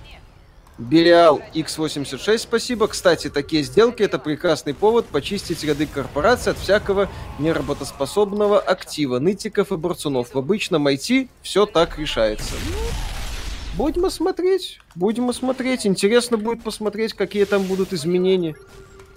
[0.78, 2.88] Белиал X86, спасибо.
[2.88, 7.10] Кстати, такие сделки это прекрасный повод почистить ряды корпораций от всякого
[7.40, 10.36] неработоспособного актива, нытиков и борцунов.
[10.36, 12.54] В обычном IT все так решается.
[13.76, 15.88] Будем смотреть, будем смотреть.
[15.88, 18.56] Интересно будет посмотреть, какие там будут изменения.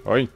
[0.05, 0.31] Ой,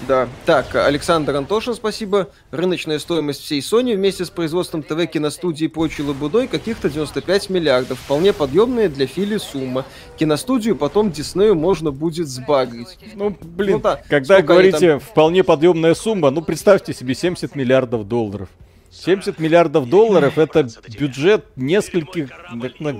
[0.00, 0.28] да.
[0.44, 2.28] Так, Александр Антошин, спасибо.
[2.50, 7.98] Рыночная стоимость всей Sony вместе с производством ТВ, киностудии и прочей лабудой каких-то 95 миллиардов.
[8.00, 9.84] Вполне подъемная для Фили сумма.
[10.18, 12.98] Киностудию потом Диснею можно будет сбагрить.
[13.14, 14.00] Ну, блин, ну, да.
[14.08, 15.00] когда Сколько говорите там...
[15.00, 18.48] вполне подъемная сумма, ну, представьте себе 70 миллиардов долларов.
[18.90, 20.68] 70 миллиардов долларов это
[20.98, 22.30] бюджет нескольких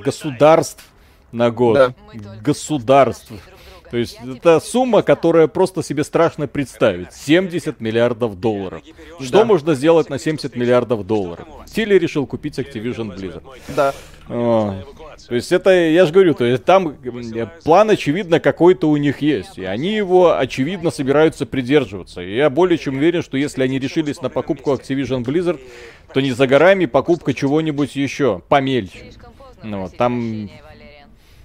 [0.03, 0.85] государств
[1.33, 1.75] на год.
[1.75, 1.95] Да.
[2.43, 3.33] Государств.
[3.95, 7.13] То есть это сумма, которая просто себе страшно представить.
[7.13, 8.83] 70 миллиардов долларов.
[9.21, 9.45] Что да.
[9.45, 11.47] можно сделать на 70 миллиардов долларов?
[11.73, 13.45] Тили решил купить Activision Blizzard.
[13.77, 13.95] Да.
[14.29, 14.83] О,
[15.29, 16.97] то есть это, я же говорю, то есть там
[17.63, 19.59] план, очевидно, какой-то у них есть.
[19.59, 22.21] И они его, очевидно, собираются придерживаться.
[22.21, 25.61] И я более чем уверен, что если они решились на покупку Activision Blizzard,
[26.13, 29.13] то не за горами покупка чего-нибудь еще, помельче.
[29.63, 30.49] Ну, вот, там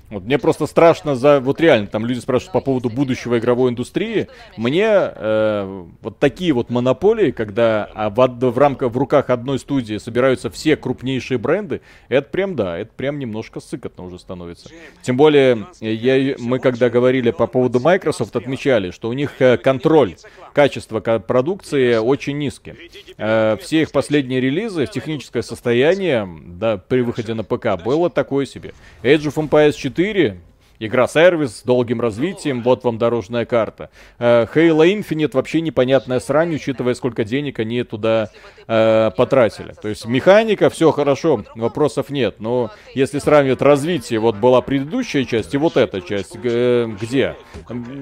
[0.09, 1.39] Вот мне просто страшно за...
[1.39, 4.27] Вот реально, там люди спрашивают по поводу будущего игровой индустрии.
[4.57, 9.97] Мне э, вот такие вот монополии, когда а в, в рамках, в руках одной студии
[9.97, 14.69] собираются все крупнейшие бренды, это прям, да, это прям немножко сыкотно уже становится.
[15.03, 20.15] Тем более, я, мы когда говорили по поводу Microsoft, отмечали, что у них э, контроль
[20.53, 22.73] качества продукции очень низкий.
[23.17, 28.73] Э, все их последние релизы, техническое состояние, да, при выходе на ПК было такое себе.
[29.03, 30.39] Age of Empires 4 4,
[30.79, 33.89] игра-сервис с долгим развитием, вот вам дорожная карта.
[34.17, 38.29] Э, Halo Infinite вообще непонятная срань, учитывая, сколько денег они туда
[38.65, 39.73] э, потратили.
[39.73, 42.39] То есть механика, все хорошо, вопросов нет.
[42.39, 47.35] Но если сравнивать развитие, вот была предыдущая часть и вот эта часть, э, где?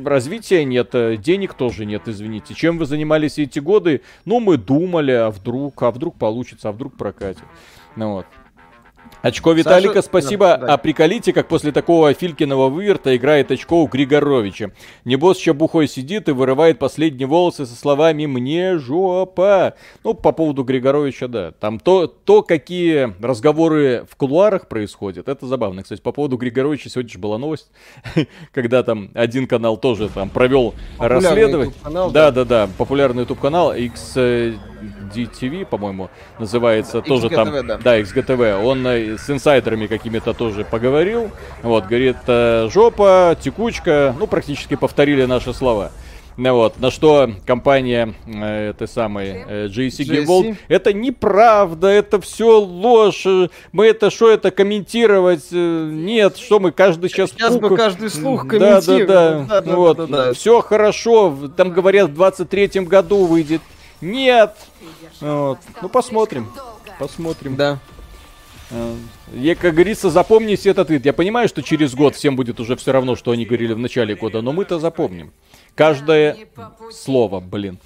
[0.05, 2.53] Развития нет, э, денег тоже нет, извините.
[2.53, 4.01] Чем вы занимались эти годы?
[4.23, 7.45] Ну, мы думали, а вдруг, а вдруг получится, а вдруг прокатит.
[7.95, 8.27] Ну вот.
[9.27, 10.07] Очко Виталика, Саша...
[10.07, 10.45] спасибо.
[10.45, 10.73] Да, да.
[10.73, 14.71] А приколите, как после такого Филькиного выверта играет очко у Григоровича.
[15.03, 19.73] Небось, еще бухой сидит и вырывает последние волосы со словами «мне жопа».
[20.05, 21.51] Ну, по поводу Григоровича, да.
[21.51, 25.83] Там то, то какие разговоры в кулуарах происходят, это забавно.
[25.83, 27.69] Кстати, по поводу Григоровича сегодня же была новость,
[28.53, 31.73] когда там один канал тоже там провел расследование.
[32.13, 34.15] Да, да, да, популярный YouTube канал X
[35.13, 36.09] DTV, по-моему,
[36.39, 37.77] называется, XGTV, тоже там, да.
[37.77, 41.31] да, XGTV, он э, с инсайдерами какими-то тоже поговорил,
[41.63, 45.91] вот, говорит, э, жопа, текучка, ну, практически повторили наши слова.
[46.37, 52.59] Ну вот, на что компания э, этой самой э, JC Game это неправда, это все
[52.59, 53.25] ложь,
[53.71, 57.31] мы это что это комментировать, э, нет, что мы каждый сейчас...
[57.31, 57.61] Сейчас пук...
[57.61, 59.07] бы каждый слух комментируем.
[59.07, 60.33] Да, да, да, да, вот, да, да, да.
[60.33, 63.61] все хорошо, там говорят в 23-м году выйдет
[64.01, 64.55] нет!
[65.19, 65.59] Вот.
[65.81, 66.51] Ну, посмотрим.
[66.99, 67.55] Посмотрим.
[67.55, 67.79] Да.
[69.33, 71.05] Я, как говорится, запомните этот вид.
[71.05, 74.15] Я понимаю, что через год всем будет уже все равно, что они говорили в начале
[74.15, 75.31] года, но мы-то запомним.
[75.75, 76.37] Каждое
[76.91, 77.77] слово, блин.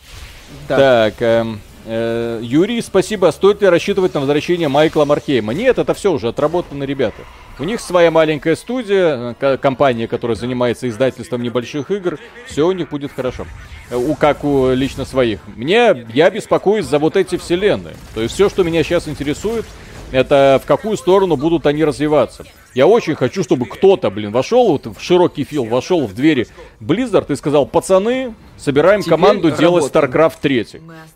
[0.68, 0.78] Да.
[1.12, 3.32] Так, эм, э, Юрий, спасибо.
[3.32, 5.54] Стоит ли рассчитывать на возвращение Майкла Мархейма?
[5.54, 7.24] Нет, это все уже отработаны ребята.
[7.60, 12.20] У них своя маленькая студия, компания, которая занимается издательством небольших игр.
[12.48, 13.46] Все у них будет хорошо.
[13.92, 15.40] У, как у лично своих.
[15.56, 17.96] Мне, я беспокоюсь за вот эти вселенные.
[18.14, 19.66] То есть все, что меня сейчас интересует,
[20.12, 22.46] это в какую сторону будут они развиваться.
[22.74, 26.48] Я очень хочу, чтобы кто-то, блин, вошел вот в широкий фил, вошел в двери
[26.80, 29.60] Blizzard и сказал, пацаны, собираем Теперь команду работаем.
[29.60, 30.68] делать StarCraft 3.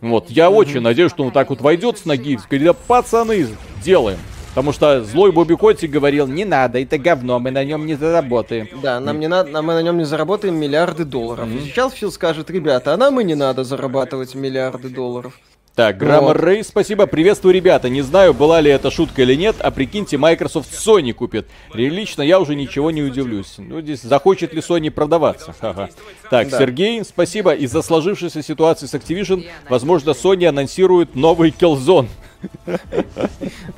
[0.02, 3.48] Вот, я очень надеюсь, что он так вот войдет с ноги и скажет, да, пацаны,
[3.84, 4.20] делаем.
[4.50, 8.70] Потому что злой Бобби Котти говорил, не надо, это говно, мы на нем не заработаем.
[8.82, 11.48] Да, нам не надо, мы на нем не заработаем миллиарды долларов.
[11.48, 11.58] Mm-hmm.
[11.58, 15.34] И сейчас Фил скажет, ребята, а нам и не надо зарабатывать миллиарды долларов.
[15.76, 16.44] Так, Граммар вот.
[16.44, 17.06] Рэй, спасибо.
[17.06, 17.90] Приветствую, ребята.
[17.90, 21.48] Не знаю, была ли это шутка или нет, а прикиньте, Microsoft Sony купит.
[21.74, 23.56] Лично я уже ничего не удивлюсь.
[23.58, 25.54] Ну, здесь захочет ли Sony продаваться?
[25.60, 25.90] Ха-ха.
[26.30, 26.60] Так, да.
[26.60, 27.54] Сергей, спасибо.
[27.54, 32.08] Из-за сложившейся ситуации с Activision, возможно, Sony анонсирует новый Killzone.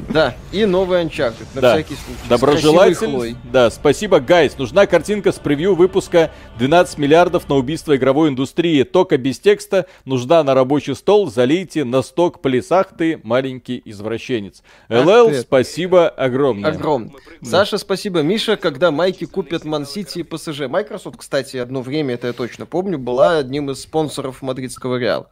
[0.10, 1.74] Да, и новый Uncharted, на да.
[1.74, 2.30] всякий случай.
[2.30, 3.36] Доброжелатель.
[3.52, 4.58] Да, спасибо, гайс.
[4.58, 8.84] Нужна картинка с превью выпуска 12 миллиардов на убийство игровой индустрии.
[8.84, 9.86] Только без текста.
[10.06, 11.30] Нужна на рабочий стол.
[11.30, 14.64] Залейте на сток плясах ты, маленький извращенец.
[14.90, 16.72] ЛЛ, спасибо огромное.
[16.72, 17.12] Огромное.
[17.44, 18.22] Саша, спасибо.
[18.22, 20.62] Миша, когда майки купят Ман-Сити и ПСЖ.
[20.68, 25.30] Microsoft, кстати, одно время, это я точно помню, была одним из спонсоров мадридского Реала.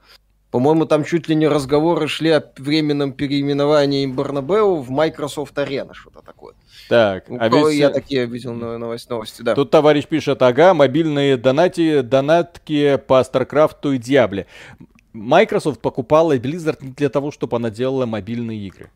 [0.51, 6.21] По-моему, там чуть ли не разговоры шли о временном переименовании Барнабеу в Microsoft Arena, что-то
[6.21, 6.53] такое.
[6.87, 7.75] Так, а ведь...
[7.75, 9.55] Я такие видел новость, новости, да.
[9.55, 14.45] Тут товарищ пишет, ага, мобильные донати, донатки по StarCraft и Диабле.
[15.13, 18.91] Microsoft покупала Blizzard не для того, чтобы она делала мобильные игры.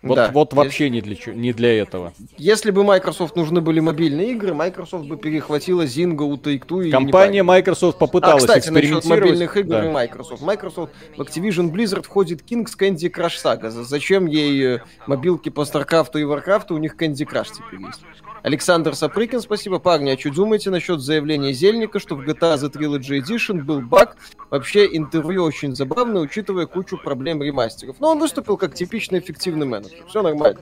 [0.00, 0.30] Вот, да.
[0.32, 1.08] вот вообще если...
[1.08, 2.12] не, для, не для этого.
[2.36, 6.90] Если бы Microsoft нужны были мобильные игры, Microsoft бы перехватила Zynga у Take-Two.
[6.90, 9.04] Компания Microsoft попыталась а, кстати, экспериментировать.
[9.04, 9.86] насчет мобильных игр да.
[9.86, 10.42] и Microsoft.
[10.42, 13.70] Microsoft в Activision Blizzard входит King's Candy Crush Saga.
[13.70, 16.72] Зачем ей э, мобилки по StarCraft и Warcraft?
[16.72, 18.00] У них Candy Crush теперь есть.
[18.42, 19.78] Александр Сапрыкин, спасибо.
[19.78, 24.16] Парни, а что думаете насчет заявления Зельника, что в GTA The Trilogy Edition был баг?
[24.50, 27.96] Вообще, интервью очень забавное, учитывая кучу проблем ремастеров.
[28.00, 29.87] Но он выступил как типичный эффективный менеджер.
[30.08, 30.60] Все нормально.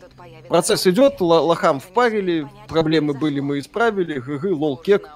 [0.49, 5.09] Процесс идет, лохам впарили, проблемы были, мы исправили, гы лол, кек.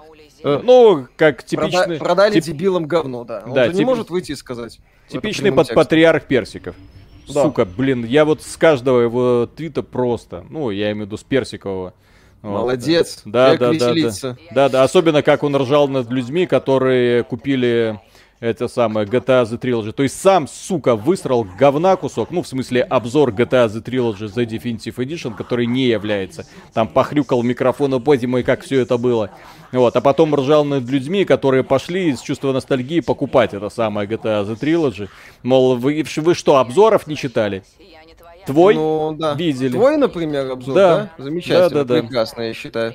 [0.43, 1.97] Э, ну, как типичный...
[1.97, 2.45] Прода- продали тип...
[2.45, 3.43] дебилам говно, да.
[3.47, 3.79] Он да, же тип...
[3.79, 4.81] не может выйти и сказать.
[5.09, 6.75] Типичный под патриарх персиков.
[7.29, 7.45] Да.
[7.45, 11.23] Сука, блин, я вот с каждого его твита просто, ну, я имею в виду с
[11.23, 11.95] персикового,
[12.43, 13.21] Молодец.
[13.25, 14.37] Да, да, да, да.
[14.51, 14.83] Да, да.
[14.83, 18.01] Особенно как он ржал над людьми, которые купили
[18.41, 19.93] это самое GTA The Trilogy.
[19.93, 22.31] То есть сам, сука, высрал говна кусок.
[22.31, 26.47] Ну, в смысле, обзор GTA The Trilogy The Definitive Edition, который не является.
[26.73, 29.31] Там похрюкал микрофон, боже мой, как все это было.
[29.73, 34.45] Вот, а потом ржал над людьми, которые пошли из чувства ностальгии покупать это самое GTA
[34.47, 35.09] The Trilogy.
[35.43, 37.63] Мол, вы, вы что, обзоров не читали?
[38.47, 39.35] Твой ну, да.
[39.35, 39.73] видели.
[39.73, 41.11] Твой, например, обзор, да?
[41.19, 41.23] да?
[41.23, 42.01] Замечательно, да, да, да.
[42.03, 42.95] прекрасно, я считаю.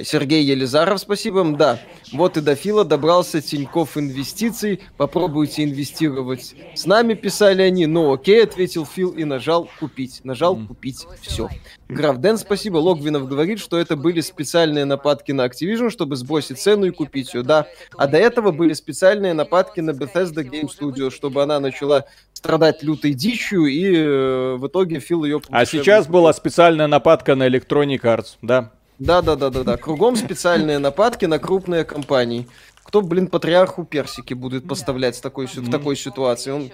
[0.00, 1.44] Сергей Елизаров, спасибо.
[1.56, 1.80] Да,
[2.12, 4.80] вот и до Фила добрался Тиньков инвестиций.
[4.96, 6.54] Попробуйте инвестировать.
[6.74, 7.86] С нами писали они.
[7.86, 10.20] Ну окей, ответил Фил и нажал купить.
[10.24, 11.06] Нажал купить.
[11.20, 11.48] Все.
[11.88, 12.76] Граф Дэн, спасибо.
[12.76, 17.42] Логвинов говорит, что это были специальные нападки на Activision, чтобы сбросить цену и купить ее.
[17.42, 17.66] Да.
[17.96, 23.14] А до этого были специальные нападки на Bethesda Game Studio, чтобы она начала страдать лютой
[23.14, 25.40] дичью, и э, в итоге Фил ее...
[25.50, 28.72] А сейчас была специальная нападка на Electronic Arts, да?
[28.98, 29.76] Да, да, да, да, да.
[29.76, 32.48] Кругом специальные нападки на крупные компании.
[32.82, 36.50] Кто, блин, патриарху персики будет поставлять в такой, в такой ситуации?
[36.50, 36.70] Он...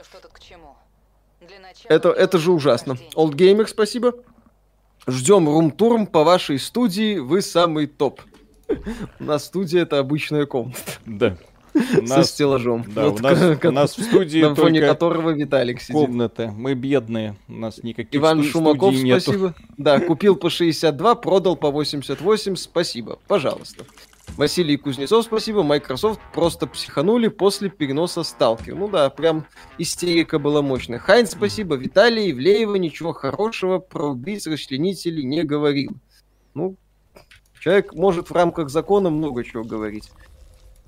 [1.88, 2.92] Это, это же ужасно.
[3.14, 4.14] Old Gamer, спасибо.
[5.06, 7.18] Ждем рум-турм по вашей студии.
[7.18, 8.20] Вы самый топ.
[9.20, 10.80] У нас студия это обычная комната.
[11.04, 11.36] Да.
[12.06, 12.84] Со стеллажом.
[12.94, 15.94] Да, вот, у, нас, у нас в студии На фоне которого Виталик сидит.
[15.94, 16.52] Комната.
[16.56, 17.36] Мы бедные.
[17.48, 19.54] У нас никаких Иван сту- Шумаков, спасибо.
[19.76, 22.56] Да, купил по 62, продал по 88.
[22.56, 23.18] Спасибо.
[23.26, 23.84] Пожалуйста.
[24.36, 25.62] Василий Кузнецов, спасибо.
[25.62, 28.74] Microsoft просто психанули после переноса Сталкер.
[28.74, 29.46] Ну да, прям
[29.78, 30.98] истерика была мощная.
[30.98, 31.76] Хайнц, спасибо.
[31.76, 35.92] Виталий Ивлеева ничего хорошего про убийц расчленителей не говорил.
[36.54, 36.76] Ну,
[37.60, 40.10] человек может в рамках закона много чего говорить.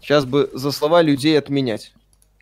[0.00, 1.92] Сейчас бы за слова людей отменять.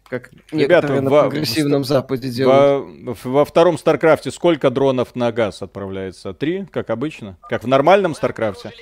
[0.09, 3.17] Как Ребята, на во, прогрессивном в, Западе делают.
[3.25, 6.35] Во, во втором StarCraft е сколько дронов на газ отправляется?
[6.35, 7.39] Три, как обычно?
[7.49, 8.73] Как в нормальном StarCraft е?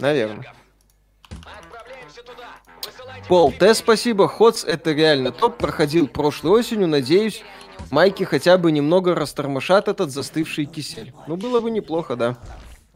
[0.00, 0.52] Наверное.
[3.28, 4.28] Пол Т, спасибо.
[4.28, 5.58] HotS это реально топ.
[5.58, 6.86] Проходил прошлой осенью.
[6.86, 7.42] Надеюсь,
[7.90, 11.12] майки хотя бы немного растормошат этот застывший кисель.
[11.26, 12.38] Ну, было бы неплохо, да.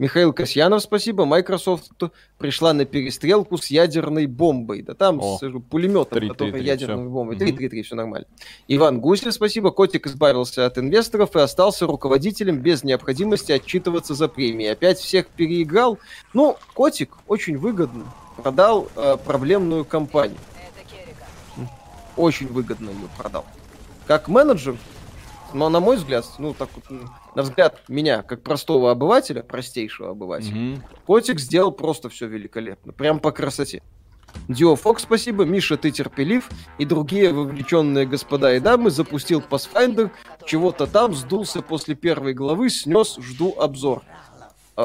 [0.01, 1.25] Михаил Касьянов, спасибо.
[1.25, 1.91] Microsoft
[2.39, 4.81] пришла на перестрелку с ядерной бомбой.
[4.81, 7.09] Да там О, с пулеметом, 3, который 3, 3, ядерной все.
[7.11, 7.37] бомбой.
[7.37, 8.25] 3-3-3, все нормально.
[8.67, 9.69] Иван Гуслев, спасибо.
[9.69, 14.65] Котик избавился от инвесторов и остался руководителем без необходимости отчитываться за премии.
[14.65, 15.99] Опять всех переиграл.
[16.33, 18.05] Ну, Котик очень выгодно
[18.37, 20.39] продал э, проблемную компанию.
[22.17, 23.45] Очень выгодно ее продал.
[24.07, 24.77] Как менеджер,
[25.53, 26.99] но на мой взгляд, ну так вот,
[27.35, 30.81] на взгляд меня, как простого обывателя, простейшего обывателя, mm-hmm.
[31.05, 32.93] Котик сделал просто все великолепно.
[32.93, 33.81] Прям по красоте.
[34.47, 40.09] Дио Фокс, спасибо, Миша, ты терпелив, и другие вовлеченные господа и дамы запустил Pathfinder,
[40.45, 44.03] чего-то там сдулся после первой главы, снес, жду обзор.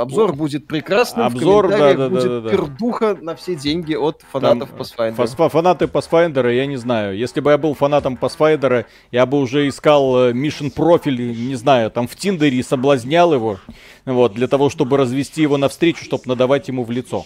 [0.01, 4.23] Обзор будет прекрасным, Обзор, в да, да, будет да, да, пердуха на все деньги от
[4.31, 5.15] фанатов Там, Pathfinder.
[5.15, 7.17] Фас, фанаты Pathfinder, я не знаю.
[7.17, 11.91] Если бы я был фанатом Pathfinder, я бы уже искал Mission э, профиль, не знаю,
[11.91, 13.59] там в Тиндере и соблазнял его,
[14.05, 17.25] вот, для того, чтобы развести его навстречу, чтобы надавать ему в лицо.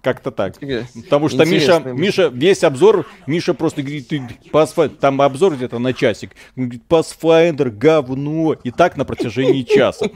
[0.00, 0.54] Как-то так.
[0.94, 5.92] Потому что Миша, Миша, весь обзор, Миша просто говорит, ты, Pathfinder, там обзор где-то на
[5.92, 6.30] часик.
[6.56, 8.54] Он говорит, Pathfinder, говно.
[8.64, 10.06] И так на протяжении часа.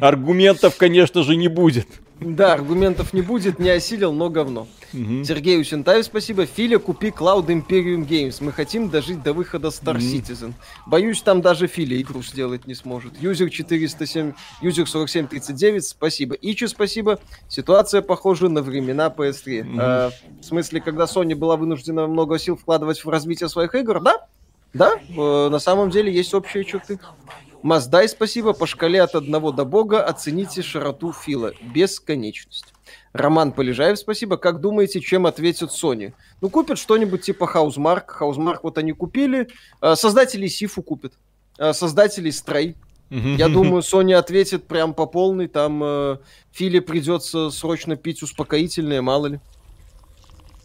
[0.00, 1.86] Аргументов, конечно же, не будет.
[2.24, 4.66] Да, аргументов не будет, не осилил, но говно.
[4.92, 5.24] Угу.
[5.24, 6.46] Сергей Усентаев, спасибо.
[6.46, 8.36] Филя, купи Cloud Imperium Games.
[8.40, 9.98] Мы хотим дожить до выхода Star угу.
[9.98, 10.52] Citizen.
[10.86, 13.20] Боюсь, там даже Филя игру сделать не сможет.
[13.20, 16.34] Юзер 407, Юзер 4739, спасибо.
[16.40, 17.18] Ичи, спасибо.
[17.48, 19.60] Ситуация похожа на времена PS3.
[19.60, 19.78] Угу.
[19.80, 20.10] А,
[20.40, 24.26] в смысле, когда Sony была вынуждена много сил вкладывать в развитие своих игр, да?
[24.74, 26.98] Да, э, на самом деле есть общие черты.
[27.62, 28.52] Маздай, спасибо.
[28.52, 31.52] По шкале от одного до бога оцените широту Фила.
[31.74, 32.74] Бесконечность.
[33.12, 34.36] Роман Полежаев, спасибо.
[34.36, 36.12] Как думаете, чем ответит Sony?
[36.40, 38.10] Ну, купят что-нибудь типа Хаузмарк.
[38.10, 39.48] Хаузмарк вот они купили.
[39.80, 41.12] А, создатели Сифу купят.
[41.58, 42.76] А, создатели Стрей.
[43.10, 45.46] Я думаю, Sony ответит прям по полной.
[45.46, 46.16] Там э,
[46.50, 49.40] Филе придется срочно пить успокоительное, мало ли.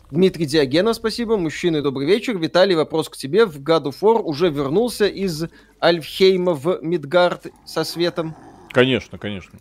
[0.09, 1.35] Дмитрий Диагенов, спасибо.
[1.35, 2.37] Мужчины, добрый вечер.
[2.37, 3.45] Виталий, вопрос к тебе.
[3.45, 5.45] В God of War уже вернулся из
[5.83, 8.33] Альфхейма в Мидгард со светом?
[8.71, 9.59] Конечно, конечно.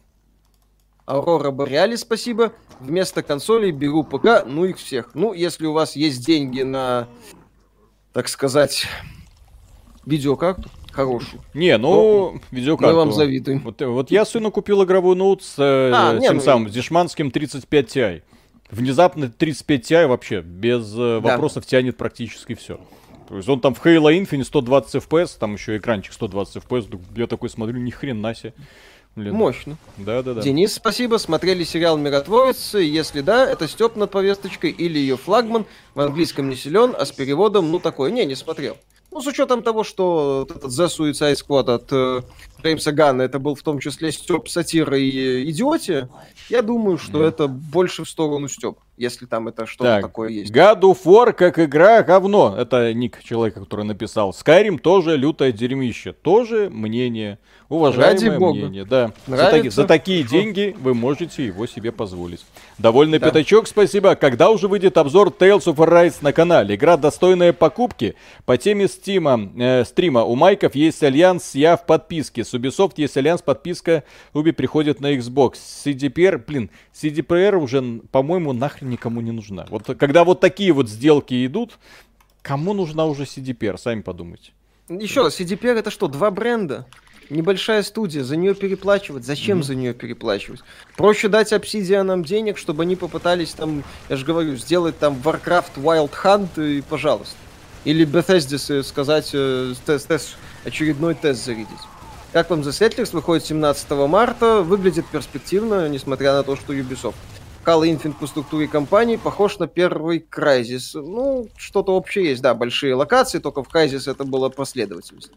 [1.04, 2.52] Аурора Бореали, спасибо.
[2.78, 5.14] Вместо консолей беру ПК, ну их всех.
[5.14, 7.08] Ну, если у вас есть деньги на,
[8.12, 8.86] так сказать,
[10.04, 11.42] видеокарту, хорошую.
[11.54, 12.92] Не, ну, видеокарту.
[12.92, 13.60] Мы вам завидуем.
[13.60, 16.40] Вот, вот я сыну купил игровой ноут с э, а, тем не, ну...
[16.40, 18.22] самым, с Дешманским 35 Ti.
[18.70, 21.30] Внезапно 35 Ti вообще без э, да.
[21.30, 22.80] вопросов тянет практически все.
[23.28, 27.26] То есть он там в Halo Infinite 120 FPS, там еще экранчик 120 FPS, я
[27.26, 28.54] такой смотрю, ни хрена себе.
[29.16, 29.34] Блин.
[29.34, 29.78] Мощно.
[29.96, 30.42] Да, да, да.
[30.42, 31.16] Денис, спасибо.
[31.16, 32.74] Смотрели сериал Миротворец.
[32.74, 35.64] Если да, это Степ над повесточкой или ее флагман.
[35.94, 38.12] В английском не силен, а с переводом, ну такой.
[38.12, 38.76] Не, не смотрел.
[39.10, 42.20] Ну, с учетом того, что этот The Suicide Squad от э,
[42.66, 46.08] Джеймса Ганна, это был в том числе Степ сатира и идиотия,
[46.48, 47.28] я думаю, что mm.
[47.28, 50.52] это больше в сторону Степ, если там это что-то так, такое есть.
[50.52, 52.56] Of War как игра говно.
[52.58, 54.30] Это ник человека, который написал.
[54.30, 56.12] Skyrim тоже лютое дерьмище.
[56.12, 57.38] Тоже мнение
[57.68, 59.12] Уважаемое Ради мнение, Бога.
[59.26, 59.36] да.
[59.36, 62.44] За, таки, за такие деньги вы можете его себе позволить.
[62.78, 63.26] Довольный да.
[63.26, 64.14] пятачок, спасибо.
[64.14, 66.76] Когда уже выйдет обзор Tales of Arise на канале?
[66.76, 68.14] Игра достойная покупки.
[68.44, 72.44] По теме стима, э, стрима у Майков есть альянс EA в подписке.
[72.44, 74.04] С Ubisoft есть альянс подписка.
[74.32, 75.54] Уби приходит на Xbox.
[75.84, 79.66] CDPR, блин, CDPR уже, по-моему, нахрен никому не нужна.
[79.70, 81.78] Вот когда вот такие вот сделки идут,
[82.42, 83.78] кому нужна уже CDPR?
[83.78, 84.52] Сами подумайте.
[84.88, 86.86] Еще раз, CDPR это что, два бренда?
[87.28, 89.24] Небольшая студия, за нее переплачивать.
[89.24, 89.62] Зачем mm-hmm.
[89.64, 90.60] за нее переплачивать?
[90.96, 96.12] Проще дать обсидианам денег, чтобы они попытались там, я же говорю, сделать там Warcraft Wild
[96.22, 97.36] Hunt и пожалуйста.
[97.84, 101.66] Или Bethesda сказать, э, тест, тест, очередной тест зарядить.
[102.36, 107.14] Как вам The Settlers выходит 17 марта, выглядит перспективно, несмотря на то, что Ubisoft.
[107.64, 111.00] Halo Infinite по структуре компании похож на первый Crysis.
[111.00, 115.30] Ну, что-то общее есть, да, большие локации, только в Crysis это было последовательность.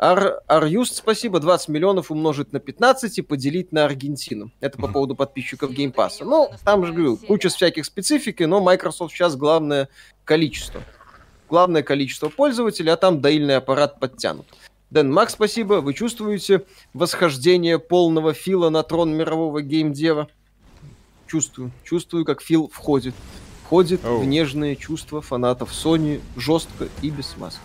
[0.00, 4.50] Ар, Арюст, спасибо, 20 миллионов умножить на 15 и поделить на Аргентину.
[4.58, 6.24] Это по поводу подписчиков Game Pass.
[6.24, 9.88] Ну, там же, говорю, куча всяких специфики, но Microsoft сейчас главное
[10.24, 10.82] количество.
[11.48, 14.46] Главное количество пользователей, а там доильный аппарат подтянут.
[14.92, 15.80] Дэн Макс, спасибо.
[15.80, 20.28] Вы чувствуете восхождение полного Фила на трон мирового геймдева?
[21.26, 21.70] Чувствую.
[21.82, 23.14] Чувствую, как Фил входит.
[23.64, 24.20] Входит oh.
[24.20, 27.62] в нежные чувства фанатов Sony жестко и без маски.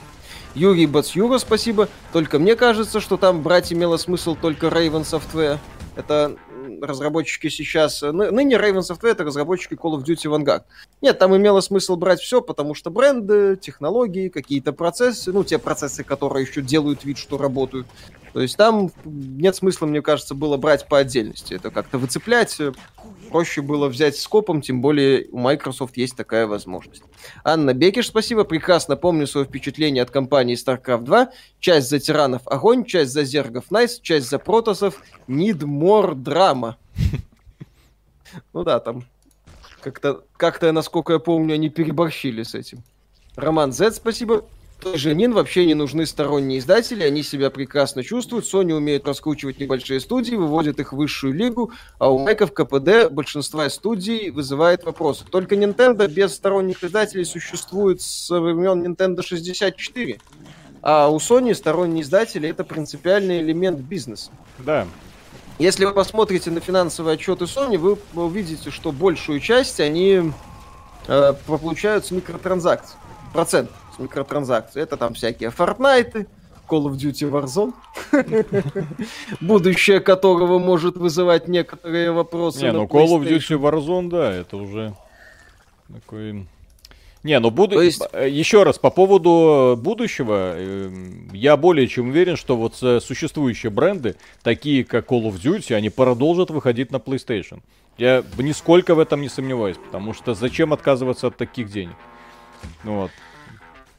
[0.56, 1.90] Юрий Бацюра, спасибо.
[2.14, 5.60] Только мне кажется, что там брать имело смысл только Raven Software.
[5.98, 6.38] Это
[6.82, 8.02] разработчики сейчас...
[8.02, 10.64] Ныне Raven Software это разработчики Call of Duty Vanguard.
[11.02, 16.04] Нет, там имело смысл брать все, потому что бренды, технологии, какие-то процессы, ну, те процессы,
[16.04, 17.88] которые еще делают вид, что работают.
[18.38, 21.56] То есть там нет смысла, мне кажется, было брать по отдельности.
[21.56, 22.56] Это как-то выцеплять
[23.32, 27.02] проще было взять скопом, тем более у Microsoft есть такая возможность.
[27.44, 28.44] Анна Бекиш, спасибо.
[28.44, 31.32] Прекрасно помню свое впечатление от компании StarCraft 2.
[31.60, 36.76] Часть за тиранов огонь, часть за зергов найс, часть за протосов need more drama.
[38.54, 39.04] Ну да, там
[39.82, 42.84] как-то, как-то, насколько я помню, они переборщили с этим.
[43.36, 44.46] Роман Z, спасибо.
[44.80, 49.60] Той же Нин вообще не нужны сторонние издатели, они себя прекрасно чувствуют, Sony умеет раскручивать
[49.60, 55.26] небольшие студии, выводит их в высшую лигу, а у Майков КПД большинства студий вызывает вопросы.
[55.26, 60.20] Только Nintendo без сторонних издателей существует со времен Nintendo 64.
[60.84, 64.30] А у Sony сторонние издатели это принципиальный элемент бизнеса.
[64.60, 64.86] Да.
[65.58, 70.32] Если вы посмотрите на финансовые отчеты Sony, вы увидите, что большую часть они
[71.08, 72.96] э, получают с микротранзакций.
[73.34, 74.82] Процент микротранзакции.
[74.82, 76.28] Это там всякие Fortnite,
[76.68, 77.74] Call of Duty Warzone,
[79.42, 82.64] будущее которого может вызывать некоторые вопросы.
[82.64, 84.94] Не, ну Call of Duty Warzone, да, это уже
[85.92, 86.48] такой...
[87.24, 87.82] Не, ну буду...
[87.82, 88.02] есть...
[88.14, 94.16] Э, еще раз, по поводу будущего, эм, я более чем уверен, что вот существующие бренды,
[94.44, 97.62] такие как Call of Duty, они продолжат выходить на PlayStation.
[97.98, 101.96] Я нисколько в этом не сомневаюсь, потому что зачем отказываться от таких денег?
[102.84, 103.12] Вот.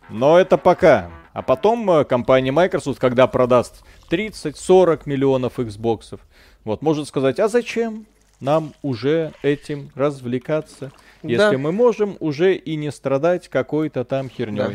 [0.09, 1.11] Но это пока.
[1.33, 6.19] А потом э, компания Microsoft, когда продаст 30-40 миллионов Xbox,
[6.65, 8.07] вот, может сказать, а зачем
[8.41, 10.93] нам уже этим развлекаться,
[11.23, 11.29] да.
[11.29, 14.59] если мы можем уже и не страдать какой-то там херней.
[14.59, 14.73] Да.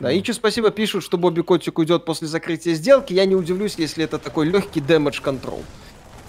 [0.00, 3.12] Да, Ичи спасибо пишут, что Бобби Котик уйдет после закрытия сделки.
[3.12, 5.62] Я не удивлюсь, если это такой легкий damage control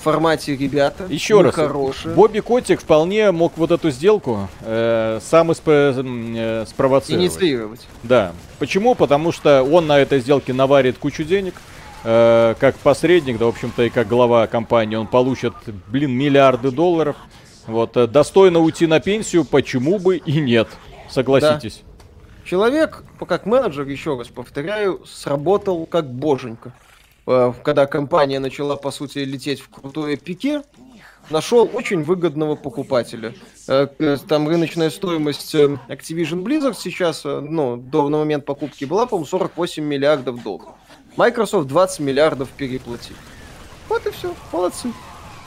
[0.04, 1.06] формате ребята.
[1.10, 2.14] Еще раз, хорошие.
[2.14, 7.24] Бобби Котик вполне мог вот эту сделку э, сам исп- э, спровоцировать.
[7.24, 7.88] Инициировать.
[8.04, 8.34] Да.
[8.60, 8.96] Почему?
[8.96, 11.56] Потому что он на этой сделке наварит кучу денег.
[12.04, 15.54] Э, как посредник, да, в общем-то, и как глава компании, он получит,
[15.88, 17.16] блин, миллиарды долларов.
[17.66, 20.68] Вот, э, достойно уйти на пенсию, почему бы и нет,
[21.10, 21.82] согласитесь.
[21.82, 22.50] Да.
[22.50, 26.74] Человек, как менеджер, еще раз повторяю, сработал как боженька.
[27.26, 30.64] Э, когда компания начала, по сути, лететь в крутое пике,
[31.30, 33.34] нашел очень выгодного покупателя.
[33.68, 33.88] Э,
[34.28, 39.84] там рыночная стоимость э, Activision Blizzard сейчас, ну, до на момент покупки была, по-моему, 48
[39.84, 40.74] миллиардов долларов.
[41.16, 43.16] Microsoft 20 миллиардов переплатил.
[43.88, 44.92] Вот и все, молодцы.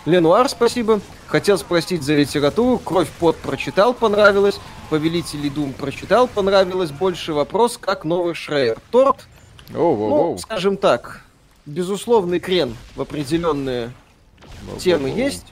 [0.04, 1.00] Ленуар, спасибо.
[1.26, 2.78] Хотел спросить за литературу.
[2.78, 4.60] Кровь под прочитал, понравилось.
[4.88, 6.92] Повелитель Дум прочитал, понравилось.
[6.92, 8.78] Больше вопрос, как новый Шрейер.
[8.92, 9.26] Торт?
[9.74, 11.25] Оу, оу, ну, скажем так,
[11.66, 13.92] безусловный крен в определенные
[14.78, 15.46] темы есть,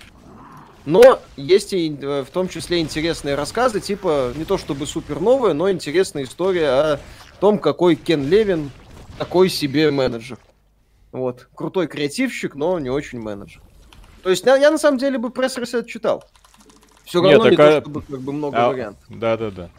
[0.87, 5.53] но есть и э, в том числе интересные рассказы, типа не то чтобы супер новая,
[5.53, 7.01] но интересная история о
[7.41, 8.71] том, какой Кен Левин
[9.19, 10.39] такой себе менеджер.
[11.12, 11.49] Вот.
[11.55, 13.62] Крутой креативщик, но не очень менеджер.
[14.23, 16.25] То есть я, я на самом деле бы пресс-ресет читал.
[17.05, 19.05] Все равно Нет, не то, чтобы как бы много а, вариантов.
[19.09, 19.71] Да, да, да.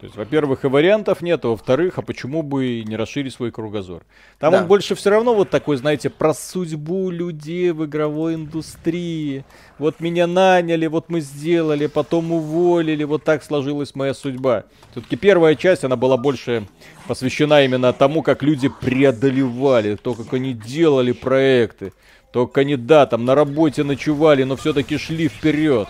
[0.00, 4.02] То есть, во-первых, и вариантов нет, а во-вторых, а почему бы не расширить свой кругозор?
[4.38, 4.62] Там да.
[4.62, 9.44] он больше все равно вот такой, знаете, про судьбу людей в игровой индустрии.
[9.78, 14.64] Вот меня наняли, вот мы сделали, потом уволили, вот так сложилась моя судьба.
[14.92, 16.66] Все-таки первая часть, она была больше
[17.06, 21.92] посвящена именно тому, как люди преодолевали, то, как они делали проекты.
[22.32, 25.88] То, как они, да, там на работе ночевали, но все-таки шли вперед.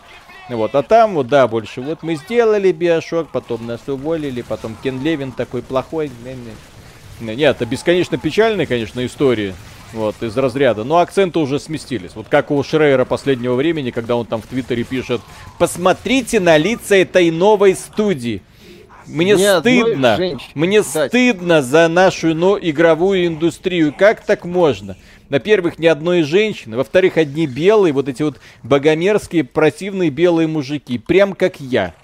[0.51, 1.81] Вот, а там вот, да, больше.
[1.81, 6.11] Вот мы сделали Биошок, потом нас уволили, потом Кен Левин такой плохой.
[7.21, 9.55] Нет, это бесконечно печальные, конечно, истории.
[9.93, 10.85] Вот, из разряда.
[10.85, 12.13] Но акценты уже сместились.
[12.15, 15.21] Вот как у Шрейера последнего времени, когда он там в Твиттере пишет
[15.59, 18.43] «Посмотрите на лица этой новой студии».
[19.07, 20.19] Мне Ни стыдно,
[20.55, 21.09] мне Дать.
[21.09, 23.93] стыдно за нашу но игровую индустрию.
[23.97, 24.97] Как так можно?
[25.31, 26.77] Во-первых, ни одной женщины.
[26.77, 30.99] Во-вторых, одни белые, вот эти вот богомерзкие, противные белые мужики.
[30.99, 31.95] Прям как я,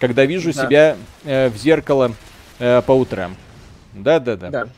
[0.00, 0.66] когда вижу да.
[0.66, 2.12] себя э, в зеркало
[2.58, 3.36] э, по утрам.
[3.94, 4.50] Да-да-да.
[4.50, 4.68] Да.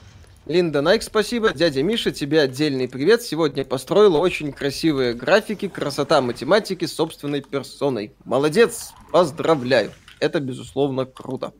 [0.47, 1.55] Линда Найк, спасибо.
[1.55, 3.23] Дядя Миша, тебе отдельный привет.
[3.23, 8.13] Сегодня построила очень красивые графики, красота математики собственной персоной.
[8.27, 9.93] Молодец, поздравляю.
[10.21, 11.55] Это, безусловно, круто.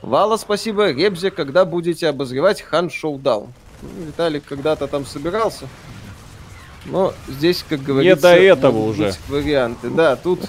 [0.00, 0.90] Вала, спасибо.
[0.90, 3.52] Ребзе, когда будете обозревать Хан Шоудаун?
[3.82, 5.68] Виталик когда-то там собирался.
[6.86, 8.16] Но здесь, как говорится...
[8.16, 9.14] Не до этого уже.
[9.28, 9.90] Варианты.
[9.90, 10.40] Да, тут,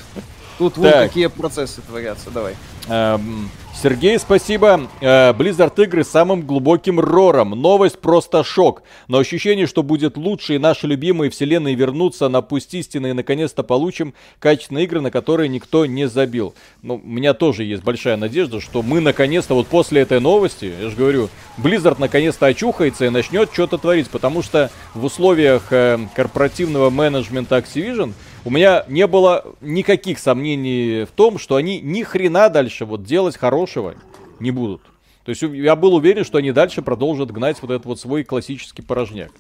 [0.57, 2.29] тут вот какие процессы творятся.
[2.32, 2.55] Давай.
[2.88, 4.88] Эм, Сергей, спасибо.
[4.99, 7.49] Э, Blizzard игры с самым глубоким рором.
[7.51, 8.84] Новость просто шок.
[9.07, 13.63] Но ощущение, что будет лучше и наши любимые вселенные вернутся на пусть истины и наконец-то
[13.63, 16.53] получим качественные игры, на которые никто не забил.
[16.84, 20.89] Ну, у меня тоже есть большая надежда, что мы наконец-то вот после этой новости, я
[20.89, 26.91] же говорю, Blizzard наконец-то очухается и начнет что-то творить, потому что в условиях э, корпоративного
[26.91, 28.13] менеджмента Activision
[28.44, 33.38] у меня не было никаких сомнений в том, что они ни хрена дальше вот делать
[33.38, 33.96] хорошего
[34.39, 34.82] не будут.
[35.24, 38.82] То есть я был уверен, что они дальше продолжат гнать вот этот вот свой классический
[38.82, 39.32] порожняк.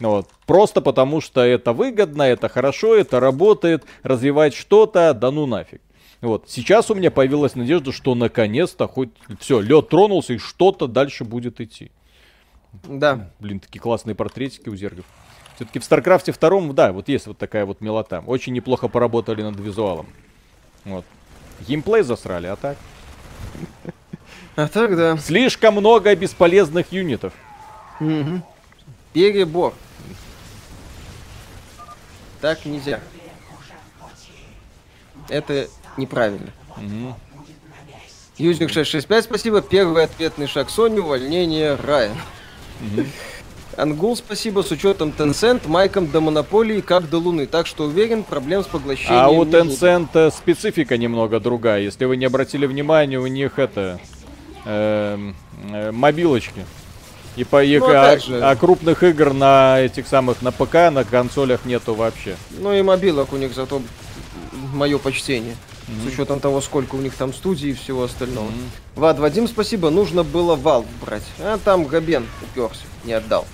[0.00, 0.28] Вот.
[0.46, 5.82] Просто потому, что это выгодно, это хорошо, это работает, развивать что-то, да ну нафиг.
[6.20, 6.44] Вот.
[6.48, 11.60] Сейчас у меня появилась надежда, что наконец-то хоть все, лед тронулся и что-то дальше будет
[11.60, 11.92] идти.
[12.84, 13.30] Да.
[13.38, 15.04] Блин, такие классные портретики у зергов.
[15.60, 18.24] Все-таки в Старкрафте втором, да, вот есть вот такая вот милота.
[18.26, 20.06] Очень неплохо поработали над визуалом.
[20.86, 21.04] Вот.
[21.68, 22.78] Геймплей засрали, а так?
[24.56, 25.18] А так, да.
[25.18, 27.34] Слишком много бесполезных юнитов.
[28.00, 28.40] Угу.
[29.12, 29.74] Перебор.
[32.40, 33.00] Так нельзя.
[35.28, 36.48] Это неправильно.
[36.78, 37.16] Угу.
[38.38, 39.60] Юзник 665, спасибо.
[39.60, 42.16] Первый ответный шаг Sony, увольнение Райан.
[42.80, 43.04] Угу.
[43.80, 47.46] Ангул, спасибо, с учетом Tencent, Майком до монополии, как до Луны.
[47.46, 50.34] Так что уверен, проблем с поглощением А у Tencent будет.
[50.34, 51.80] специфика немного другая.
[51.80, 53.98] Если вы не обратили внимания, у них это...
[54.66, 55.18] Э,
[55.72, 56.66] э, мобилочки.
[57.36, 61.64] И по их, ну, а, а крупных игр на этих самых на ПК, на консолях
[61.64, 62.36] нету вообще.
[62.58, 63.80] Ну и мобилок у них зато
[64.74, 65.54] мое почтение.
[65.86, 66.04] Mm-hmm.
[66.04, 68.48] С учетом того, сколько у них там студий и всего остального.
[68.48, 68.96] Mm-hmm.
[68.96, 69.88] Вад, Вадим, спасибо.
[69.88, 71.24] Нужно было вал брать.
[71.38, 73.46] А там Габен уперся, не отдал.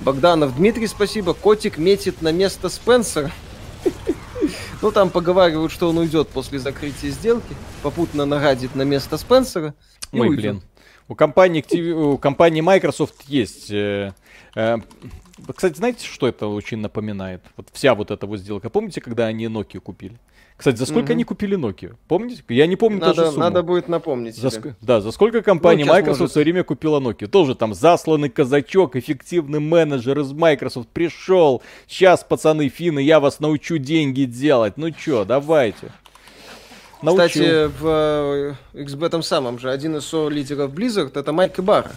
[0.00, 1.34] Богданов Дмитрий, спасибо.
[1.34, 3.30] Котик метит на место Спенсера.
[4.82, 7.56] Ну, там поговаривают, что он уйдет после закрытия сделки.
[7.82, 9.74] Попутно нагадит на место Спенсера.
[10.12, 10.60] Ой, блин.
[11.08, 14.12] У компании, у компании Microsoft есть э,
[14.54, 14.76] э,
[15.54, 17.42] кстати, знаете, что это очень напоминает?
[17.56, 18.70] Вот вся вот эта вот сделка.
[18.70, 20.18] Помните, когда они Nokia купили?
[20.56, 21.12] Кстати, за сколько угу.
[21.14, 21.96] они купили Nokia?
[22.06, 22.42] Помните?
[22.48, 23.40] Я не помню надо, тоже сумму.
[23.40, 24.36] Надо будет напомнить.
[24.36, 24.76] За ск...
[24.80, 26.30] Да, за сколько компания ну, Microsoft может...
[26.30, 27.26] в свое время купила Nokia?
[27.26, 31.60] Тоже там засланный казачок, эффективный менеджер из Microsoft пришел.
[31.88, 34.76] Сейчас, пацаны, финны, я вас научу деньги делать.
[34.76, 35.90] Ну чё, давайте.
[37.02, 37.26] Научу.
[37.26, 41.90] Кстати, в XB этом самом же один из лидеров Blizzard это Майк Ибара.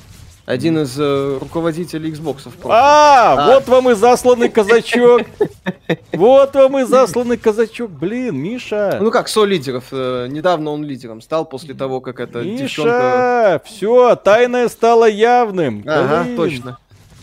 [0.48, 2.50] Один из э, руководителей Xbox.
[2.64, 5.24] А, а, вот вам и засланный казачок.
[6.14, 7.92] Вот вам и засланный казачок.
[7.92, 8.98] Блин, Миша.
[9.02, 9.86] Ну как, со лидеров.
[9.92, 13.62] Э, недавно он лидером стал после того, как эта Миша, девчонка...
[13.66, 15.84] все, тайное стало явным.
[15.86, 16.38] Ага, Блин.
[16.38, 16.78] точно.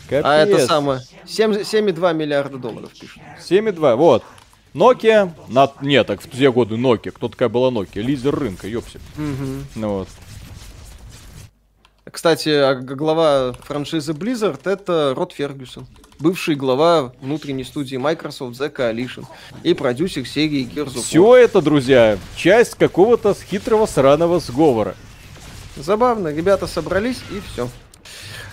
[0.09, 0.25] Капец.
[0.27, 3.23] А это самое, 7,2 миллиарда долларов пишут.
[3.41, 4.23] 7,2, вот.
[4.75, 5.71] Nokia, на...
[5.81, 8.03] нет, так в те годы Nokia, кто такая была Nokia?
[8.03, 9.01] Лидер рынка, ёпси.
[9.17, 9.65] Угу.
[9.77, 10.09] Ну вот.
[12.15, 15.89] Кстати, глава франшизы Blizzard это Род Фергюсон,
[16.21, 19.25] бывший глава внутренней студии Microsoft The Coalition
[19.65, 21.03] и продюсер серии Gears of War.
[21.03, 24.95] Все это, друзья, часть какого-то хитрого сраного сговора.
[25.77, 27.69] Забавно, ребята собрались и все.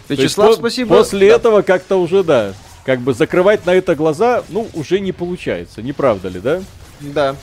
[0.09, 0.97] Вячеслав, есть, спасибо.
[0.97, 1.35] После да.
[1.35, 5.93] этого как-то уже, да, как бы закрывать на это глаза, ну, уже не получается, не
[5.93, 6.63] правда ли, да?
[6.99, 7.35] Да.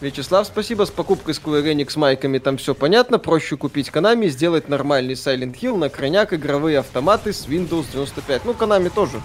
[0.00, 0.84] Вячеслав, спасибо.
[0.84, 3.18] С покупкой Square Enix майками там все понятно.
[3.18, 8.44] Проще купить Konami, сделать нормальный Silent Hill, на крайняк игровые автоматы с Windows 95.
[8.44, 9.22] Ну, Konami тоже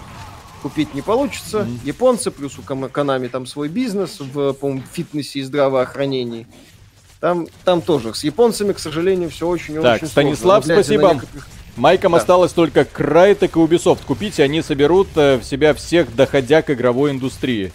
[0.62, 1.60] купить не получится.
[1.60, 1.86] Mm-hmm.
[1.86, 6.46] Японцы, плюс у Konami там свой бизнес в, по фитнесе и здравоохранении.
[7.18, 8.14] Там, там тоже.
[8.14, 10.82] С японцами, к сожалению, все очень-очень Так, Станислав, сложно.
[10.82, 11.14] спасибо.
[11.14, 11.48] Некоторых...
[11.76, 12.18] Майкам да.
[12.18, 17.10] осталось только Crytek и Ubisoft купить, и они соберут э, в себя всех доходяг игровой
[17.10, 17.72] индустрии.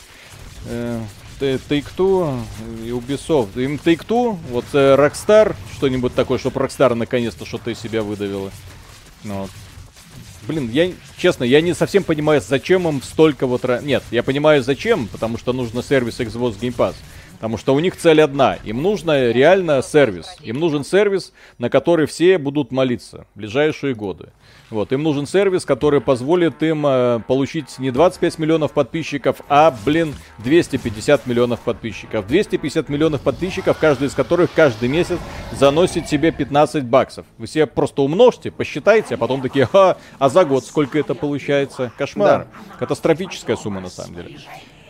[0.68, 1.00] Э,
[1.40, 2.42] Take-Two
[2.84, 3.62] и Ubisoft.
[3.62, 8.52] Им Take-Two, вот э, Rockstar, что-нибудь такое, чтобы Rockstar наконец-то что-то из себя выдавило.
[9.24, 9.52] Ну, вот.
[10.48, 13.64] Блин, я, честно, я не совсем понимаю, зачем им столько вот...
[13.82, 16.96] Нет, я понимаю, зачем, потому что нужно сервис Xbox Game Pass.
[17.34, 18.56] Потому что у них цель одна.
[18.64, 20.28] Им нужно реально сервис.
[20.42, 24.30] Им нужен сервис, на который все будут молиться в ближайшие годы.
[24.72, 30.16] Вот, им нужен сервис, который позволит им э, получить не 25 миллионов подписчиков, а, блин,
[30.40, 32.26] 250 миллионов подписчиков.
[32.28, 35.20] 250 миллионов подписчиков, каждый из которых каждый месяц
[35.52, 37.28] заносит себе 15 баксов.
[37.38, 41.92] Вы себе просто умножьте, посчитайте, а потом такие, ха, а за год сколько это получается?
[41.98, 42.48] Кошмар.
[42.70, 42.78] Да.
[42.80, 44.40] Катастрофическая сумма на самом деле.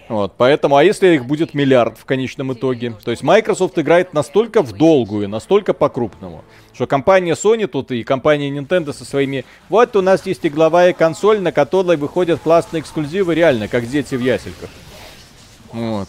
[0.08, 2.94] Вот, поэтому, а если их будет миллиард в конечном итоге?
[3.04, 8.52] То есть Microsoft играет настолько в долгую, настолько по-крупному, что компания Sony тут и компания
[8.52, 9.46] Nintendo со своими...
[9.68, 14.22] Вот у нас есть игловая консоль, на которой выходят классные эксклюзивы, реально, как дети в
[14.22, 14.70] ясельках.
[15.74, 16.08] Вот.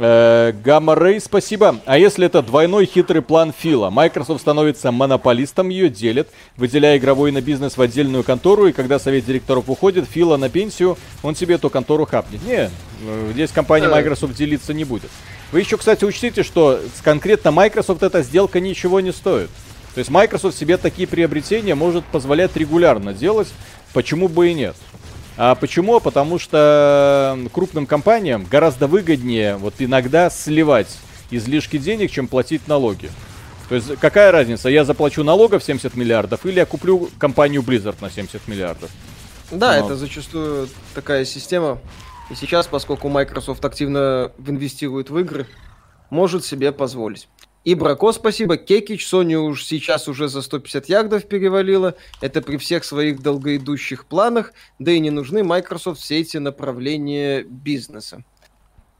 [0.00, 1.80] Э, Гамма Рей, спасибо.
[1.84, 3.90] А если это двойной хитрый план Фила?
[3.90, 9.24] Microsoft становится монополистом, ее делит, выделяя игровой на бизнес в отдельную контору, и когда совет
[9.24, 12.42] директоров уходит, Фила на пенсию, он себе эту контору хапнет.
[12.44, 12.70] Не,
[13.02, 15.10] э, здесь компания Microsoft делиться не будет.
[15.50, 19.50] Вы еще, кстати, учтите, что конкретно Microsoft эта сделка ничего не стоит.
[19.94, 23.48] То есть Microsoft себе такие приобретения может позволять регулярно делать,
[23.92, 24.76] почему бы и нет.
[25.40, 26.00] А почему?
[26.00, 30.98] Потому что крупным компаниям гораздо выгоднее вот иногда сливать
[31.30, 33.08] излишки денег, чем платить налоги.
[33.68, 38.10] То есть какая разница, я заплачу налогов 70 миллиардов или я куплю компанию Blizzard на
[38.10, 38.90] 70 миллиардов?
[39.52, 39.86] Да, Но...
[39.86, 41.78] это зачастую такая система.
[42.30, 45.46] И сейчас, поскольку Microsoft активно инвестирует в игры,
[46.10, 47.28] может себе позволить.
[47.68, 48.56] И Брако, спасибо.
[48.56, 51.96] Кекич, Sony уж сейчас уже за 150 ярдов перевалила.
[52.22, 54.54] Это при всех своих долгоидущих планах.
[54.78, 58.24] Да и не нужны Microsoft все эти направления бизнеса.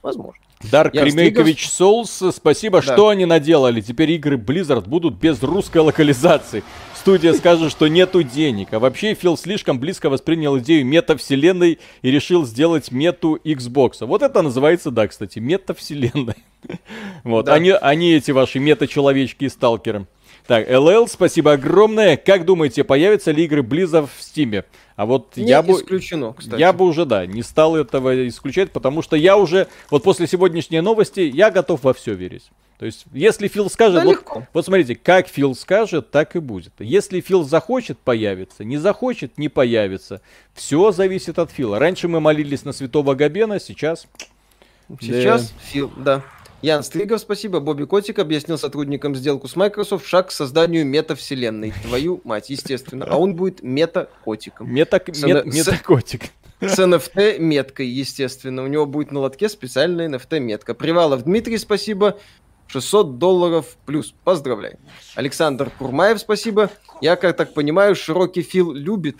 [0.03, 0.45] Возможно.
[0.71, 2.93] Дарк Ремейкович Souls, спасибо, да.
[2.93, 3.81] что они наделали.
[3.81, 6.63] Теперь игры Blizzard будут без русской локализации.
[7.09, 8.75] Студия скажет, что нету денег.
[8.75, 14.05] А вообще Фил слишком близко воспринял идею метавселенной и решил сделать мету Xbox.
[14.05, 16.37] Вот это называется, да, кстати, метавселенная.
[17.25, 17.55] Вот, да.
[17.55, 20.07] они, они эти ваши мета-человечки и сталкеры.
[20.49, 22.17] Так, LL, спасибо огромное.
[22.17, 24.65] Как думаете, появятся ли игры Blizzard в Стиме?
[24.97, 25.75] А вот не я бы...
[25.75, 26.59] исключено, кстати.
[26.59, 30.81] Я бы уже, да, не стал этого исключать, потому что я уже, вот после сегодняшней
[30.81, 32.51] новости, я готов во все верить.
[32.79, 36.73] То есть, если Фил скажет, да вот, вот смотрите, как Фил скажет, так и будет.
[36.79, 40.23] Если Фил захочет, появится, не захочет, не появится.
[40.55, 41.79] Все зависит от Фила.
[41.79, 44.07] Раньше мы молились на святого Габена, сейчас...
[45.03, 45.57] Сейчас да.
[45.65, 46.23] Фил, да.
[46.61, 47.61] Ян Стригов, спасибо.
[47.61, 51.73] Бобби Котик объяснил сотрудникам сделку с Microsoft шаг к созданию метавселенной.
[51.85, 53.07] Твою мать, естественно.
[53.09, 54.69] А он будет мета-котиком.
[54.73, 56.31] Мета, мет, мета-котик.
[56.61, 58.65] С NFT-меткой, естественно.
[58.65, 60.75] У него будет на лотке специальная NFT-метка.
[60.75, 62.19] Привалов Дмитрий, спасибо.
[62.67, 64.13] 600 долларов плюс.
[64.25, 64.79] Поздравляю.
[65.15, 66.71] Александр Курмаев, спасибо.
[67.01, 69.17] Я, как так понимаю, широкий Фил любит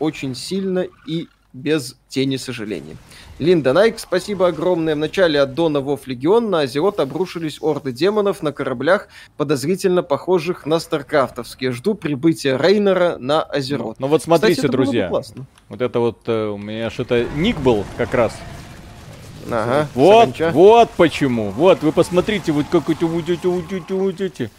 [0.00, 2.96] очень сильно и без тени сожаления.
[3.38, 4.94] Линда Найк, спасибо огромное.
[4.94, 10.78] В начале аддона WoW Legion на Азерот обрушились орды демонов на кораблях, подозрительно похожих на
[10.78, 11.72] старкрафтовские.
[11.72, 13.98] Жду прибытия Рейнера на Азерот.
[13.98, 15.10] Ну, ну вот смотрите, Кстати, друзья.
[15.68, 18.38] Вот это вот э, у меня что-то ник был как раз.
[19.50, 19.88] Ага.
[19.94, 20.50] Вот, саранча.
[20.52, 21.50] вот почему.
[21.50, 24.50] Вот, вы посмотрите, вот как эти уйдете, уйдете, уйдете.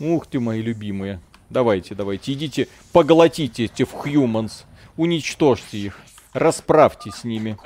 [0.00, 1.20] Ух ты, мои любимые.
[1.50, 4.64] Давайте, давайте, идите, поглотите этих humans,
[4.96, 6.00] уничтожьте их,
[6.34, 7.56] расправьте с ними.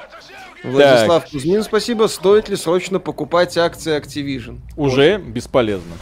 [0.63, 1.31] Владислав так.
[1.31, 2.07] Кузьмин, спасибо.
[2.07, 4.59] Стоит ли срочно покупать акции Activision?
[4.77, 5.29] Уже вот.
[5.29, 5.95] бесполезно.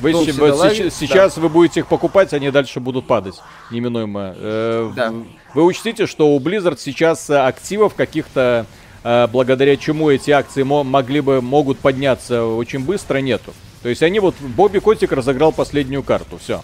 [0.00, 1.40] Вы ну, сейчас, сейчас да.
[1.40, 3.34] вы будете их покупать, они дальше будут падать,
[3.72, 4.34] неминуемо.
[4.36, 5.12] Э, да.
[5.54, 8.66] Вы учтите, что у Blizzard сейчас активов каких-то,
[9.02, 13.52] э, благодаря чему эти акции могли бы, могут подняться очень быстро, нету.
[13.82, 16.62] То есть они вот, Бобби Котик разыграл последнюю карту, все.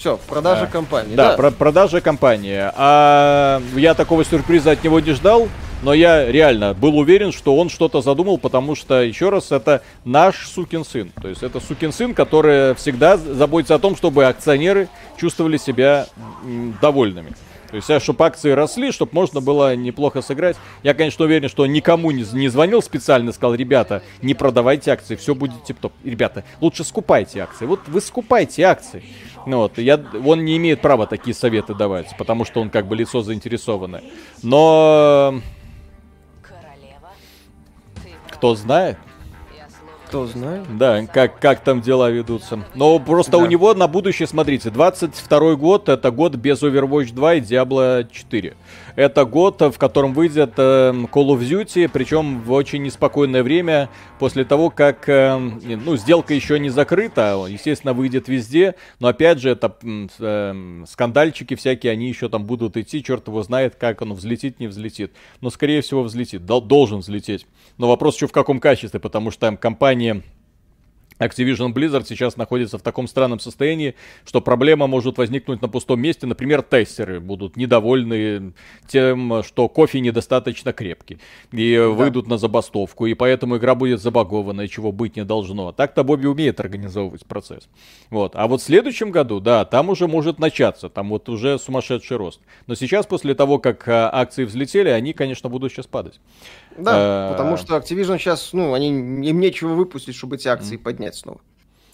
[0.00, 1.14] Все, продажа а, компании.
[1.14, 1.36] Да, да.
[1.36, 2.58] Про продажа компании.
[2.74, 5.46] А я такого сюрприза от него не ждал.
[5.82, 10.46] Но я реально был уверен, что он что-то задумал, потому что, еще раз, это наш
[10.46, 11.10] сукин сын.
[11.20, 16.06] То есть это сукин сын, который всегда заботится о том, чтобы акционеры чувствовали себя
[16.80, 17.34] довольными.
[17.70, 20.56] То есть, а, чтобы акции росли, чтобы можно было неплохо сыграть.
[20.82, 25.34] Я, конечно, уверен, что никому не, не звонил специально, сказал, ребята, не продавайте акции, все
[25.34, 25.92] будет тип-топ.
[26.04, 27.66] Ребята, лучше скупайте акции.
[27.66, 29.04] Вот вы скупайте акции.
[29.46, 32.96] Ну вот, я, он не имеет права такие советы давать, потому что он как бы
[32.96, 34.02] лицо заинтересованное.
[34.42, 35.40] Но...
[38.30, 38.96] Кто знает?
[40.10, 40.66] Кто знает.
[40.76, 42.64] Да, как, как там дела ведутся.
[42.74, 43.38] Но просто да.
[43.38, 48.56] у него на будущее, смотрите, 22 год это год без Overwatch 2 и Diablo 4.
[48.96, 53.88] Это год, в котором выйдет э, Call of Duty, причем в очень неспокойное время,
[54.18, 59.50] после того, как, э, ну, сделка еще не закрыта, естественно, выйдет везде, но опять же,
[59.50, 64.60] это э, скандальчики всякие, они еще там будут идти, черт его знает, как оно взлетит,
[64.60, 65.12] не взлетит.
[65.40, 67.46] Но, скорее всего, взлетит, должен взлететь.
[67.78, 70.22] Но вопрос еще в каком качестве, потому что там компания
[71.20, 73.94] Activision Blizzard сейчас находится в таком странном состоянии,
[74.24, 76.26] что проблема может возникнуть на пустом месте.
[76.26, 78.52] Например, тестеры будут недовольны
[78.88, 81.18] тем, что кофе недостаточно крепкий.
[81.52, 81.88] И да.
[81.88, 83.06] выйдут на забастовку.
[83.06, 85.72] И поэтому игра будет забагованная, чего быть не должно.
[85.72, 87.68] Так-то Бобби умеет организовывать процесс.
[88.08, 88.32] Вот.
[88.34, 90.88] А вот в следующем году, да, там уже может начаться.
[90.88, 92.40] Там вот уже сумасшедший рост.
[92.66, 96.20] Но сейчас, после того, как а, акции взлетели, они, конечно, будут сейчас падать.
[96.76, 97.32] Да, а...
[97.32, 101.40] потому что Activision сейчас, ну, они, им нечего выпустить, чтобы эти акции поднять снова.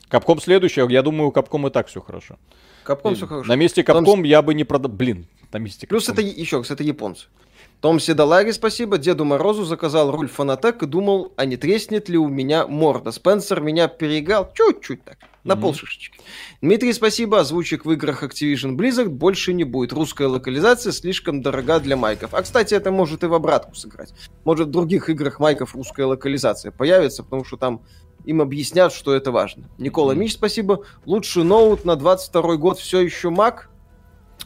[0.08, 2.38] Капком следующий, я думаю, у Капком и так все хорошо.
[2.84, 3.48] Капком все хорошо.
[3.48, 4.92] На месте Капком я бы не продал.
[4.92, 7.26] Блин, на месте Плюс это еще это японцы.
[7.80, 8.96] Том Седалари, спасибо.
[8.96, 13.12] Деду Морозу заказал руль Фанатек и думал, а не треснет ли у меня морда.
[13.12, 15.60] Спенсер меня переиграл чуть-чуть так, на mm-hmm.
[15.60, 16.18] полшишечки.
[16.62, 17.40] Дмитрий, спасибо.
[17.40, 19.92] Озвучек в играх Activision Blizzard больше не будет.
[19.92, 22.32] Русская локализация слишком дорога для майков.
[22.32, 24.14] А, кстати, это может и в обратку сыграть.
[24.44, 27.82] Может, в других играх майков русская локализация появится, потому что там
[28.24, 29.68] им объяснят, что это важно.
[29.76, 30.84] Никола Мич, спасибо.
[31.04, 33.66] Лучший ноут на 22 год все еще Mac?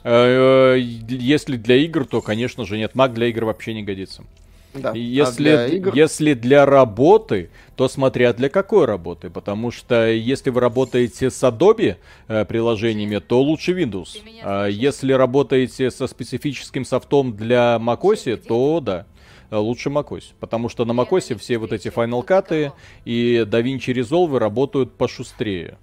[0.05, 2.93] Э, если для игр, то, конечно же, нет.
[2.95, 4.25] Mac для игр вообще не годится.
[4.73, 4.93] Да.
[4.95, 5.95] Если, а для игр...
[5.95, 9.29] если для работы, то смотря для какой работы.
[9.29, 11.97] Потому что если вы работаете с Adobe
[12.29, 14.19] э, приложениями, то лучше Windows.
[14.43, 19.07] А если работаете со специфическим софтом для macOS, то да
[19.51, 20.33] лучше macOS.
[20.39, 22.73] Потому что на macOS все вот эти Final Cut
[23.05, 25.79] и DaVinci Resolve работают пошустрее.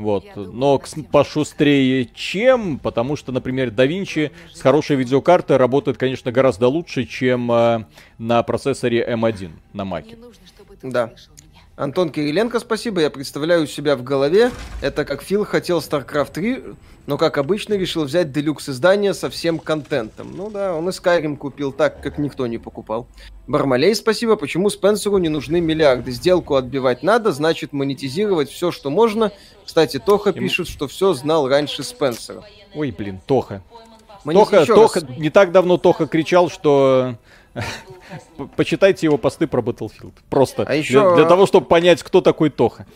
[0.00, 0.24] Вот.
[0.34, 0.80] Но
[1.12, 2.78] пошустрее чем?
[2.78, 7.84] Потому что, например, DaVinci с хорошей видеокартой работает, конечно, гораздо лучше, чем э,
[8.18, 10.16] на процессоре M1 на Маке.
[10.82, 11.12] Да.
[11.80, 13.00] Антон Кириленко, спасибо.
[13.00, 14.50] Я представляю себя в голове.
[14.82, 16.64] Это как Фил хотел StarCraft 3,
[17.06, 20.30] но, как обычно, решил взять делюкс издание со всем контентом.
[20.36, 23.06] Ну да, он и Skyrim купил так, как никто не покупал.
[23.46, 24.36] Бармалей, спасибо.
[24.36, 26.10] Почему Спенсеру не нужны миллиарды?
[26.10, 29.32] Сделку отбивать надо, значит монетизировать все, что можно.
[29.64, 32.44] Кстати, Тоха пишет, что все знал раньше Спенсера.
[32.74, 33.62] Ой, блин, Тоха.
[34.22, 35.08] Тоха, Тоха, раз...
[35.16, 37.16] не так давно Тоха кричал, что
[38.56, 40.14] Почитайте его посты про Battlefield.
[40.28, 40.64] Просто.
[40.66, 41.00] А еще...
[41.00, 42.86] для, для того, чтобы понять, кто такой Тоха.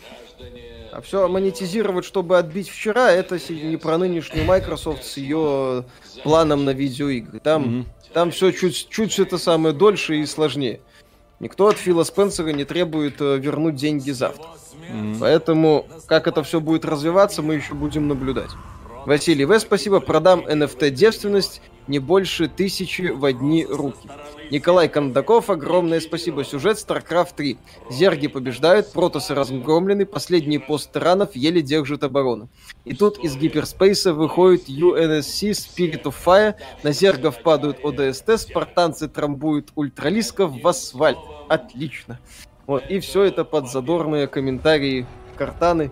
[0.91, 5.83] А все монетизировать, чтобы отбить вчера, это не про нынешнюю Microsoft с ее
[6.23, 7.39] планом на видеоигры.
[7.41, 7.85] Там, mm-hmm.
[8.13, 10.79] там все чуть, чуть это самое дольше и сложнее.
[11.41, 14.45] Никто от Фила Спенсера не требует э, вернуть деньги завтра.
[14.89, 15.17] Mm-hmm.
[15.19, 18.51] Поэтому, как это все будет развиваться, мы еще будем наблюдать.
[19.05, 19.99] Василий В, спасибо.
[19.99, 24.09] Продам NFT девственность не больше тысячи в одни руки.
[24.49, 26.43] Николай Кондаков, огромное спасибо.
[26.43, 27.57] Сюжет StarCraft 3.
[27.91, 32.49] Зерги побеждают, протосы разгромлены, последний пост тиранов еле держит оборону.
[32.83, 39.71] И тут из гиперспейса выходит UNSC Spirit of Fire, на зергов падают ОДСТ, спартанцы трамбуют
[39.75, 41.19] ультралисков в асфальт.
[41.47, 42.19] Отлично.
[42.65, 45.05] Вот, и все это под задорные комментарии
[45.37, 45.91] Картаны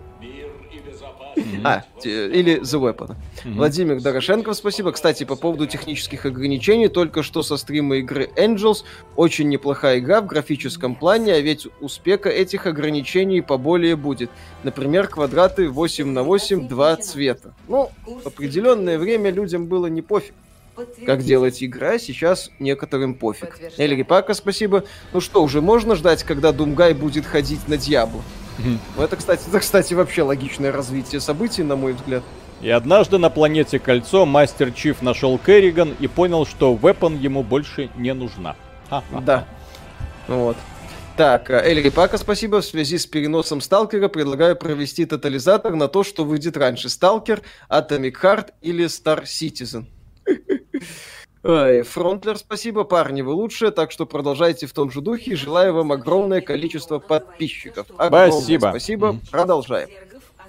[1.64, 3.14] а, или The Weapon.
[3.44, 4.92] Владимир Дорошенков, спасибо.
[4.92, 8.84] Кстати, по поводу технических ограничений, только что со стрима игры Angels.
[9.16, 14.30] Очень неплохая игра в графическом плане, а ведь у спека этих ограничений поболее будет.
[14.62, 17.54] Например, квадраты 8 на 8, два цвета.
[17.68, 20.34] Ну, в определенное время людям было не пофиг
[21.06, 23.58] как делать игра, сейчас некоторым пофиг.
[23.78, 24.84] Эльри Пака, спасибо.
[25.12, 28.22] Ну что, уже можно ждать, когда Думгай будет ходить на Дьябло?
[28.58, 32.22] Ну, это, кстати, это, кстати, вообще логичное развитие событий, на мой взгляд.
[32.60, 37.90] И однажды на планете Кольцо Мастер Чиф нашел Керриган и понял, что Вепон ему больше
[37.96, 38.56] не нужна.
[38.88, 39.20] Ха-ха.
[39.20, 39.44] Да.
[40.28, 40.56] Вот.
[41.16, 42.60] Так, э, Эльри Пака, спасибо.
[42.60, 46.88] В связи с переносом Сталкера предлагаю провести тотализатор на то, что выйдет раньше.
[46.88, 49.86] Сталкер, Atomic Heart или Star Citizen.
[51.44, 55.36] Ой, Фронтлер, спасибо, парни, вы лучшие, так что продолжайте в том же духе.
[55.36, 57.86] Желаю вам огромное количество подписчиков.
[57.98, 58.66] Огромное спасибо.
[58.70, 59.90] Спасибо, продолжаем.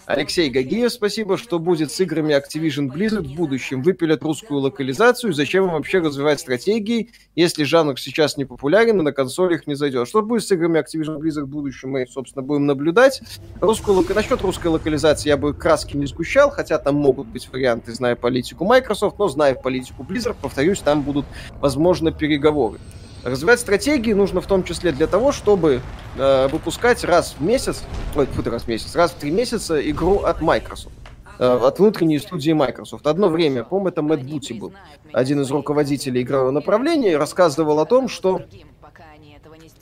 [0.06, 3.82] Алексей Гагиев, спасибо, что будет с играми Activision Blizzard в будущем.
[3.82, 9.12] Выпилят русскую локализацию, зачем им вообще развивать стратегии, если жанр сейчас не популярен и на
[9.12, 10.08] консолях не зайдет.
[10.08, 13.22] Что будет с играми Activision Blizzard в будущем, мы, собственно, будем наблюдать.
[13.60, 14.14] Русскую лок...
[14.14, 18.64] Насчет русской локализации я бы краски не сгущал, хотя там могут быть варианты, зная политику
[18.64, 21.26] Microsoft, но зная политику Blizzard, повторюсь, там будут,
[21.60, 22.78] возможно, переговоры.
[23.26, 25.82] Развивать стратегии нужно в том числе для того, чтобы
[26.16, 27.82] э, выпускать раз в месяц,
[28.16, 30.94] ой, фу, раз в месяц, раз в три месяца игру от Microsoft
[31.40, 33.08] э, от внутренней студии Microsoft.
[33.08, 34.74] Одно время, помню, это Мэтт Бути был,
[35.12, 38.44] один из руководителей игрового направления, рассказывал о том, что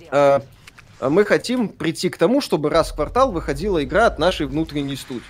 [0.10, 0.40] э,
[1.02, 5.22] мы хотим прийти к тому, чтобы раз в квартал выходила игра от нашей внутренней студии.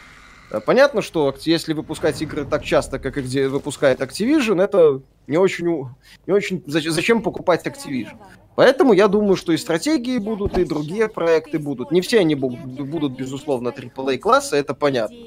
[0.52, 5.38] Э, понятно, что если выпускать игры так часто, как и где выпускает Activision, это не
[5.38, 5.88] очень...
[6.28, 8.18] Не очень зачем покупать Activision?
[8.56, 11.92] Поэтому я думаю, что и стратегии будут, и другие проекты будут.
[11.92, 15.18] Не все они будут, безусловно, AAA класса, это понятно.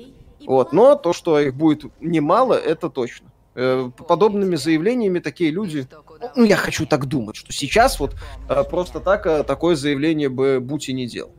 [0.47, 3.33] Вот, но то, что их будет немало, это точно.
[3.57, 5.89] Э, подобными заявлениями такие люди,
[6.37, 8.15] ну, я хочу так думать, что сейчас вот
[8.49, 11.33] э, просто так такое заявление бы Бути не делал.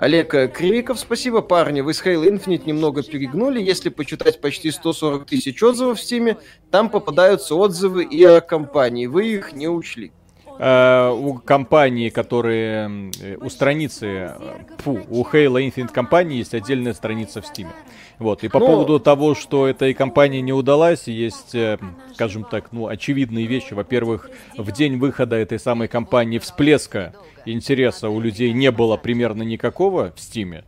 [0.00, 1.82] Олег Кривиков, спасибо, парни.
[1.82, 3.60] Вы с Halo Infinite немного перегнули.
[3.60, 6.38] Если почитать почти 140 тысяч отзывов в Steam,
[6.70, 9.04] там попадаются отзывы и о компании.
[9.04, 10.10] Вы их не учли.
[10.60, 13.10] Uh, у компании, которые...
[13.40, 14.06] У страницы...
[14.06, 17.68] Э, фу, у Halo Infinite компании есть отдельная страница в Steam.
[18.18, 21.78] Вот, и по ну, поводу того, что этой компании не удалась, есть, э,
[22.12, 23.72] скажем так, ну, очевидные вещи.
[23.72, 27.14] Во-первых, в день выхода этой самой компании всплеска
[27.46, 30.64] интереса у людей не было примерно никакого в Стиме.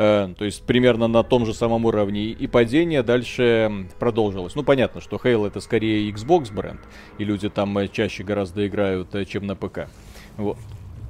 [0.00, 2.26] Э, то есть примерно на том же самом уровне.
[2.26, 4.54] И падение дальше продолжилось.
[4.54, 6.80] Ну, понятно, что Halo это скорее Xbox бренд,
[7.18, 9.88] и люди там э, чаще гораздо играют, э, чем на ПК.
[10.36, 10.56] Вот.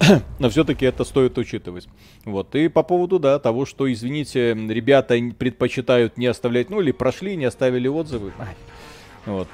[0.39, 1.87] Но все-таки это стоит учитывать.
[2.25, 2.55] Вот.
[2.55, 7.45] И по поводу, да, того, что, извините, ребята предпочитают не оставлять, ну или прошли, не
[7.45, 8.33] оставили отзывы.
[8.39, 8.55] Ай,
[9.29, 9.49] вот.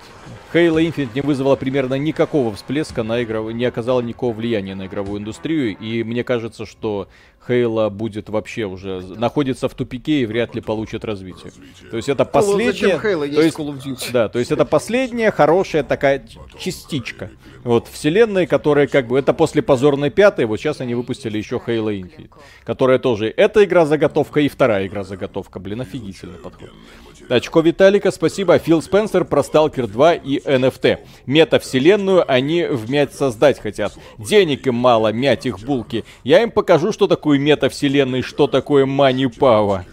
[0.52, 5.20] Halo Infinite не вызвала примерно никакого всплеска на игровую, не оказала никакого влияния на игровую
[5.20, 7.09] индустрию, и мне кажется, что
[7.46, 11.52] Хейла будет вообще уже находится в тупике и вряд ли получит развитие.
[11.90, 12.96] То есть это последняя...
[12.96, 14.12] Halo есть, есть Duty?
[14.12, 16.24] Да, то есть это последняя хорошая такая
[16.59, 17.30] частичка.
[17.64, 19.18] Вот, вселенной, которая как бы...
[19.18, 22.30] Это после позорной пятой, вот сейчас они выпустили еще Halo Infinite.
[22.64, 23.32] Которая тоже...
[23.36, 25.59] Эта игра заготовка и вторая игра заготовка.
[25.59, 26.70] Блин, офигительный подход.
[27.28, 28.59] Очко Виталика, спасибо.
[28.59, 30.98] Фил Спенсер про Stalker 2 и NFT.
[31.26, 33.94] Метавселенную они вмять создать хотят.
[34.18, 36.05] Денег им мало, мять их булки.
[36.22, 39.84] Я им покажу, что такое метавселенная и что такое мани пава.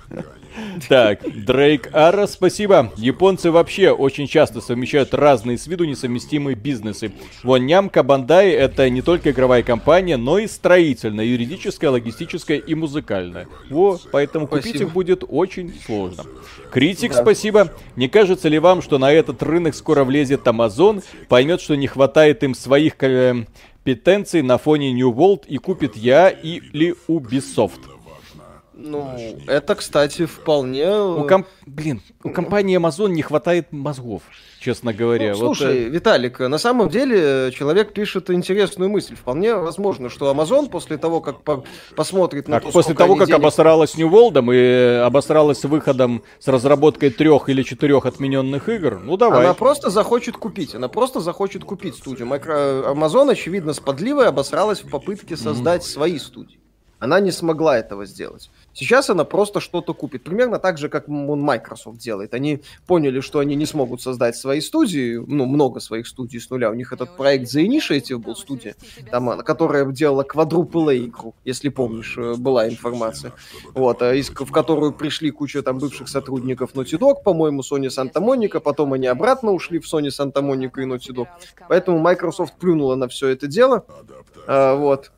[0.89, 2.91] Так, Дрейк Ара, спасибо.
[2.97, 7.11] Японцы вообще очень часто совмещают разные с виду несовместимые бизнесы.
[7.43, 13.47] Вон Нямка Бандай это не только игровая компания, но и строительная, юридическая, логистическая и музыкальная.
[13.69, 14.67] Во, поэтому спасибо.
[14.67, 16.23] купить их будет очень сложно.
[16.71, 17.21] Критик, да.
[17.21, 17.73] спасибо.
[17.95, 22.43] Не кажется ли вам, что на этот рынок скоро влезет Amazon, поймет, что не хватает
[22.43, 27.90] им своих компетенций на фоне New World и купит я или Ubisoft?
[28.83, 29.17] Ну,
[29.47, 30.89] это, кстати, вполне...
[30.91, 31.45] У ком...
[31.65, 34.23] Блин, у компании Amazon не хватает мозгов,
[34.59, 35.31] честно говоря.
[35.31, 39.15] Ну, слушай, вот, э, Виталик, на самом деле человек пишет интересную мысль.
[39.15, 41.63] Вполне возможно, что Amazon после того, как по
[41.95, 43.39] посмотрит на так, то, После того, как денег...
[43.39, 49.45] обосралась New World и обосралась выходом с разработкой трех или четырех отмененных игр, ну давай.
[49.45, 50.75] Она просто захочет купить.
[50.75, 52.27] Она просто захочет купить студию.
[52.27, 52.93] Micro...
[52.93, 55.93] Amazon, очевидно, с подливой обосралась в попытке создать mm-hmm.
[55.93, 56.61] свои студии.
[57.01, 58.51] Она не смогла этого сделать.
[58.73, 60.23] Сейчас она просто что-то купит.
[60.23, 62.33] Примерно так же, как Microsoft делает.
[62.33, 66.69] Они поняли, что они не смогут создать свои студии, ну, много своих студий с нуля.
[66.69, 68.75] У них этот проект The Initiative был студия,
[69.09, 73.33] там, которая делала Quadruple игру, если помнишь, э, была информация.
[73.73, 78.21] Вот, а из, в которую пришли куча там бывших сотрудников Naughty Dog, по-моему, Sony Santa
[78.21, 81.27] Monica, потом они обратно ушли в Sony Santa Monica и Naughty Dog.
[81.67, 83.85] Поэтому Microsoft плюнула на все это дело.
[84.47, 85.11] А, вот.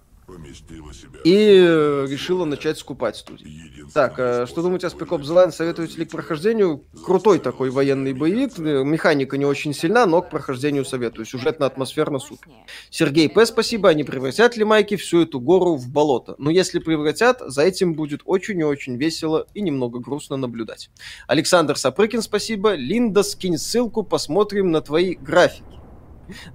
[1.23, 3.47] И э, решила начать скупать студии.
[3.93, 5.51] Так, э, что думаете о Spec Ops The Line?
[5.51, 6.84] Советуете ли к прохождению?
[7.05, 8.57] Крутой такой военный боевик.
[8.57, 11.26] Э, механика не очень сильна, но к прохождению советую.
[11.26, 12.51] Сюжетно-атмосферно супер.
[12.89, 13.45] Сергей П.
[13.45, 13.89] Спасибо.
[13.89, 16.35] А не превратят ли майки всю эту гору в болото?
[16.38, 20.89] Но если превратят, за этим будет очень и очень весело и немного грустно наблюдать.
[21.27, 22.73] Александр Сапрыкин, спасибо.
[22.73, 25.64] Линда, скинь ссылку, посмотрим на твои графики.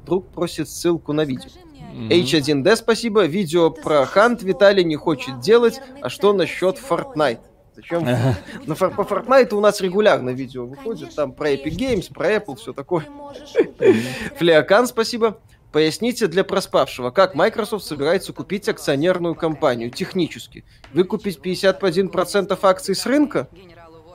[0.05, 1.51] Друг просит ссылку на видео.
[1.93, 2.09] Mm-hmm.
[2.09, 3.25] H1D, спасибо.
[3.25, 5.81] Видео про Хант Виталий не хочет делать.
[6.03, 7.41] А что насчет Fortnite?
[7.75, 8.05] Зачем?
[8.05, 11.15] На, по Fortnite у нас регулярно видео выходит.
[11.15, 13.07] Там про Epic Games, про Apple, все такое.
[14.37, 15.39] Флеокан, спасибо.
[15.73, 20.65] Поясните для проспавшего, как Microsoft собирается купить акционерную компанию технически?
[20.95, 23.49] Выкупить 51% акций с рынка?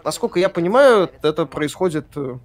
[0.03, 2.37] Насколько я понимаю, это происходит э,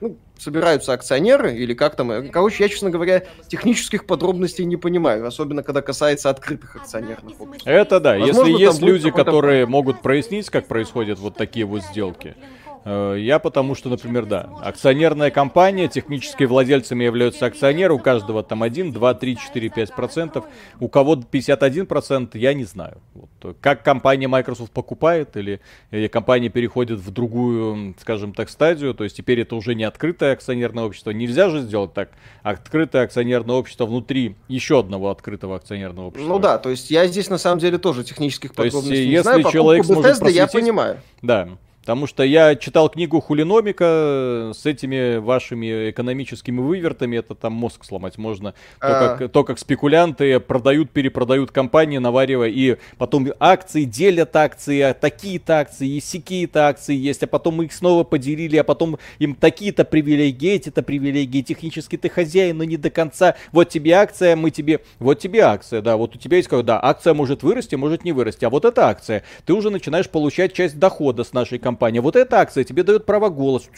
[0.00, 2.10] ну, собираются акционеры или как там.
[2.10, 7.66] Э, короче, я, честно говоря, технических подробностей не понимаю, особенно когда касается открытых акционерных обществ.
[7.66, 12.36] Это да, Возможно, если есть люди, которые могут прояснить, как происходят вот такие вот сделки,
[12.84, 18.92] я потому что, например, да, акционерная компания, техническими владельцами являются акционеры, у каждого там 1,
[18.92, 20.44] 2, 3, 4, 5 процентов,
[20.80, 22.98] у кого 51 процент, я не знаю.
[23.14, 23.56] Вот.
[23.60, 25.60] Как компания Microsoft покупает или,
[25.90, 30.32] или компания переходит в другую, скажем так, стадию, то есть теперь это уже не открытое
[30.32, 32.10] акционерное общество, нельзя же сделать так,
[32.42, 36.28] открытое акционерное общество внутри еще одного открытого акционерного общества.
[36.28, 39.12] Ну да, то есть я здесь на самом деле тоже технических подробностей то есть, не
[39.12, 41.00] если знаю, человек сможет просветить, я понимаю.
[41.22, 41.48] Да,
[41.88, 48.18] Потому что я читал книгу Хулиномика с этими вашими экономическими вывертами, это там мозг сломать
[48.18, 48.52] можно.
[48.78, 49.16] То, а.
[49.16, 55.60] как, то как спекулянты продают, перепродают компании, наваривая, и потом акции делят акции, а такие-то
[55.60, 59.86] акции, и сякие-то акции есть, а потом мы их снова поделили, а потом им такие-то
[59.86, 63.34] привилегии, эти-то привилегии, технически ты хозяин, но не до конца.
[63.50, 64.80] Вот тебе акция, мы тебе...
[64.98, 68.44] Вот тебе акция, да, вот у тебя есть, да, акция может вырасти, может не вырасти,
[68.44, 72.00] а вот эта акция, ты уже начинаешь получать часть дохода с нашей компании компания.
[72.00, 73.70] Вот эта акция тебе дает право голоса.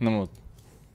[0.00, 0.30] Ну, вот.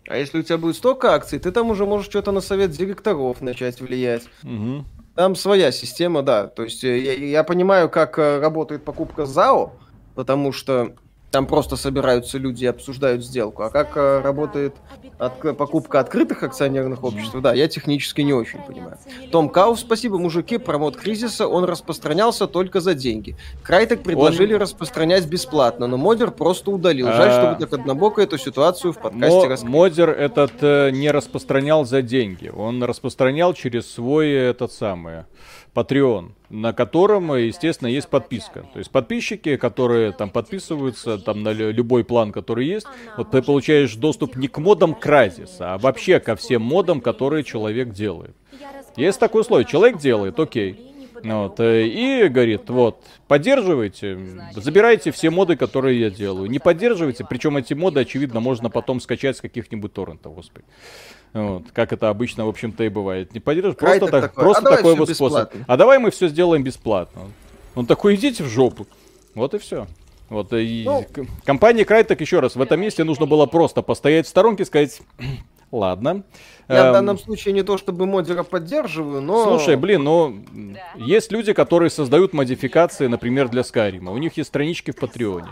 [0.07, 3.41] А если у тебя будет столько акций, ты там уже можешь что-то на совет директоров
[3.41, 4.23] начать влиять.
[4.43, 4.85] Угу.
[5.15, 6.47] Там своя система, да.
[6.47, 9.73] То есть э, я, я понимаю, как э, работает покупка ЗАО,
[10.15, 10.95] потому что
[11.31, 13.63] там просто собираются люди и обсуждают сделку.
[13.63, 14.75] А как э, работает
[15.17, 18.97] от, покупка открытых акционерных обществ, да, я технически не очень понимаю.
[19.31, 23.35] Том Кауф, спасибо, мужики, промот кризиса, он распространялся только за деньги.
[23.63, 24.61] Крайтек предложили он...
[24.61, 27.07] распространять бесплатно, но модер просто удалил.
[27.07, 27.55] Жаль, что вы а.
[27.55, 29.71] так однобоко эту ситуацию в подкасте раскрыли.
[29.71, 35.25] Модер этот э, не распространял за деньги, он распространял через свой этот самый
[35.73, 38.65] Patreon, на котором, естественно, есть подписка.
[38.73, 42.87] То есть подписчики, которые там подписываются там на любой план, который есть,
[43.17, 47.89] вот ты получаешь доступ не к модам Crysis, а вообще ко всем модам, которые человек
[47.89, 48.35] делает.
[48.95, 50.89] Есть такое условие, человек делает, окей.
[51.23, 54.17] Вот, э, и говорит, вот, поддерживайте,
[54.55, 56.49] забирайте все моды, которые я делаю.
[56.49, 60.65] Не поддерживайте, причем эти моды, очевидно, можно потом скачать с каких-нибудь торрентов, господи.
[61.33, 63.33] Вот, как это обычно, в общем-то, и бывает.
[63.33, 64.43] Не поддержишь, просто, так, такой.
[64.43, 65.53] просто а такой вот способ.
[65.67, 67.21] А давай мы все сделаем бесплатно.
[67.75, 68.87] Он такой, идите в жопу.
[69.35, 69.87] Вот и все.
[70.29, 71.05] Вот и ну,
[71.43, 75.01] компания Крайтек, еще раз, в этом месте нужно было просто постоять в сторонке и сказать,
[75.71, 76.23] ладно.
[76.67, 79.43] Я эм, в данном случае не то чтобы модера поддерживаю, но...
[79.43, 80.81] Слушай, блин, но да.
[80.97, 84.11] есть люди, которые создают модификации, например, для Скайрима.
[84.11, 85.49] У них есть странички в Патреоне.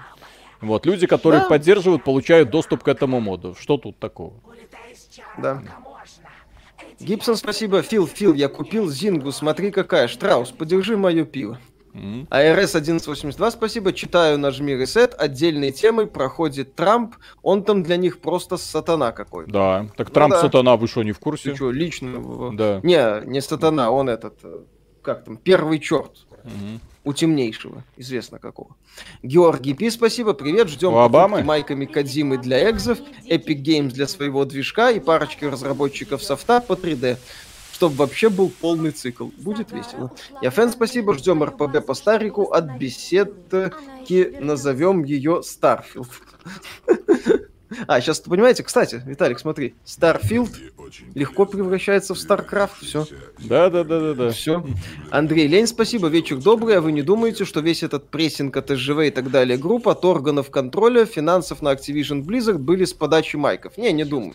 [0.62, 1.50] Вот, люди, которые да.
[1.50, 3.56] поддерживают, получают доступ к этому моду.
[3.60, 4.34] Что тут такого?
[5.38, 5.62] Да.
[7.00, 7.82] Гибсон, спасибо.
[7.82, 10.08] Фил, Фил, я купил Зингу, смотри какая.
[10.08, 11.60] Штраус, подержи мое пиво.
[11.94, 12.28] Mm-hmm.
[12.30, 13.94] АРС 1182, спасибо.
[13.94, 15.16] Читаю, нажми ресет.
[15.18, 17.16] Отдельной темой проходит Трамп.
[17.42, 19.52] Он там для них просто сатана какой-то.
[19.52, 19.88] Да.
[19.96, 20.42] Так Трамп ну, да.
[20.42, 21.52] сатана, вы что, не в курсе?
[21.52, 22.52] Ты что, лично?
[22.54, 22.80] Да.
[22.84, 24.60] Не, не сатана, он этот, э,
[25.02, 26.28] как там, первый черт.
[26.44, 28.76] Mm-hmm у темнейшего, известно какого.
[29.24, 34.92] Георгий Пи, спасибо, привет, ждем покупки майками Кадзимы для экзов, Epic Games для своего движка
[34.92, 37.18] и парочки разработчиков софта по 3D
[37.72, 39.28] чтобы вообще был полный цикл.
[39.38, 40.12] Будет весело.
[40.42, 41.14] Я фэн, спасибо.
[41.14, 44.36] Ждем РПГ по Старику от беседки.
[44.40, 46.10] Назовем ее Старфилд.
[47.88, 50.56] А, сейчас, понимаете, кстати, Виталик, смотри, Starfield
[51.16, 53.06] легко превращается в StarCraft, все.
[53.40, 54.30] Да, да, да, да, да.
[54.32, 54.66] Все.
[55.12, 59.00] Андрей Лень, спасибо, вечер добрый, а вы не думаете, что весь этот прессинг от СЖВ
[59.00, 63.78] и так далее групп от органов контроля финансов на Activision Blizzard были с подачи майков?
[63.78, 64.34] Не, не думаю.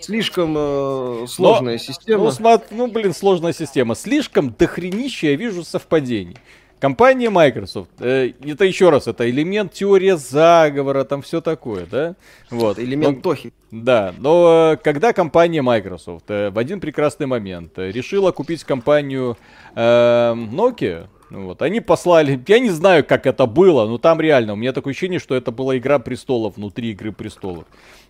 [0.00, 2.24] Слишком э, сложная Но, система.
[2.24, 3.94] Ну, смат, ну, блин, сложная система.
[3.94, 6.36] Слишком дохренища я вижу совпадений.
[6.84, 12.14] Компания Microsoft, э, это еще раз, это элемент теория заговора, там все такое, да?
[12.50, 12.78] Вот.
[12.78, 13.54] Элемент но, Тохи.
[13.70, 19.38] Да, но э, когда компания Microsoft э, в один прекрасный момент э, решила купить компанию
[19.74, 24.56] э, Nokia, вот, они послали, я не знаю, как это было, но там реально, у
[24.56, 27.64] меня такое ощущение, что это была Игра Престолов внутри Игры Престолов.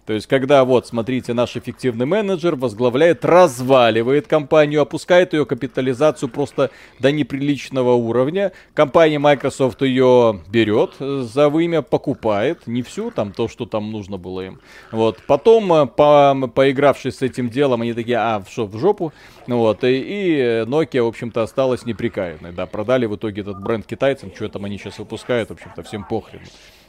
[0.06, 6.70] То есть, когда, вот, смотрите, наш эффективный менеджер возглавляет, разваливает компанию, опускает ее капитализацию просто
[6.98, 8.52] до неприличного уровня.
[8.74, 14.42] Компания Microsoft ее берет за вымя, покупает, не всю, там, то, что там нужно было
[14.42, 14.60] им.
[14.92, 19.12] Вот, потом, э, по, поигравшись с этим делом, они такие, а, что, в жопу?
[19.46, 24.32] Вот, и, и Nokia, в общем-то, осталась неприкаянной, да, продали в итоге этот бренд китайцам,
[24.34, 26.40] что там они сейчас выпускают, в общем-то, всем похрен.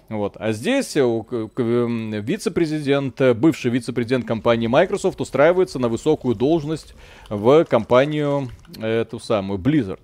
[0.10, 0.36] Вот.
[0.38, 6.94] А здесь вице-президент, бывший вице-президент компании Microsoft устраивается на высокую должность
[7.30, 8.50] в компанию
[8.80, 10.02] эту самую Blizzard.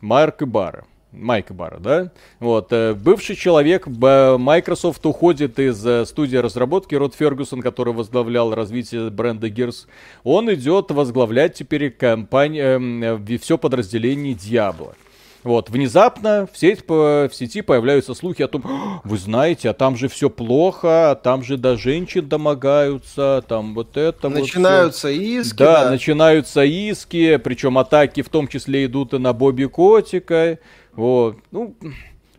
[0.00, 0.84] Марк Ибара.
[1.12, 2.12] Майк Бара, да?
[2.38, 2.72] Вот.
[2.72, 9.48] Э, бывший человек Microsoft уходит из э, студии разработки Род Фергюсон, который возглавлял развитие бренда
[9.48, 9.86] Gears.
[10.22, 14.94] Он идет возглавлять теперь компанию, э, все подразделение Diablo.
[15.42, 20.08] Вот, внезапно в, сеть, в сети появляются слухи о том, вы знаете, а там же
[20.08, 25.56] все плохо, а там же до женщин домогаются, там вот это Начинаются вот иски.
[25.56, 30.58] Да, да, начинаются иски, причем атаки в том числе идут и на Бобби Котика.
[30.92, 31.74] Вот, ну...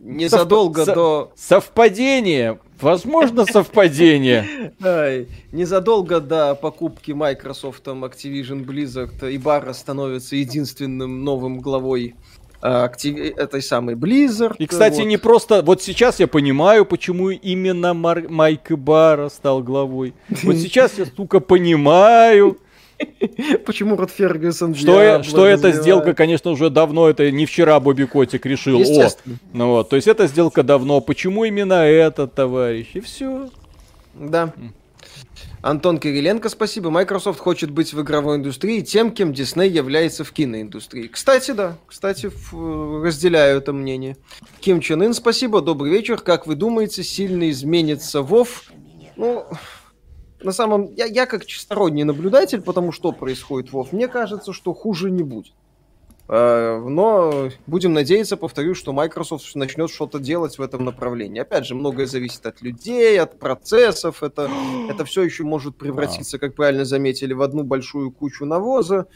[0.04, 0.94] Незадолго Сов...
[0.96, 1.32] до...
[1.36, 4.72] Совпадение, возможно совпадение.
[5.52, 12.16] Незадолго до покупки Microsoft Activision Blizzard Ибара становится единственным новым главой
[12.62, 13.36] актив...
[13.36, 14.54] этой самой Blizzard.
[14.58, 15.06] И, кстати, вот.
[15.06, 15.62] не просто...
[15.62, 18.28] Вот сейчас я понимаю, почему именно Мар...
[18.28, 20.14] Майк Бара стал главой.
[20.42, 22.58] Вот сейчас я, сука, понимаю...
[23.66, 28.46] Почему Род Фергюсон Что, что эта сделка, конечно, уже давно, это не вчера Бобби Котик
[28.46, 28.80] решил.
[28.80, 29.08] О,
[29.52, 31.00] ну вот, то есть эта сделка давно.
[31.00, 32.86] Почему именно этот товарищ?
[32.94, 33.48] И все.
[34.14, 34.52] Да.
[35.62, 36.90] Антон Кириленко, спасибо.
[36.90, 41.06] Microsoft хочет быть в игровой индустрии тем, кем Disney является в киноиндустрии.
[41.06, 41.78] Кстати, да.
[41.86, 44.16] Кстати, разделяю это мнение.
[44.60, 45.60] Ким Чен Ын, спасибо.
[45.60, 46.20] Добрый вечер.
[46.20, 48.72] Как вы думаете, сильно изменится Вов?
[49.14, 49.46] Ну,
[50.42, 50.92] на самом...
[50.94, 55.52] Я, я как сторонний наблюдатель, потому что происходит Вов, мне кажется, что хуже не будет.
[56.28, 61.40] Э, но будем надеяться, повторю, что Microsoft начнет что-то делать в этом направлении.
[61.40, 64.22] Опять же, многое зависит от людей, от процессов.
[64.22, 64.50] Это,
[64.90, 69.06] это все еще может превратиться, как правильно заметили, в одну большую кучу навоза.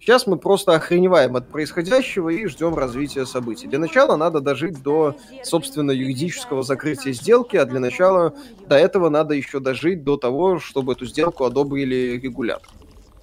[0.00, 3.68] Сейчас мы просто охреневаем от происходящего и ждем развития событий.
[3.68, 8.34] Для начала надо дожить до, собственно, юридического закрытия сделки, а для начала
[8.68, 12.68] до этого надо еще дожить до того, чтобы эту сделку одобрили регулятор.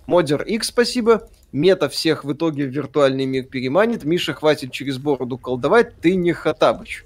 [0.08, 1.28] Модер X, спасибо.
[1.52, 4.06] Мета всех в итоге в виртуальный мир переманит.
[4.06, 7.04] Миша, хватит через бороду колдовать, ты не Хатабыч.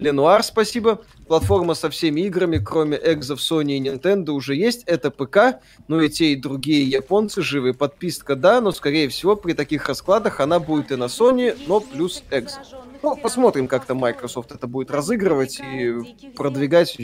[0.00, 1.02] Ленуар, спасибо.
[1.28, 4.82] Платформа со всеми играми, кроме экзов Sony и Nintendo, уже есть.
[4.86, 7.72] Это ПК, но и те, и другие японцы живы.
[7.72, 12.24] Подписка, да, но, скорее всего, при таких раскладах она будет и на Sony, но плюс
[12.30, 12.58] экз.
[13.02, 16.98] Ну, посмотрим, как то Microsoft это будет разыгрывать и продвигать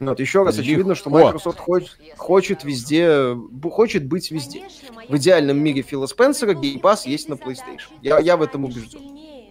[0.00, 3.36] вот еще раз, очевидно, что Microsoft хочет, хочет везде,
[3.70, 4.62] хочет быть везде.
[5.08, 7.92] В идеальном мире Фила Спенсера Game Pass есть на PlayStation.
[8.02, 9.00] Я, я в этом убежден.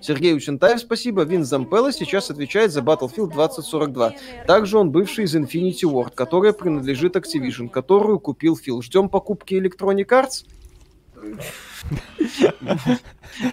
[0.02, 1.24] Сергей Учентаев, спасибо.
[1.24, 4.14] Вин Зампелла сейчас отвечает за Battlefield 2042.
[4.46, 8.84] Также он бывший из Infinity Ward, которая принадлежит Activision, которую купил Фил.
[8.84, 10.46] Ждем покупки Electronic Arts?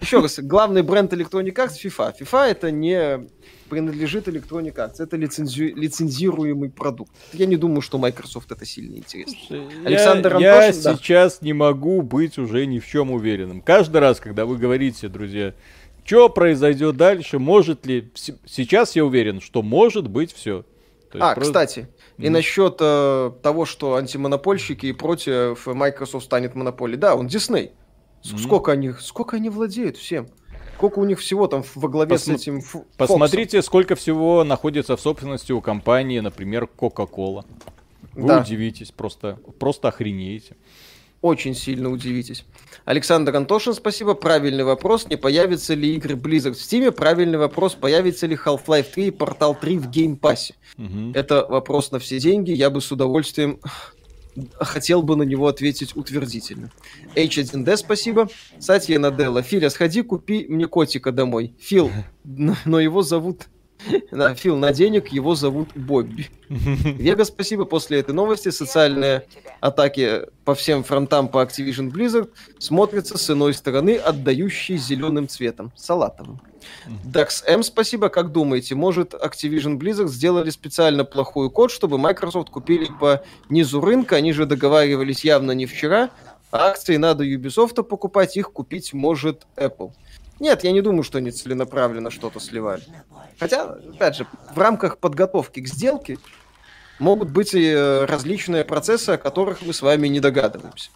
[0.01, 2.12] Еще раз, главный бренд Electronic Arts FIFA.
[2.20, 3.28] FIFA это не
[3.73, 4.97] принадлежит Electronic Arts.
[4.99, 5.73] Это лицензи...
[5.74, 7.11] лицензируемый продукт.
[7.32, 9.35] Я не думаю, что Microsoft это сильно интересно.
[9.47, 10.94] Слушай, Александр я, Антошин, я да.
[10.94, 13.62] сейчас не могу быть уже ни в чем уверенным.
[13.62, 15.55] Каждый раз, когда вы говорите, друзья,
[16.05, 18.12] что произойдет дальше, может ли...
[18.15, 20.66] Сейчас я уверен, что может быть все.
[21.15, 21.40] А, просто...
[21.40, 21.89] кстати,
[22.19, 22.31] и mm.
[22.31, 26.99] насчет э, того, что антимонопольщики и против Microsoft станет монополией.
[26.99, 27.70] Да, он Disney.
[28.23, 28.39] Mm.
[28.39, 30.28] Сколько они, сколько они владеют всем?
[30.77, 32.32] Сколько у них всего там во главе Посм...
[32.32, 32.77] с этим Ф...
[32.97, 33.62] Посмотрите, Фоксом.
[33.62, 37.44] сколько всего находится в собственности у компании, например, Coca-Cola.
[38.15, 38.40] Вы да.
[38.40, 40.57] удивитесь, просто, просто охренеете.
[41.23, 42.44] Очень сильно удивитесь.
[42.85, 44.15] Александр Антошин, спасибо.
[44.15, 45.07] Правильный вопрос.
[45.09, 46.90] Не появятся ли игры Blizzard в Steam?
[46.90, 47.74] Правильный вопрос.
[47.74, 50.51] Появится ли Half-Life 3 и Portal 3 в Game Pass?
[50.78, 51.12] Угу.
[51.15, 52.51] Это вопрос на все деньги.
[52.51, 53.61] Я бы с удовольствием
[54.60, 56.70] хотел бы на него ответить утвердительно.
[57.14, 58.28] H1D, спасибо.
[58.59, 59.42] Сатья Наделла.
[59.42, 61.54] Филя, сходи, купи мне котика домой.
[61.59, 61.90] Фил,
[62.64, 63.48] но его зовут
[64.10, 66.28] Да, Фил, на денег его зовут Бобби.
[66.48, 67.64] Вега, спасибо.
[67.64, 69.26] После этой новости социальные
[69.60, 76.40] атаки по всем фронтам по Activision Blizzard смотрятся с иной стороны, отдающей зеленым цветом, салатовым.
[77.04, 78.09] Dax M, спасибо.
[78.09, 84.16] Как думаете, может Activision Blizzard сделали специально плохой код, чтобы Microsoft купили по низу рынка?
[84.16, 86.10] Они же договаривались явно не вчера.
[86.50, 89.92] А акции надо Ubisoft покупать, их купить может Apple.
[90.43, 92.82] Нет, я не думаю, что они целенаправленно что-то сливали.
[93.39, 93.62] Хотя,
[93.94, 96.19] опять же, в рамках подготовки к сделке
[96.98, 100.90] могут быть и э, различные процессы, о которых мы с вами не догадываемся.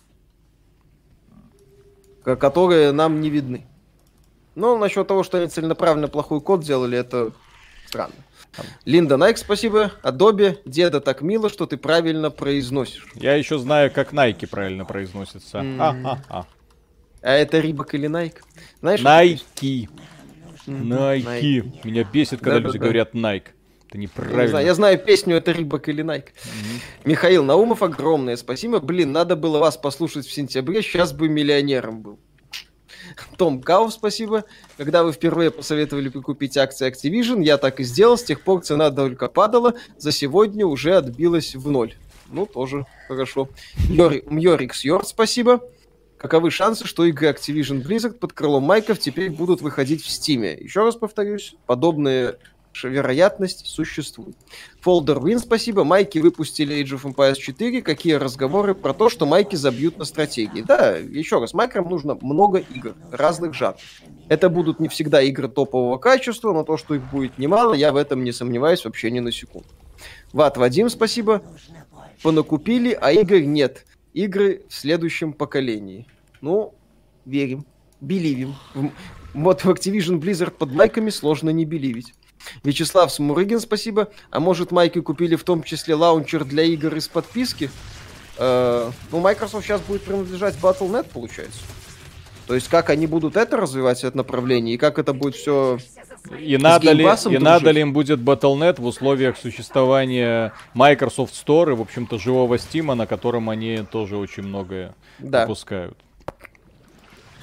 [2.25, 3.69] Которые нам не видны.
[4.57, 7.31] Но насчет того, что они целенаправленно плохой код делали, это
[7.87, 8.17] странно.
[8.85, 9.93] Линда Найк, спасибо.
[10.03, 13.07] Adobe, деда так мило, что ты правильно произносишь.
[13.15, 15.59] Я еще знаю, как Найки правильно произносится.
[15.59, 16.19] Mm-hmm.
[16.29, 16.47] А
[17.35, 18.43] это Рибок или Найк?
[18.81, 19.89] Знаешь, Найки.
[20.67, 21.65] Найки.
[21.85, 23.53] Меня бесит, когда люди говорят Найк.
[23.89, 24.43] Это неправильно.
[24.43, 26.27] Не знаю, я знаю песню, это Рибок или Найк.
[26.27, 26.81] Mm-hmm.
[27.05, 28.81] Михаил Наумов, огромное спасибо.
[28.81, 32.19] Блин, надо было вас послушать в сентябре, сейчас бы миллионером был.
[33.37, 34.45] Том Кау, спасибо.
[34.77, 38.19] Когда вы впервые посоветовали купить акции Activision, я так и сделал.
[38.19, 39.75] С тех пор цена только падала.
[39.97, 41.95] За сегодня уже отбилась в ноль.
[42.29, 43.49] Ну, тоже хорошо.
[43.89, 45.61] Йори, Мьорикс Йорд, спасибо.
[46.19, 50.55] Каковы шансы, что игры Activision Blizzard под крылом Майков теперь будут выходить в Стиме?
[50.55, 52.39] Еще раз повторюсь, подобные
[52.83, 54.37] вероятность существует.
[54.85, 55.85] Folder Win, спасибо.
[55.85, 57.83] Майки выпустили Age of Empires 4.
[57.83, 60.63] Какие разговоры про то, что майки забьют на стратегии?
[60.63, 63.81] Да, еще раз, майкам нужно много игр разных жанров.
[64.29, 67.97] Это будут не всегда игры топового качества, но то, что их будет немало, я в
[67.97, 69.69] этом не сомневаюсь вообще ни на секунду.
[70.33, 71.43] Ват, Вадим, спасибо.
[72.23, 73.87] Понакупили, а игр нет.
[74.17, 76.07] Игры в следующем поколении.
[76.41, 76.73] Ну,
[77.27, 77.67] верим.
[78.01, 78.55] Беливим.
[79.35, 82.15] Вот в Activision Blizzard под майками сложно не беливить.
[82.65, 84.09] Вячеслав Смурыгин, спасибо.
[84.31, 87.71] А может, майки купили в том числе лаунчер для игр из подписки?
[88.39, 91.61] Э, ну, Microsoft сейчас будет принадлежать Battle.net, получается.
[92.47, 95.77] То есть, как они будут это развивать, это направление, и как это будет все
[96.39, 101.75] и надо, ли, и надо ли им будет Battle.net в условиях существования Microsoft Store и,
[101.75, 105.43] в общем-то, живого Steam, на котором они тоже очень многое да.
[105.43, 105.97] выпускают.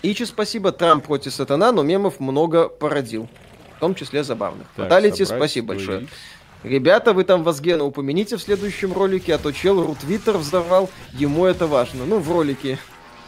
[0.02, 0.72] Ичи, спасибо.
[0.72, 3.30] Трамп против сатана, но мемов много породил
[3.84, 4.66] том числе забавных.
[4.78, 6.08] Фаталити, спасибо большое.
[6.64, 11.68] Ребята, вы там Вазгена упомяните в следующем ролике, а то чел Рутвиттер взорвал, ему это
[11.68, 12.06] важно.
[12.06, 12.80] Ну, в ролике,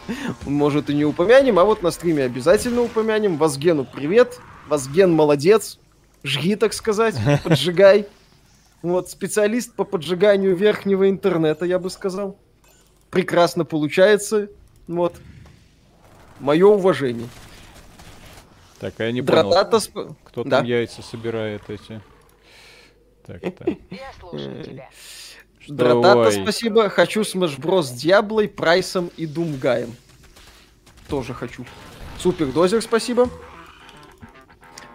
[0.46, 3.36] может, и не упомянем, а вот на стриме обязательно упомянем.
[3.36, 5.80] Вазгену привет, Вазген молодец,
[6.24, 8.08] жги, так сказать, поджигай.
[8.82, 12.38] Вот, специалист по поджиганию верхнего интернета, я бы сказал.
[13.10, 14.50] Прекрасно получается.
[14.88, 15.16] Вот.
[16.40, 17.28] Мое уважение.
[18.80, 20.18] Так, а я не Дратата понял, сп...
[20.26, 20.58] кто да.
[20.58, 22.02] там яйца собирает эти.
[23.26, 23.68] Так, так.
[23.90, 24.90] Я слушаю тебя.
[25.68, 26.90] Дратата, спасибо.
[26.90, 27.84] Хочу Smash Bros.
[27.84, 29.96] с Диаблой, Прайсом и Думгаем.
[31.08, 31.66] Тоже хочу.
[32.20, 33.30] Супер Дозер, спасибо.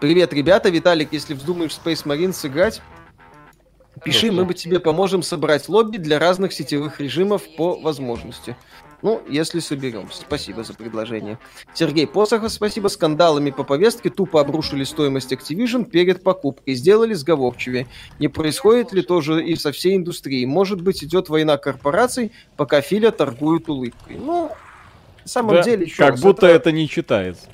[0.01, 0.69] Привет, ребята.
[0.69, 2.81] Виталик, если вздумаешь Space Marine сыграть,
[4.03, 8.57] пиши, мы бы тебе поможем собрать лобби для разных сетевых режимов по возможности.
[9.03, 10.21] Ну, если соберемся.
[10.21, 11.37] Спасибо за предложение.
[11.75, 12.87] Сергей Посохов, спасибо.
[12.87, 16.73] Скандалами по повестке тупо обрушили стоимость Activision перед покупкой.
[16.73, 17.85] Сделали сговорчивее.
[18.17, 20.47] Не происходит ли тоже и со всей индустрией?
[20.47, 24.17] Может быть, идет война корпораций, пока Филя торгует улыбкой.
[24.17, 24.49] Ну,
[25.21, 26.55] на самом да, деле, еще Как раз, будто это...
[26.55, 27.47] это не читается.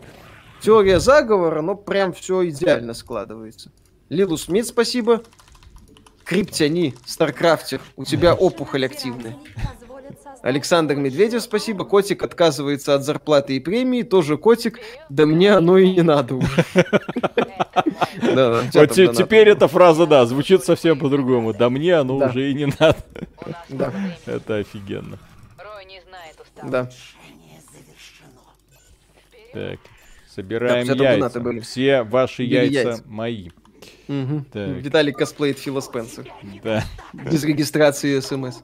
[0.62, 3.72] Теория заговора, но прям все идеально складывается.
[4.10, 5.22] Лилу Смит, спасибо.
[6.24, 9.38] Криптяни, Старкрафтер, у тебя опухоль активная.
[10.42, 11.84] Александр Медведев, спасибо.
[11.84, 14.04] Котик отказывается от зарплаты и премии.
[14.04, 14.80] Тоже котик.
[15.10, 16.66] Да мне оно и не надо уже.
[18.20, 21.54] Вот теперь эта фраза, да, звучит совсем по-другому.
[21.54, 22.98] Да мне оно уже и не надо.
[24.26, 25.20] Это офигенно.
[26.64, 26.90] Да.
[29.54, 29.80] Так,
[30.38, 31.62] собираем яйца.
[31.62, 33.50] Все ваши яйца мои.
[34.08, 36.32] Виталий косплеит Фила Спенсер.
[36.64, 36.84] Да.
[37.14, 38.60] Без регистрации смс.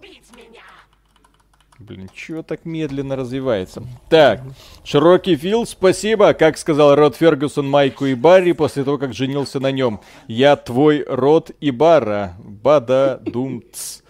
[1.79, 3.83] Блин, чего так медленно развивается?
[4.09, 4.41] Так,
[4.85, 6.33] широкий Фил, спасибо.
[6.33, 9.99] Как сказал Род Фергюсон Майку и Барри после того, как женился на нем.
[10.27, 12.35] Я твой Род и Барра.
[12.39, 14.01] Бада думц.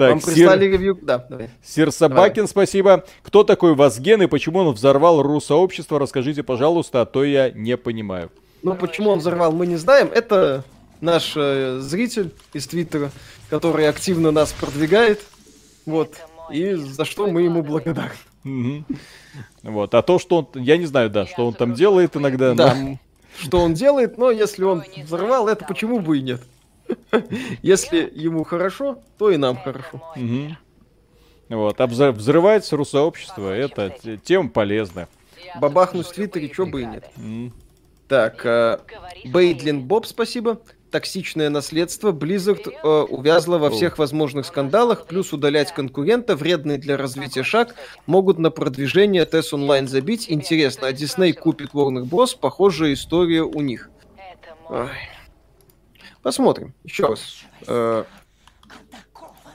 [0.00, 0.72] Так, Вам прислали Сир...
[0.72, 0.98] ревью?
[1.02, 1.50] Да, давай.
[1.62, 2.48] Сир Собакин, давай.
[2.48, 3.04] спасибо.
[3.22, 5.98] Кто такой Вазген и почему он взорвал ру-сообщество?
[5.98, 8.30] Расскажите, пожалуйста, а то я не понимаю.
[8.62, 10.08] Ну, почему он взорвал, мы не знаем.
[10.10, 10.64] Это
[11.02, 13.10] наш э, зритель из Твиттера,
[13.50, 15.20] который активно нас продвигает.
[15.84, 16.14] Вот
[16.50, 18.86] и за что мы ему благодарны.
[19.62, 22.54] Вот, а то, что он, я не знаю, да, что он там делает иногда.
[22.54, 22.74] Да,
[23.38, 26.40] что он делает, но если он взорвал, это почему бы и нет.
[27.62, 30.02] Если ему хорошо, то и нам хорошо.
[31.48, 33.94] Вот, а взрывается русообщество, это
[34.24, 35.08] тем полезно.
[35.60, 37.10] Бабахнуть в Твиттере, что бы и нет.
[38.06, 38.78] Так, э,
[39.24, 40.60] Бейдлин Боб, спасибо
[40.90, 47.42] токсичное наследство, Blizzard э, увязла во всех возможных скандалах, плюс удалять конкурента, вредный для развития
[47.42, 47.74] шаг,
[48.06, 50.26] могут на продвижение TES онлайн забить.
[50.28, 52.36] Интересно, а Disney купит Warner Bros?
[52.38, 53.90] Похожая история у них.
[54.68, 54.88] Ой.
[56.22, 56.74] Посмотрим.
[56.84, 57.20] Еще раз.
[57.66, 58.04] Э,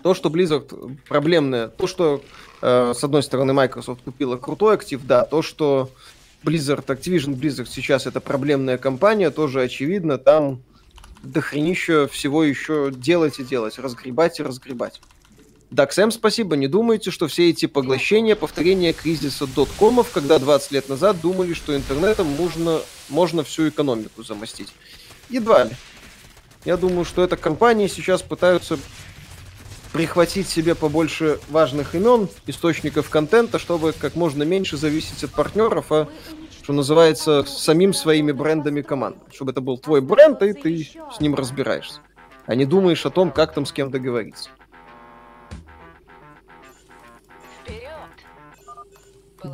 [0.04, 2.22] То, что Blizzard проблемная, то, что
[2.62, 5.90] э, с одной стороны Microsoft купила крутой актив, да, то, что
[6.44, 10.62] Blizzard, Activision Blizzard сейчас это проблемная компания, тоже очевидно, там
[11.24, 15.02] дохренища всего еще делать и делать, разгребать и разгребать.
[15.72, 16.56] Даксэм, спасибо.
[16.56, 21.76] Не думайте, что все эти поглощения повторение кризиса доткомов, когда 20 лет назад думали, что
[21.76, 22.80] интернетом можно,
[23.10, 24.70] можно всю экономику замостить.
[25.30, 25.72] Едва ли.
[26.66, 28.80] Я думаю, что это компании сейчас пытаются
[29.94, 36.10] прихватить себе побольше важных имен, источников контента, чтобы как можно меньше зависеть от партнеров, а
[36.64, 39.18] что называется, самим своими брендами команд.
[39.32, 42.02] Чтобы это был твой бренд, и ты с ним разбираешься.
[42.48, 44.50] А не думаешь о том, как там с кем договориться.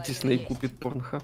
[0.07, 1.23] Дисней купит Порнхаб.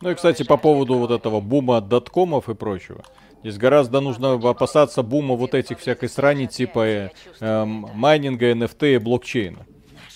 [0.00, 3.04] Ну и, кстати, по поводу вот этого бума доткомов и прочего.
[3.42, 7.10] Здесь гораздо нужно опасаться бума вот этих всякой срани типа э,
[7.40, 9.66] э, майнинга, NFT и блокчейна.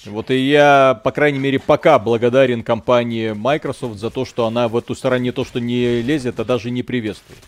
[0.04, 4.76] Вот и я, по крайней мере, пока благодарен компании Microsoft за то, что она в
[4.76, 7.40] эту сторону не то, что не лезет, а даже не приветствует.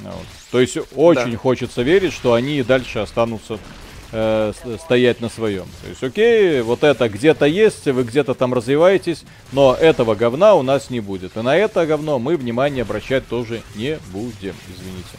[0.00, 0.26] Вот.
[0.50, 1.38] То есть очень да.
[1.38, 3.58] хочется верить, что они и дальше останутся
[4.12, 5.66] э, стоять на своем.
[5.82, 10.62] То есть, окей, вот это где-то есть, вы где-то там развиваетесь, но этого говна у
[10.62, 11.36] нас не будет.
[11.36, 15.18] И на это говно мы внимание обращать тоже не будем, извините.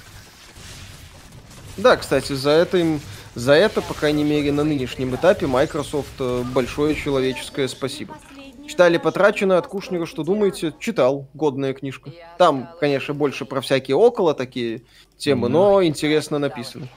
[1.77, 3.01] Да, кстати, за это им,
[3.35, 8.17] за это, по крайней мере, на нынешнем этапе Microsoft э, большое человеческое спасибо.
[8.67, 10.73] Читали потрачено от Кушнера, что думаете?
[10.79, 12.11] Читал, годная книжка.
[12.37, 14.81] Там, конечно, больше про всякие около такие
[15.17, 16.89] темы, но интересно написано.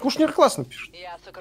[0.00, 0.90] Кушнер классно пишет.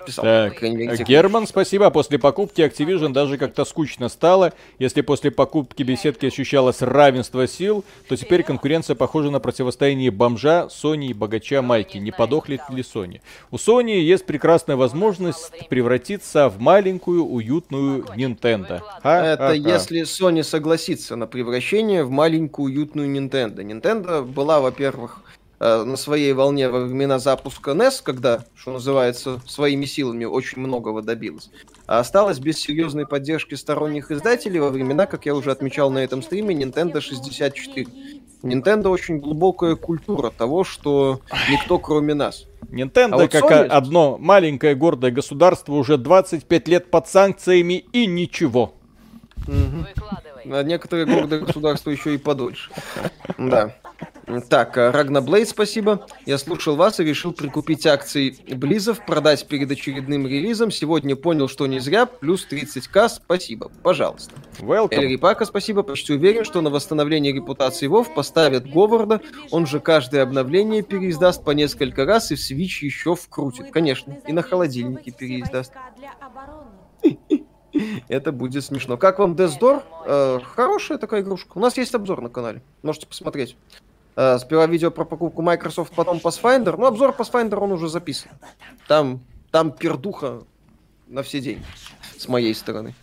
[0.06, 0.62] Писал, так,
[1.08, 1.90] Герман, спасибо.
[1.90, 4.54] После покупки Activision даже как-то скучно стало.
[4.78, 11.08] Если после покупки беседки ощущалось равенство сил, то теперь конкуренция похожа на противостояние бомжа, Sony
[11.08, 11.98] и богача Майки.
[11.98, 13.22] Не подохнет ли Sony?
[13.52, 18.82] У Sony есть прекрасная возможность превратиться в маленькую, уютную Nintendo.
[19.02, 23.58] Ха Это если Sony согласится на превращение в маленькую, уютную Nintendo.
[23.58, 25.22] Nintendo была, во-первых,
[25.60, 31.50] на своей волне во времена запуска NES, когда, что называется, своими силами очень многого добилась,
[31.86, 36.22] а осталась без серьезной поддержки сторонних издателей во времена, как я уже отмечал на этом
[36.22, 37.88] стриме, Nintendo 64.
[38.42, 41.20] Nintendo очень глубокая культура того, что
[41.50, 42.46] никто кроме нас.
[42.70, 43.68] Nintendo, а вот как Sony...
[43.68, 48.76] одно маленькое гордое государство, уже 25 лет под санкциями и ничего.
[49.48, 49.86] Угу.
[50.52, 52.72] А некоторые гордые государства еще и подольше.
[53.38, 53.76] Да.
[54.48, 56.06] Так, э, Рагна Блейд, спасибо.
[56.26, 60.70] Я слушал вас и решил прикупить акции Близов, продать перед очередным релизом.
[60.70, 62.06] Сегодня понял, что не зря.
[62.06, 63.72] Плюс 30к, спасибо.
[63.82, 64.34] Пожалуйста.
[64.60, 64.90] Welcome.
[64.92, 65.82] Эль Рипака, спасибо.
[65.82, 69.22] Почти уверен, что на восстановление репутации Вов поставят Говарда.
[69.50, 73.72] Он же каждое обновление переиздаст по несколько раз и в Switch еще вкрутит.
[73.72, 74.18] Конечно.
[74.28, 75.74] И на холодильнике переиздаст.
[78.08, 78.98] Это будет смешно.
[78.98, 79.84] Как вам Death Door?
[80.06, 81.52] Э, хорошая такая игрушка.
[81.56, 82.62] У нас есть обзор на канале.
[82.82, 83.56] Можете посмотреть.
[84.16, 86.76] Э, сперва видео про покупку Microsoft, потом Pathfinder.
[86.78, 88.32] Ну, обзор Pathfinder он уже записан.
[88.88, 89.22] Там,
[89.52, 90.42] там пердуха
[91.08, 91.64] на все деньги.
[92.18, 92.94] С моей стороны.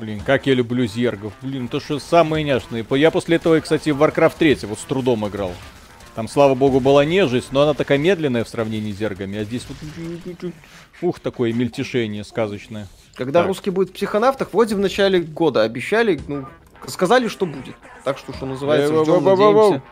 [0.00, 1.32] Блин, как я люблю зергов.
[1.42, 2.86] Блин, то что самые няшные.
[2.90, 5.52] Я после этого, кстати, в Warcraft 3 вот с трудом играл.
[6.14, 9.38] Там, слава богу, была нежесть, но она такая медленная в сравнении с зергами.
[9.38, 10.52] А здесь вот...
[11.02, 12.86] Ух, такое мельтешение сказочное.
[13.14, 13.48] Когда так.
[13.48, 16.46] русский будет в психонавтах, вроде в начале года обещали, ну,
[16.88, 17.76] сказали, что будет.
[18.04, 19.82] Так что, что называется, ждем, надеемся.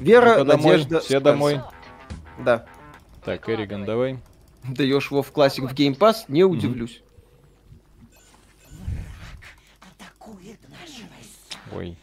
[0.00, 1.60] Вера, ну Надежда, Все домой.
[2.38, 2.66] Да.
[3.24, 4.18] Так, Эриган, давай.
[4.64, 7.02] Даешь WoW Classic в Game Pass, не удивлюсь.
[11.72, 11.96] Ой.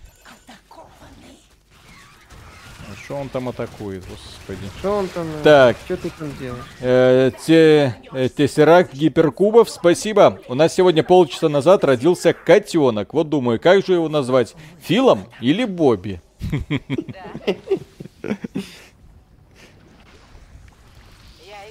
[2.88, 4.68] А что он там атакует, господи?
[4.80, 5.28] Что он там?
[5.28, 5.78] Э, так.
[5.86, 6.64] Что ты там делаешь?
[6.82, 10.40] Э, те, э, Тессеракт Гиперкубов, спасибо.
[10.48, 13.14] У нас сегодня полчаса назад родился котенок.
[13.14, 14.56] Вот думаю, как же его назвать?
[14.82, 16.20] Филом или Бобби?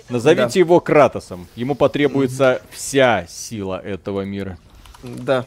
[0.08, 1.48] Назовите его Кратосом.
[1.56, 4.56] Ему потребуется вся сила этого мира.
[5.02, 5.44] Да.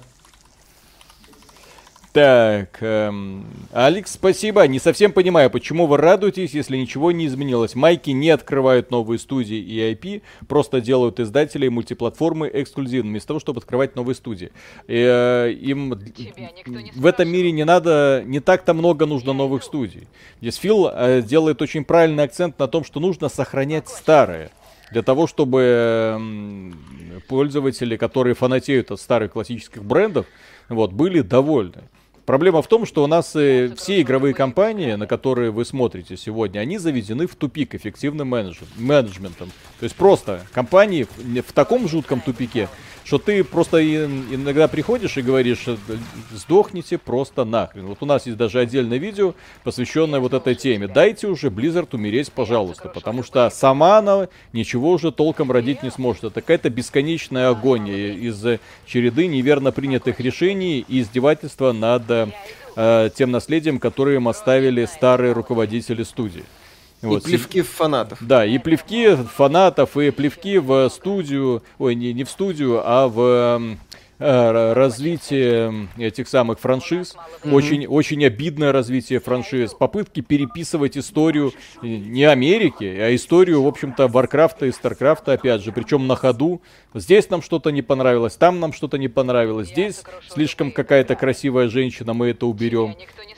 [2.17, 4.65] Так, эм, Алекс, спасибо.
[4.65, 7.75] Не совсем понимаю, почему вы радуетесь, если ничего не изменилось.
[7.75, 13.59] Майки не открывают новые студии и IP, просто делают издателей мультиплатформы эксклюзивными, вместо того, чтобы
[13.59, 14.47] открывать новые студии.
[14.87, 15.93] И, э, им
[16.95, 20.07] в этом мире не надо, не так-то много нужно новых студий.
[20.41, 24.49] Здесь Фил э, делает очень правильный акцент на том, что нужно сохранять старое
[24.91, 30.25] для того, чтобы э, пользователи, которые фанатеют от старых классических брендов,
[30.67, 31.83] вот, были довольны.
[32.27, 36.59] Проблема в том, что у нас э, все игровые компании, на которые вы смотрите сегодня,
[36.59, 39.49] они заведены в тупик эффективным менеджментом.
[39.79, 42.67] То есть просто компании в таком жутком тупике,
[43.07, 45.77] что ты просто иногда приходишь и говоришь, «Э,
[46.33, 47.85] сдохните просто нахрен.
[47.85, 50.87] Вот у нас есть даже отдельное видео, посвященное вот этой теме.
[50.87, 56.25] Дайте уже Blizzard умереть, пожалуйста, потому что сама она ничего уже толком родить не сможет.
[56.25, 58.43] Это какая-то бесконечная агония из
[58.85, 62.03] череды неверно принятых решений и издевательства над
[62.75, 66.43] э, тем наследием, которое им оставили старые руководители студии.
[67.01, 67.23] Вот.
[67.23, 68.17] И плевки в фанатов.
[68.21, 73.77] Да, и плевки фанатов, и плевки в студию, ой, не, не в студию, а в
[74.19, 77.15] э, развитие этих самых франшиз.
[77.15, 77.53] Mm-hmm.
[77.53, 79.75] Очень, очень обидное развитие франшиз.
[79.75, 81.53] Попытки переписывать историю
[81.83, 86.63] не Америки, а историю, в общем-то, Варкрафта и Старкрафта, опять же, причем на ходу.
[86.95, 92.13] Здесь нам что-то не понравилось, там нам что-то не понравилось, здесь слишком какая-то красивая женщина,
[92.13, 92.95] мы это уберем.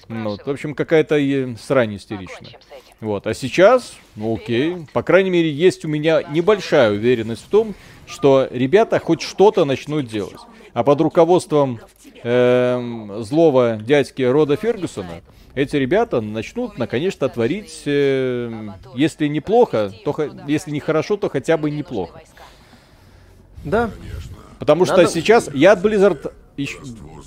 [0.07, 1.19] Ну, в общем, какая-то
[1.61, 2.57] срань истеричная.
[3.01, 7.73] Вот, а сейчас, ну окей, по крайней мере, есть у меня небольшая уверенность в том,
[8.05, 10.41] что ребята хоть что-то начнут делать.
[10.73, 11.79] А под руководством
[12.23, 15.21] э, злого дядьки Рода Фергюсона
[15.55, 20.15] эти ребята начнут наконец-то творить, э, если неплохо, то
[20.47, 22.21] если не хорошо, то хотя бы неплохо.
[23.63, 23.91] Да.
[24.59, 25.03] Потому Надо...
[25.03, 26.33] что сейчас я от Blizzard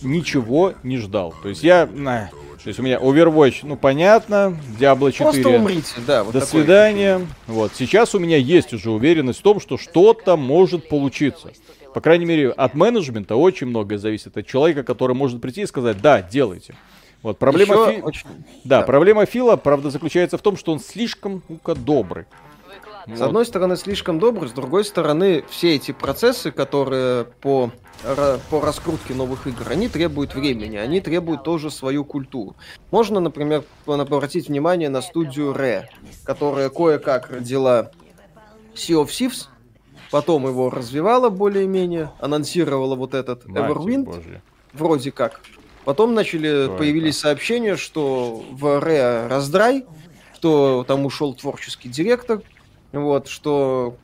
[0.03, 1.35] ничего не ждал.
[1.43, 1.89] То есть я...
[2.63, 5.31] То есть у меня Overwatch, ну понятно, Diablo 4.
[5.31, 6.23] Просто умрите, да.
[6.23, 7.27] Вот До свидания.
[7.49, 11.51] Вот, сейчас у меня есть уже уверенность в том, что что-то может получиться.
[11.93, 14.37] По крайней мере, от менеджмента очень многое зависит.
[14.37, 16.75] От человека, который может прийти и сказать, да, делайте.
[17.23, 18.01] Вот, проблема, Фи...
[18.01, 18.27] очень...
[18.65, 22.25] да, да, проблема Фила, правда, заключается в том, что он слишком ну добрый.
[23.07, 27.71] С одной стороны, слишком добрый, с другой стороны, все эти процессы, которые по,
[28.51, 32.55] по раскрутке новых игр, они требуют времени, они требуют тоже свою культуру.
[32.91, 35.85] Можно, например, обратить внимание на студию Rare,
[36.25, 37.91] которая кое-как родила
[38.75, 39.47] Sea of Thieves,
[40.11, 44.43] потом его развивала более-менее, анонсировала вот этот Everwind, Божья.
[44.73, 45.41] вроде как.
[45.85, 47.29] Потом начали, Ой, появились да.
[47.29, 49.85] сообщения, что в Rare раздрай,
[50.37, 52.41] что там ушел творческий директор,
[52.93, 53.97] вот, что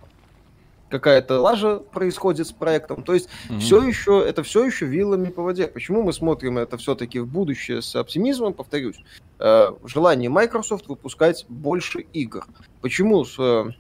[0.89, 3.03] какая-то лажа происходит с проектом.
[3.03, 3.59] То есть mm-hmm.
[3.59, 5.67] все еще, это все еще вилами по воде.
[5.67, 8.97] Почему мы смотрим это все-таки в будущее с оптимизмом, повторюсь,
[9.39, 12.47] э, желание Microsoft выпускать больше игр.
[12.81, 13.71] Почему с э,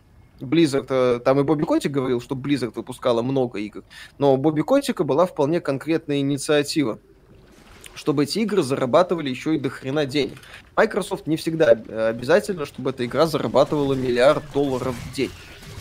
[0.40, 3.82] Blizzard, э, там и Бобби Котик говорил, что Blizzard выпускала много игр,
[4.18, 6.98] но у Бобби Котика была вполне конкретная инициатива
[7.98, 10.38] чтобы эти игры зарабатывали еще и до хрена денег.
[10.76, 15.32] Microsoft не всегда обязательно, чтобы эта игра зарабатывала миллиард долларов в день.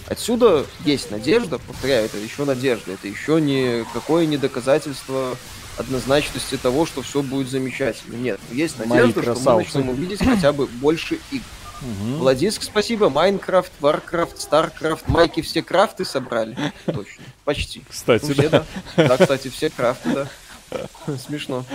[0.08, 5.36] Отсюда есть надежда, повторяю, это еще надежда, это еще никакое не доказательство
[5.78, 8.16] однозначности того, что все будет замечательно.
[8.16, 11.44] Нет, есть надежда, что мы начнем увидеть хотя бы больше игр.
[11.82, 12.18] Угу.
[12.18, 13.10] Владиск, спасибо.
[13.10, 16.58] Майнкрафт, Варкрафт, Старкрафт, Майки все крафты собрали.
[16.86, 17.24] Точно.
[17.44, 17.84] Почти.
[17.88, 18.66] Кстати, ну, все, да.
[18.96, 19.08] да.
[19.08, 20.28] Да, кстати, все крафты, да.
[21.28, 21.66] Смешно.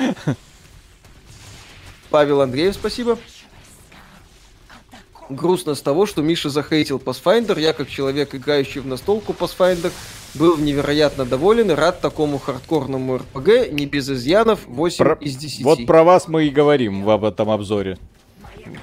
[2.10, 3.18] Павел Андреев, спасибо.
[5.30, 7.58] Грустно с того, что Миша захейтил Pathfinder.
[7.58, 9.90] Я, как человек, играющий в настолку Pathfinder,
[10.34, 15.14] был невероятно доволен и рад такому хардкорному РПГ, не без изъянов, 8 про...
[15.14, 15.64] из 10.
[15.64, 17.98] Вот про вас мы и говорим в этом обзоре.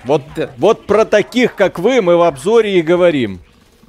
[0.05, 0.51] Вот, да.
[0.57, 3.39] вот про таких, как вы, мы в обзоре и говорим.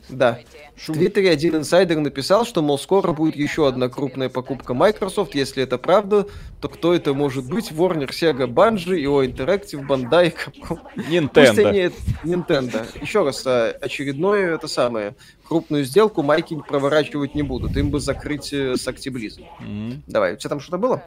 [0.08, 0.38] Да.
[0.86, 5.34] В Твиттере один инсайдер написал, что, мол, скоро будет еще одна крупная покупка Microsoft.
[5.34, 6.26] Если это правда,
[6.60, 7.70] то кто это может быть?
[7.70, 10.78] Warner, Sega, Bungie, IO Interactive, Bandai, Capcom.
[10.96, 11.68] Nintendo.
[11.68, 11.90] Они...
[12.24, 12.86] Nintendo.
[13.00, 15.14] Еще раз, а, очередное это самое.
[15.46, 17.76] Крупную сделку майки проворачивать не будут.
[17.76, 19.44] Им бы закрыть э, с Activision.
[19.60, 20.00] Mm-hmm.
[20.06, 21.04] Давай, у тебя там что-то было?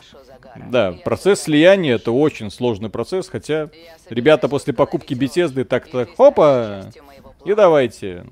[0.70, 3.70] Да, процесс слияния это очень сложный процесс, хотя
[4.10, 6.92] ребята после покупки Bethesda так-то хопа,
[7.46, 8.26] и давайте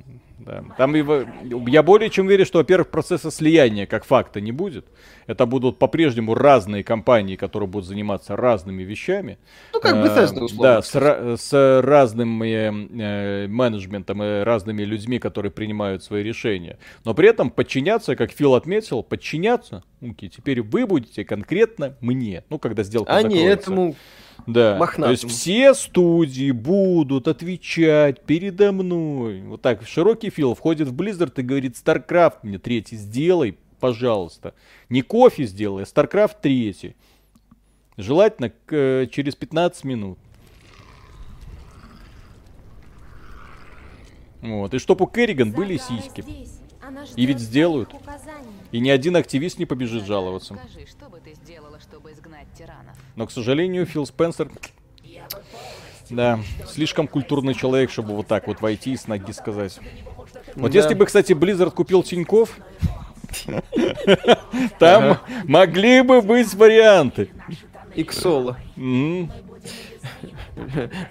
[0.46, 0.64] да.
[0.78, 1.24] Там его,
[1.68, 4.86] я более чем уверен, что, во-первых, процесса слияния как факта не будет.
[5.28, 9.38] Это будут по-прежнему разные компании, которые будут заниматься разными вещами.
[9.74, 10.64] Ну, как Bethesda, условно.
[10.64, 16.78] Да, с, с разным э, менеджментом и разными людьми, которые принимают свои решения.
[17.06, 22.44] Но при этом подчиняться, как Фил отметил, подчиняться, окей, теперь вы будете конкретно мне.
[22.50, 23.44] Ну, когда сделка а закроется.
[23.44, 23.96] Не этому
[24.48, 24.78] да.
[24.78, 25.04] Мохнатым.
[25.04, 29.42] То есть все студии будут отвечать передо мной.
[29.42, 34.54] Вот так, широкий фил входит в Blizzard и говорит, StarCraft мне третий сделай, пожалуйста.
[34.90, 36.96] Не кофе сделай, а StarCraft третий.
[37.98, 40.18] Желательно к, через 15 минут.
[44.42, 44.74] Вот.
[44.74, 46.24] И чтобы у Керриган были сиськи.
[47.16, 47.94] И ведь сделают.
[48.72, 50.56] И ни один активист не побежит жаловаться.
[50.56, 51.71] Скажи, что бы ты сделала,
[52.02, 52.98] чтобы изгнать тиранов?
[53.16, 54.50] Но, к сожалению, Фил Спенсер...
[56.10, 59.80] Да, слишком культурный человек, чтобы вот так вот войти и с ноги сказать.
[60.56, 60.78] Вот да.
[60.78, 62.58] если бы, кстати, Blizzard купил Тиньков,
[64.78, 67.30] там могли бы быть варианты.
[67.96, 68.58] Иксола.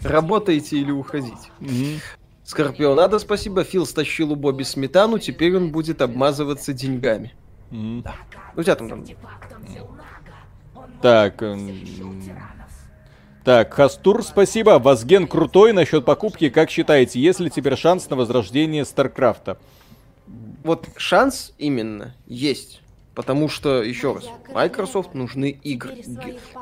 [0.03, 1.49] Работаете или уходите.
[2.45, 3.65] Скорпион, надо спасибо.
[3.65, 7.33] Фил стащил у Бобби сметану, теперь он будет обмазываться деньгами.
[7.71, 8.17] Да.
[8.55, 9.05] У тебя там там.
[11.02, 11.43] Так.
[13.44, 14.78] Так, Хастур, спасибо.
[14.78, 16.51] Вазген крутой насчет покупки.
[16.51, 19.59] Как считаете, есть ли теперь шанс на возрождение Старкрафта?
[20.62, 22.80] Вот шанс именно есть.
[23.15, 24.24] Потому что, еще раз,
[24.55, 25.97] Microsoft нужны игры.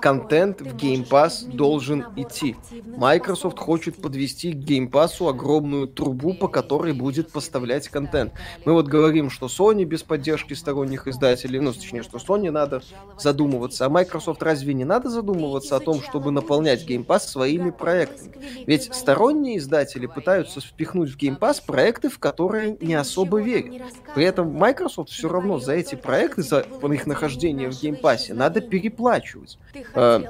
[0.01, 2.57] Контент в Game Pass должен идти.
[2.97, 8.33] Microsoft хочет подвести к Game Pass огромную трубу, по которой будет поставлять контент.
[8.65, 12.83] Мы вот говорим, что Sony без поддержки сторонних издателей, ну, точнее, что Sony надо
[13.19, 18.33] задумываться, а Microsoft разве не надо задумываться о том, чтобы наполнять Game Pass своими проектами?
[18.67, 23.83] Ведь сторонние издатели пытаются впихнуть в Game Pass проекты, в которые не особо верят.
[24.15, 29.59] При этом Microsoft все равно за эти проекты за их нахождение в геймпассе надо переплачивать.
[29.95, 30.21] Э,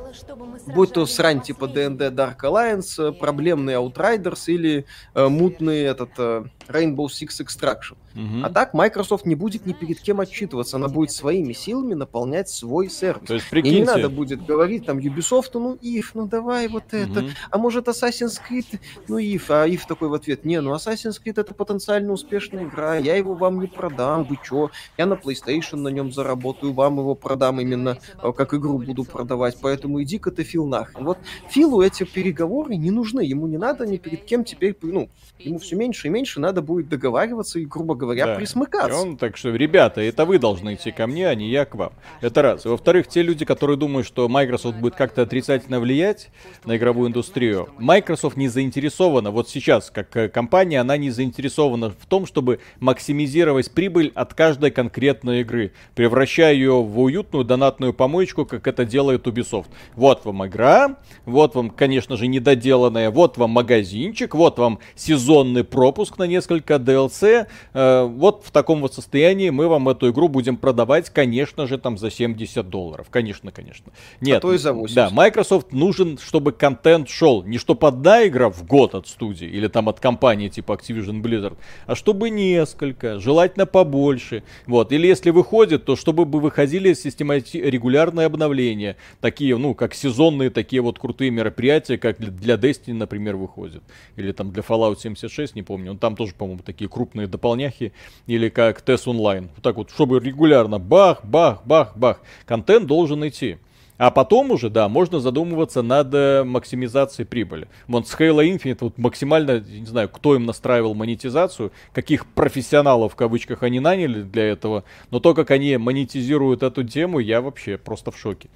[0.67, 7.07] будь то срань типа D&D Dark Alliance, проблемный Outriders или э, мутный этот э, Rainbow
[7.07, 7.97] Six Extraction.
[8.15, 8.45] Угу.
[8.45, 12.91] А так Microsoft не будет ни перед кем отчитываться, она будет своими силами наполнять свой
[12.91, 13.29] сервис.
[13.29, 13.77] То есть, прикиньте...
[13.77, 17.29] И не надо будет говорить там Ubisoft, ну if, ну давай вот это, угу.
[17.51, 21.41] а может Assassin's Creed, ну if, а if такой в ответ, не, ну Assassin's Creed
[21.41, 25.89] это потенциально успешная игра, я его вам не продам, вы чё, я на PlayStation на
[25.89, 30.67] нем заработаю, вам его продам именно э, как игру буду продавать, поэтому иди-ка ты Фил
[30.67, 31.05] нахрен.
[31.05, 31.19] Вот
[31.51, 35.09] Филу эти переговоры не нужны, ему не надо ни перед кем теперь, ну,
[35.39, 38.35] ему все меньше и меньше надо будет договариваться и, грубо говоря, да.
[38.37, 38.99] присмыкаться.
[38.99, 41.75] И он, так что, ребята, это вы должны идти ко мне, а не я к
[41.75, 41.93] вам.
[42.21, 42.65] Это раз.
[42.65, 46.31] Во-вторых, те люди, которые думают, что Microsoft будет как-то отрицательно влиять
[46.65, 52.07] на игровую индустрию, Microsoft не заинтересована, вот сейчас, как э, компания, она не заинтересована в
[52.07, 58.67] том, чтобы максимизировать прибыль от каждой конкретной игры, превращая ее в уютную донатную помоечку, как
[58.67, 59.67] это делает Ubisoft.
[59.95, 66.19] Вот вам игра, вот вам, конечно же, недоделанная, вот вам магазинчик, вот вам сезонный пропуск
[66.19, 67.47] на несколько DLC.
[67.75, 71.99] Э, вот в таком вот состоянии мы вам эту игру будем продавать, конечно же, там
[71.99, 73.09] за 70 долларов.
[73.11, 73.93] Конечно, конечно.
[74.21, 74.95] Нет, а то и за 80.
[74.95, 77.43] Да, Microsoft нужен, чтобы контент шел.
[77.43, 81.57] Не чтобы одна игра в год от студии или там от компании типа Activision Blizzard,
[81.87, 84.43] а чтобы несколько, желательно побольше.
[84.67, 84.93] Вот.
[84.93, 87.59] Или если выходит, то чтобы бы выходили системати...
[87.59, 88.97] регулярные обновления.
[89.21, 93.83] Такие, ну, как сезонные такие вот крутые мероприятия, как для Destiny, например, выходят.
[94.17, 95.93] Или там для Fallout 76, не помню.
[95.93, 97.93] Он там тоже, по-моему, такие крупные дополняхи.
[98.27, 99.49] Или как TES Online.
[99.55, 102.21] Вот так вот, чтобы регулярно бах, бах, бах, бах.
[102.47, 103.59] Контент должен идти.
[103.99, 107.67] А потом уже, да, можно задумываться над э, максимизацией прибыли.
[107.89, 113.17] Вот с Halo Infinite вот максимально, не знаю, кто им настраивал монетизацию, каких профессионалов в
[113.17, 118.13] кавычках они наняли для этого, но то, как они монетизируют эту тему, я вообще просто
[118.13, 118.49] в шоке.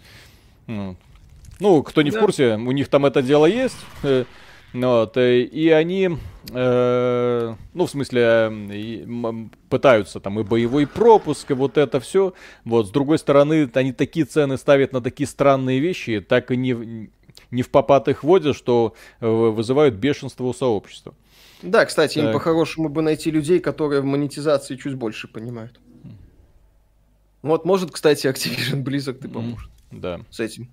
[0.66, 2.18] Ну, кто не да.
[2.18, 3.76] в курсе, у них там это дело есть.
[4.02, 4.24] Э,
[4.72, 6.18] вот, э, и они,
[6.51, 12.32] э, ну, в смысле, э, пытаются там и боевой пропуск, и вот это все.
[12.64, 17.10] Вот, с другой стороны, они такие цены ставят на такие странные вещи, так и не,
[17.51, 21.14] не в попад их вводят, что вызывают бешенство у сообщества.
[21.60, 22.24] Да, кстати, так.
[22.24, 25.78] им по-хорошему бы найти людей, которые в монетизации чуть больше понимают.
[27.43, 29.71] Вот, может, кстати, Activision близок ты поможет.
[29.93, 30.20] Да.
[30.31, 30.69] С этим.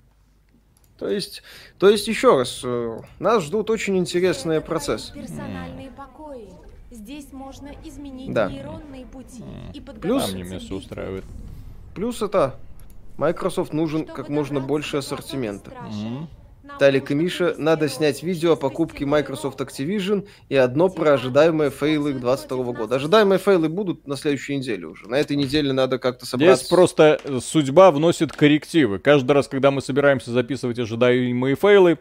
[0.98, 1.44] То есть,
[1.78, 5.14] то есть еще раз, э, нас ждут очень интересные процессы.
[5.14, 6.50] Персональные покои.
[6.92, 8.50] Здесь можно изменить да.
[8.50, 9.74] нейронные пути mm.
[9.74, 11.24] и Плюс, мне место устраивает.
[11.96, 12.60] Плюс это
[13.18, 15.72] Microsoft нужен как можно больше ассортимента.
[15.72, 16.28] Mm.
[16.78, 22.12] Талик и Миша, надо снять видео о покупке Microsoft Activision и одно про ожидаемые фейлы
[22.14, 22.96] 2022 года.
[22.96, 25.08] Ожидаемые фейлы будут на следующей неделе уже.
[25.10, 26.58] На этой неделе надо как-то собраться.
[26.58, 29.00] Здесь просто судьба вносит коррективы.
[29.00, 31.98] Каждый раз, когда мы собираемся записывать ожидаемые фейлы,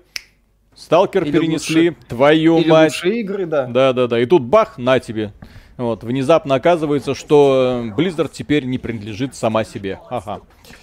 [0.78, 2.02] Сталкер Или перенесли, лучше...
[2.08, 2.92] твою Или мать.
[2.92, 3.66] Лучшие игры, да.
[3.66, 4.20] Да, да, да.
[4.20, 5.32] И тут бах, на тебе.
[5.76, 10.00] Вот, внезапно оказывается, что Blizzard теперь не принадлежит сама себе.
[10.08, 10.40] Ага.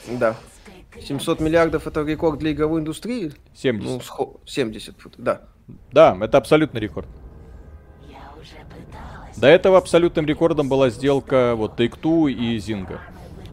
[0.08, 0.36] Да.
[1.02, 3.34] 700 миллиардов это рекорд для игровой индустрии?
[3.54, 3.90] 70.
[3.90, 4.38] Ну, схо...
[4.46, 5.42] 70, да.
[5.92, 7.08] Да, это абсолютный рекорд.
[9.38, 13.00] До этого абсолютным рекордом была сделка вот Take-Two и Zynga.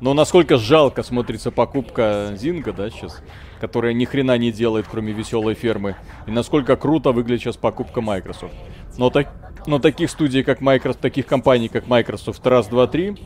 [0.00, 3.20] Но насколько жалко смотрится покупка Zynga, да, сейчас,
[3.60, 5.96] которая ни хрена не делает, кроме веселой фермы.
[6.26, 8.54] И насколько круто выглядит сейчас покупка Microsoft.
[8.96, 9.32] Но, так,
[9.66, 13.16] но таких студий, как Microsoft, таких компаний, как Microsoft, раз, два, три,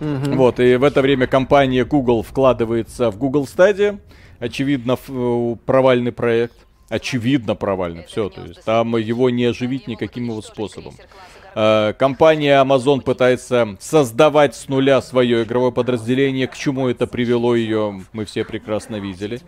[0.00, 0.36] Угу.
[0.36, 3.98] Вот, и в это время компания Google вкладывается в Google Stadia.
[4.38, 6.54] Очевидно, э, провальный проект.
[6.88, 8.04] Очевидно провальный.
[8.04, 10.94] Все, то есть там его не оживить никаким его способом.
[11.54, 16.46] Э, компания Amazon пытается создавать с нуля свое игровое подразделение.
[16.46, 19.40] К чему это привело ее, мы все прекрасно видели.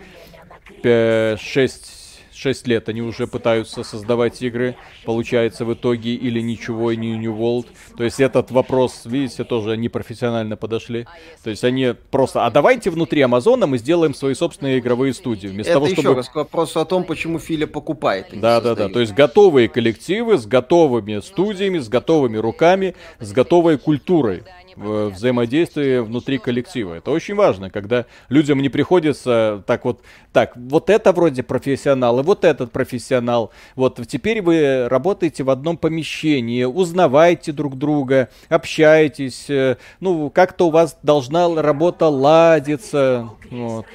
[0.83, 2.00] 6
[2.41, 7.37] 6 лет они уже пытаются создавать игры, получается в итоге или ничего, и не New
[7.37, 7.67] World.
[7.99, 11.07] То есть этот вопрос, видите, тоже они профессионально подошли.
[11.45, 15.49] То есть они просто, а давайте внутри Амазона мы сделаем свои собственные игровые студии.
[15.49, 16.17] Вместо Это того, еще чтобы...
[16.17, 18.29] раз к вопросу о том, почему Филя покупает.
[18.33, 18.89] Да, да, да.
[18.89, 24.45] То есть готовые коллективы с готовыми студиями, с готовыми руками, с готовой культурой
[24.81, 26.95] взаимодействие внутри коллектива.
[26.95, 30.01] Это очень важно, когда людям не приходится так вот,
[30.33, 33.51] так, вот это вроде профессионал, и вот этот профессионал.
[33.77, 40.71] Вот теперь вы работаете в одном помещении, узнавайте друг друга, общаетесь, э, ну, как-то у
[40.71, 43.31] вас должна работа ладиться.
[43.51, 43.87] Вот.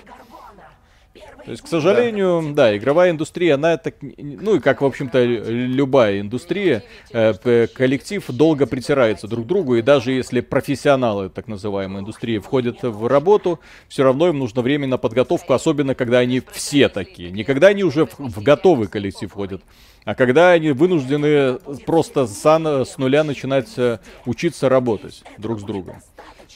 [1.46, 5.24] То есть, к сожалению, да, да игровая индустрия, она так, ну и как, в общем-то,
[5.24, 12.02] любая индустрия, э, коллектив долго притирается друг к другу, и даже если профессионалы, так называемой
[12.02, 16.90] индустрии, входят в работу, все равно им нужно время на подготовку, особенно когда они все
[16.90, 17.30] такие.
[17.30, 19.62] Не когда они уже в, в готовый коллектив входят,
[20.04, 26.02] а когда они вынуждены просто с, с нуля начинать э, учиться работать друг с другом.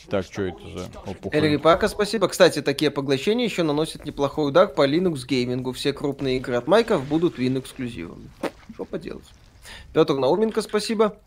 [0.09, 1.37] Так, что это за опухоль?
[1.37, 2.27] Эльри Пака, спасибо.
[2.27, 5.71] Кстати, такие поглощения еще наносят неплохой удар по Linux геймингу.
[5.73, 8.29] Все крупные игры от Майков будут Win эксклюзивами.
[8.73, 9.25] Что поделать?
[9.93, 11.17] Петр Науменко, спасибо.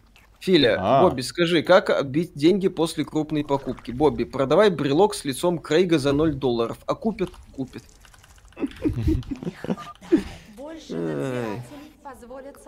[0.41, 1.03] Филя, а.
[1.03, 3.93] Бобби, скажи, как отбить деньги после крупной покупки?
[3.93, 7.85] Бобби, продавай брелок с лицом Крейга за 0 долларов, а купят, купят.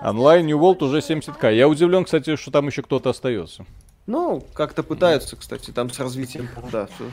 [0.01, 1.53] Онлайн New World уже 70к.
[1.53, 3.67] Я удивлен, кстати, что там еще кто-то остается.
[4.07, 6.49] Ну, как-то пытаются, кстати, там с развитием.
[6.71, 7.11] Да, все.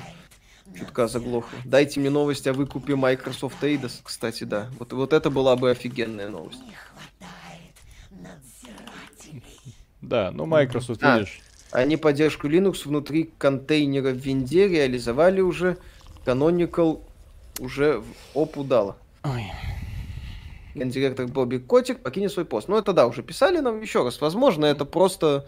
[0.77, 1.57] Чутка заглохло.
[1.65, 4.69] Дайте мне новость о выкупе Microsoft Eidos, кстати, да.
[4.79, 6.61] Вот, вот это была бы офигенная новость.
[10.01, 11.41] Да, ну Microsoft, а, видишь.
[11.71, 15.77] Они поддержку Linux внутри контейнера в винде реализовали уже.
[16.25, 17.01] Canonical
[17.59, 18.97] уже в опу дала.
[19.23, 19.45] Ой.
[20.75, 22.67] Гендиректор Бобби Котик покинет свой пост.
[22.67, 24.21] Ну, это да, уже писали нам еще раз.
[24.21, 25.47] Возможно, это просто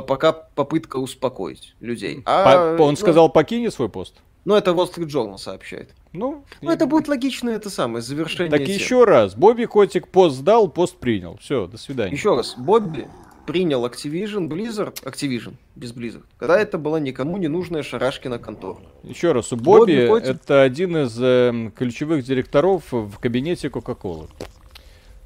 [0.00, 2.22] пока попытка успокоить людей.
[2.24, 4.14] А, он ну, сказал, покини свой пост?
[4.44, 5.90] Ну, это Wall Street Journal сообщает.
[6.12, 8.50] Ну, ну это будет логично, это самое, завершение.
[8.50, 8.74] Так тем.
[8.74, 11.36] еще раз, Бобби Котик пост сдал, пост принял.
[11.38, 12.12] Все, до свидания.
[12.12, 13.08] Еще раз, Бобби
[13.46, 18.78] принял Activision, Blizzard, Activision, без Blizzard, когда это была никому не нужная шарашкина контора.
[19.02, 24.28] Еще раз, у Бобби, Бобби это один из э, ключевых директоров в кабинете Coca-Cola.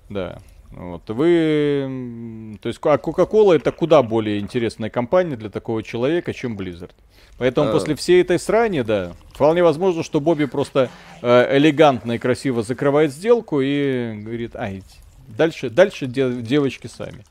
[0.09, 0.41] Да.
[0.77, 2.59] Вот, вы...
[2.61, 6.91] То есть, а Coca-Cola это куда более интересная компания для такого человека, чем Blizzard.
[7.39, 7.73] Поэтому а...
[7.73, 10.91] после всей этой срани, да, вполне возможно, что Бобби просто
[11.23, 14.83] э, элегантно и красиво закрывает сделку и говорит, ай,
[15.29, 17.25] дальше, дальше де- девочки сами.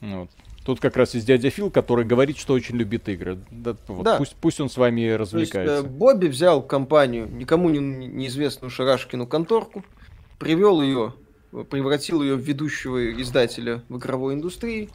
[0.00, 0.30] Вот.
[0.64, 3.38] Тут как раз есть дядя Фил, который говорит, что очень любит игры.
[3.50, 4.16] Да, вот, да.
[4.16, 5.76] Пусть, пусть он с вами развлекается.
[5.76, 9.84] есть, э, Бобби взял компанию, никому не, неизвестную Шарашкину конторку,
[10.38, 11.14] привел ее
[11.50, 14.88] превратил ее в ведущего издателя в игровой индустрии,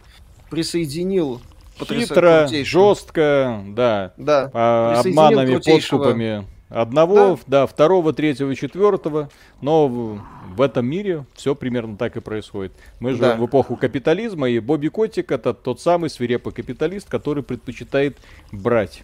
[0.50, 1.42] присоединил
[1.78, 7.62] Хитро, жестко, да, да а, обманами, подкупами одного, да.
[7.62, 9.30] да, второго, третьего, четвертого,
[9.62, 10.22] но в,
[10.56, 12.74] в этом мире все примерно так и происходит.
[13.00, 13.36] Мы живем да.
[13.36, 18.18] в эпоху капитализма, и Бобби Котик это тот самый свирепый капиталист, который предпочитает
[18.52, 19.04] брать,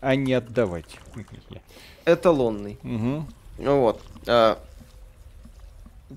[0.00, 0.98] а не отдавать.
[2.04, 2.78] Эталонный.
[2.82, 3.26] Угу.
[3.58, 4.00] Вот.
[4.26, 4.58] А,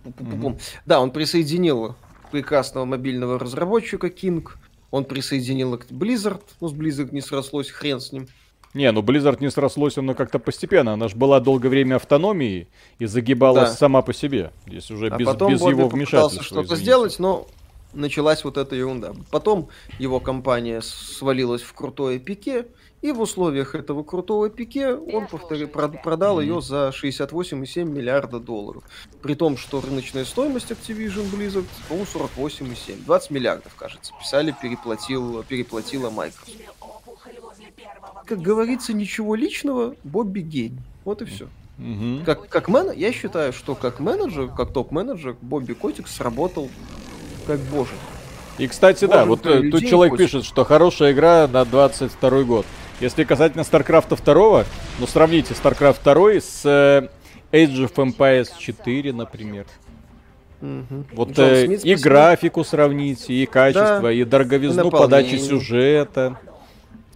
[0.04, 0.62] Mm-hmm.
[0.86, 1.96] Да, он присоединил
[2.32, 4.48] прекрасного мобильного разработчика King.
[4.92, 6.42] Он присоединил Blizzard.
[6.62, 8.28] Ну, с Blizzard не срослось, хрен с ним.
[8.76, 10.94] Не, ну Blizzard не срослось, но как-то постепенно.
[10.94, 12.68] Она же была долгое время автономией
[13.00, 13.76] и загибалась да.
[13.76, 14.52] сама по себе.
[14.68, 16.44] Здесь уже а без, потом без его вмешательства.
[16.44, 17.48] что-то сделать, но
[17.94, 19.14] началась вот эта ерунда.
[19.32, 22.66] Потом его компания свалилась в крутое пике,
[23.06, 28.84] и в условиях этого крутого пике он повтори, продал ее за 68,7 миллиарда долларов.
[29.22, 33.06] При том, что рыночная стоимость Activision Blizzard, по-моему, 48,7.
[33.06, 34.12] 20 миллиардов, кажется.
[34.20, 36.58] Писали, переплатил, переплатила Microsoft.
[38.26, 40.82] Как говорится, ничего личного, Бобби гений.
[41.04, 41.48] Вот и все.
[41.78, 42.26] Угу.
[42.26, 42.92] Как, как мен...
[42.92, 46.70] Я считаю, что как менеджер, как топ-менеджер, Бобби Котик сработал
[47.46, 47.98] как божий.
[48.58, 52.66] И, кстати, Боже, да, вот э, тут человек пишет, что хорошая игра на 22 год.
[53.02, 54.66] Если касательно StarCraft 2,
[55.00, 57.10] ну сравните StarCraft 2 с э,
[57.52, 59.66] Age of Empires 4, например.
[60.62, 61.06] Угу.
[61.14, 66.40] Вот э, Смит, и графику сравните, и качество, да, и дороговизну подачи сюжета.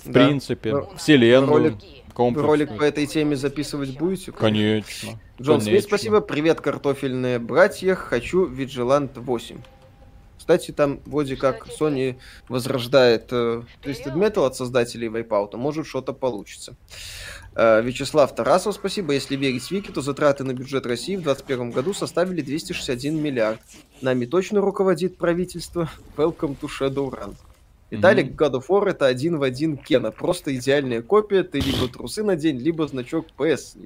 [0.04, 0.28] в да.
[0.28, 0.90] принципе, Но...
[0.98, 1.78] вселенную.
[2.18, 4.34] Ролик, ролик по этой теме записывать будете?
[4.34, 5.18] Конечно.
[5.42, 6.20] Джон Смит, спасибо.
[6.20, 7.96] Привет, картофельные братья.
[7.96, 9.58] Хочу Vigilant 8.
[10.50, 12.16] Кстати, там вроде как Sony
[12.48, 16.74] возрождает э, Twisted Metal от создателей Wipeout, может что-то получится.
[17.54, 19.14] Э, Вячеслав Тарасов, спасибо.
[19.14, 23.60] Если верить Вики, то затраты на бюджет России в 2021 году составили 261 миллиард.
[24.02, 25.88] Нами точно руководит правительство.
[26.18, 27.36] Welcome to Shadowrun.
[27.92, 28.36] Виталик, mm-hmm.
[28.36, 30.10] God of War это один в один Кена.
[30.10, 31.44] Просто идеальная копия.
[31.44, 33.78] Ты либо трусы надень, либо значок PS.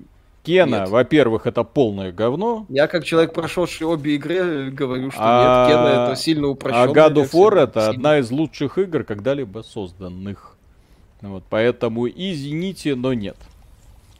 [0.44, 0.90] Кена, нет.
[0.90, 2.66] во-первых, это полное говно.
[2.68, 5.68] Я как человек, прошедший обе игры, говорю, что а...
[5.68, 6.84] нет, Кена это сильно упрощенная.
[6.84, 7.90] А God of War это сильно.
[7.90, 10.58] одна из лучших игр, когда-либо созданных.
[11.22, 13.38] Вот, поэтому извините, но нет.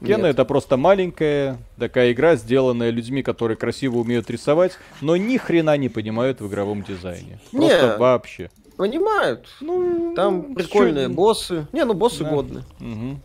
[0.00, 5.76] Кена это просто маленькая такая игра, сделанная людьми, которые красиво умеют рисовать, но ни хрена
[5.76, 7.38] не понимают в игровом дизайне.
[7.52, 7.98] Просто Нет.
[7.98, 8.50] вообще.
[8.76, 9.46] Понимают.
[9.60, 11.14] Ну, там прикольные чё?
[11.14, 11.66] боссы.
[11.72, 12.30] Не, ну боссы да.
[12.30, 12.64] годные.
[12.80, 13.18] Угу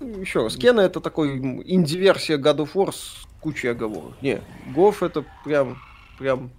[0.00, 4.14] еще раз, Кена это такой инди-версия God of War с кучей оговорок.
[4.20, 4.40] Не,
[4.74, 5.78] Гоф это прям,
[6.18, 6.50] прям,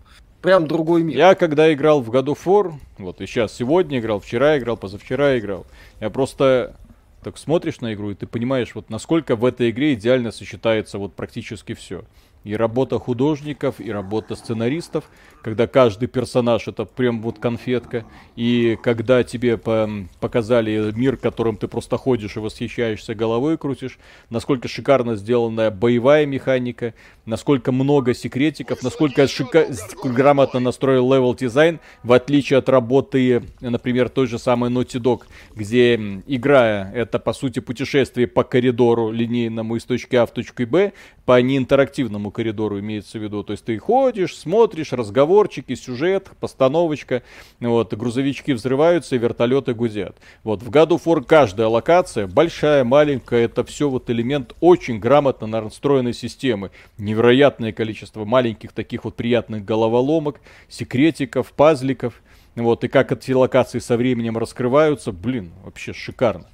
[0.42, 1.18] прям другой мир.
[1.18, 5.38] Я когда играл в God of War, вот и сейчас, сегодня играл, вчера играл, позавчера
[5.38, 5.66] играл,
[6.00, 6.76] я просто
[7.24, 11.14] так смотришь на игру и ты понимаешь, вот насколько в этой игре идеально сочетается вот
[11.14, 12.04] практически все
[12.44, 15.06] и работа художников, и работа сценаристов,
[15.42, 18.06] когда каждый персонаж это прям вот конфетка,
[18.36, 19.90] и когда тебе по
[20.20, 23.98] показали мир, которым ты просто ходишь и восхищаешься, головой крутишь,
[24.30, 26.94] насколько шикарно сделанная боевая механика,
[27.26, 29.68] насколько много секретиков, насколько шика...
[30.04, 35.22] грамотно настроил level дизайн, в отличие от работы, например, той же самой Naughty Dog,
[35.56, 35.96] где
[36.28, 40.94] игра это по сути путешествие по коридору линейному из точки А в точку Б,
[41.26, 43.44] по неинтерактивному коридору имеется в виду.
[43.44, 44.92] То есть ты ходишь, смотришь,
[45.32, 47.24] разговорчики, сюжет, постановочка,
[47.60, 50.18] вот, грузовички взрываются и вертолеты гудят.
[50.44, 56.14] Вот, в году фор каждая локация, большая, маленькая, это все вот элемент очень грамотно настроенной
[56.14, 56.72] системы.
[56.98, 62.22] Невероятное количество маленьких таких вот приятных головоломок, секретиков, пазликов.
[62.56, 66.48] Вот, и как эти локации со временем раскрываются, блин, вообще шикарно.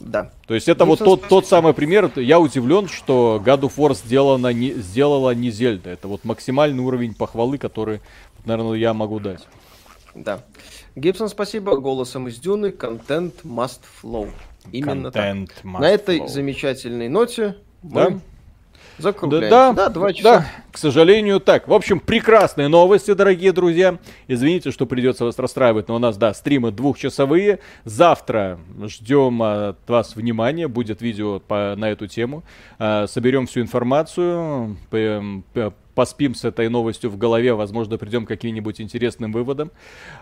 [0.00, 0.30] Да.
[0.46, 2.10] То есть это ну, вот тот, тот самый пример.
[2.16, 5.90] Я удивлен, что God of War сделала не, сделала не Зельда.
[5.90, 8.00] Это вот максимальный уровень похвалы, который,
[8.44, 9.46] наверное, я могу дать.
[10.14, 10.40] Да.
[10.96, 11.76] Гибсон, спасибо.
[11.76, 12.72] Голосом из Дюны.
[12.72, 14.30] Контент must flow.
[14.72, 15.64] Именно Content так.
[15.64, 16.28] На этой flow.
[16.28, 18.20] замечательной ноте да?
[19.00, 19.50] Закругляемся.
[19.50, 20.38] Да, да, два часа.
[20.38, 21.68] Да, к сожалению, так.
[21.68, 23.98] В общем, прекрасные новости, дорогие друзья.
[24.28, 27.60] Извините, что придется вас расстраивать, но у нас, да, стримы двухчасовые.
[27.84, 32.44] Завтра ждем от вас внимания, будет видео по, на эту тему.
[32.78, 34.76] А, соберем всю информацию,
[36.00, 39.70] поспим с этой новостью в голове, возможно, придем к каким-нибудь интересным выводам.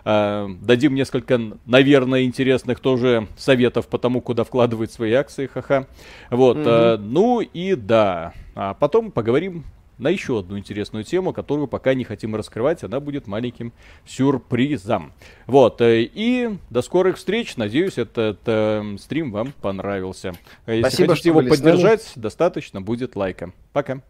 [0.03, 5.87] Э, дадим несколько, наверное, интересных тоже советов по тому, куда вкладывать свои акции, ха-ха.
[6.29, 6.95] Вот, mm-hmm.
[6.95, 9.63] э, ну и да, а потом поговорим
[9.97, 12.83] на еще одну интересную тему, которую пока не хотим раскрывать.
[12.83, 13.71] Она будет маленьким
[14.05, 15.13] сюрпризом.
[15.47, 15.79] Вот.
[15.79, 17.55] Э, и до скорых встреч.
[17.55, 20.33] Надеюсь, этот э, стрим вам понравился.
[20.67, 23.53] Если Спасибо, хотите его поддержать, достаточно будет лайка.
[23.71, 24.01] Пока.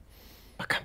[0.57, 0.77] Пока.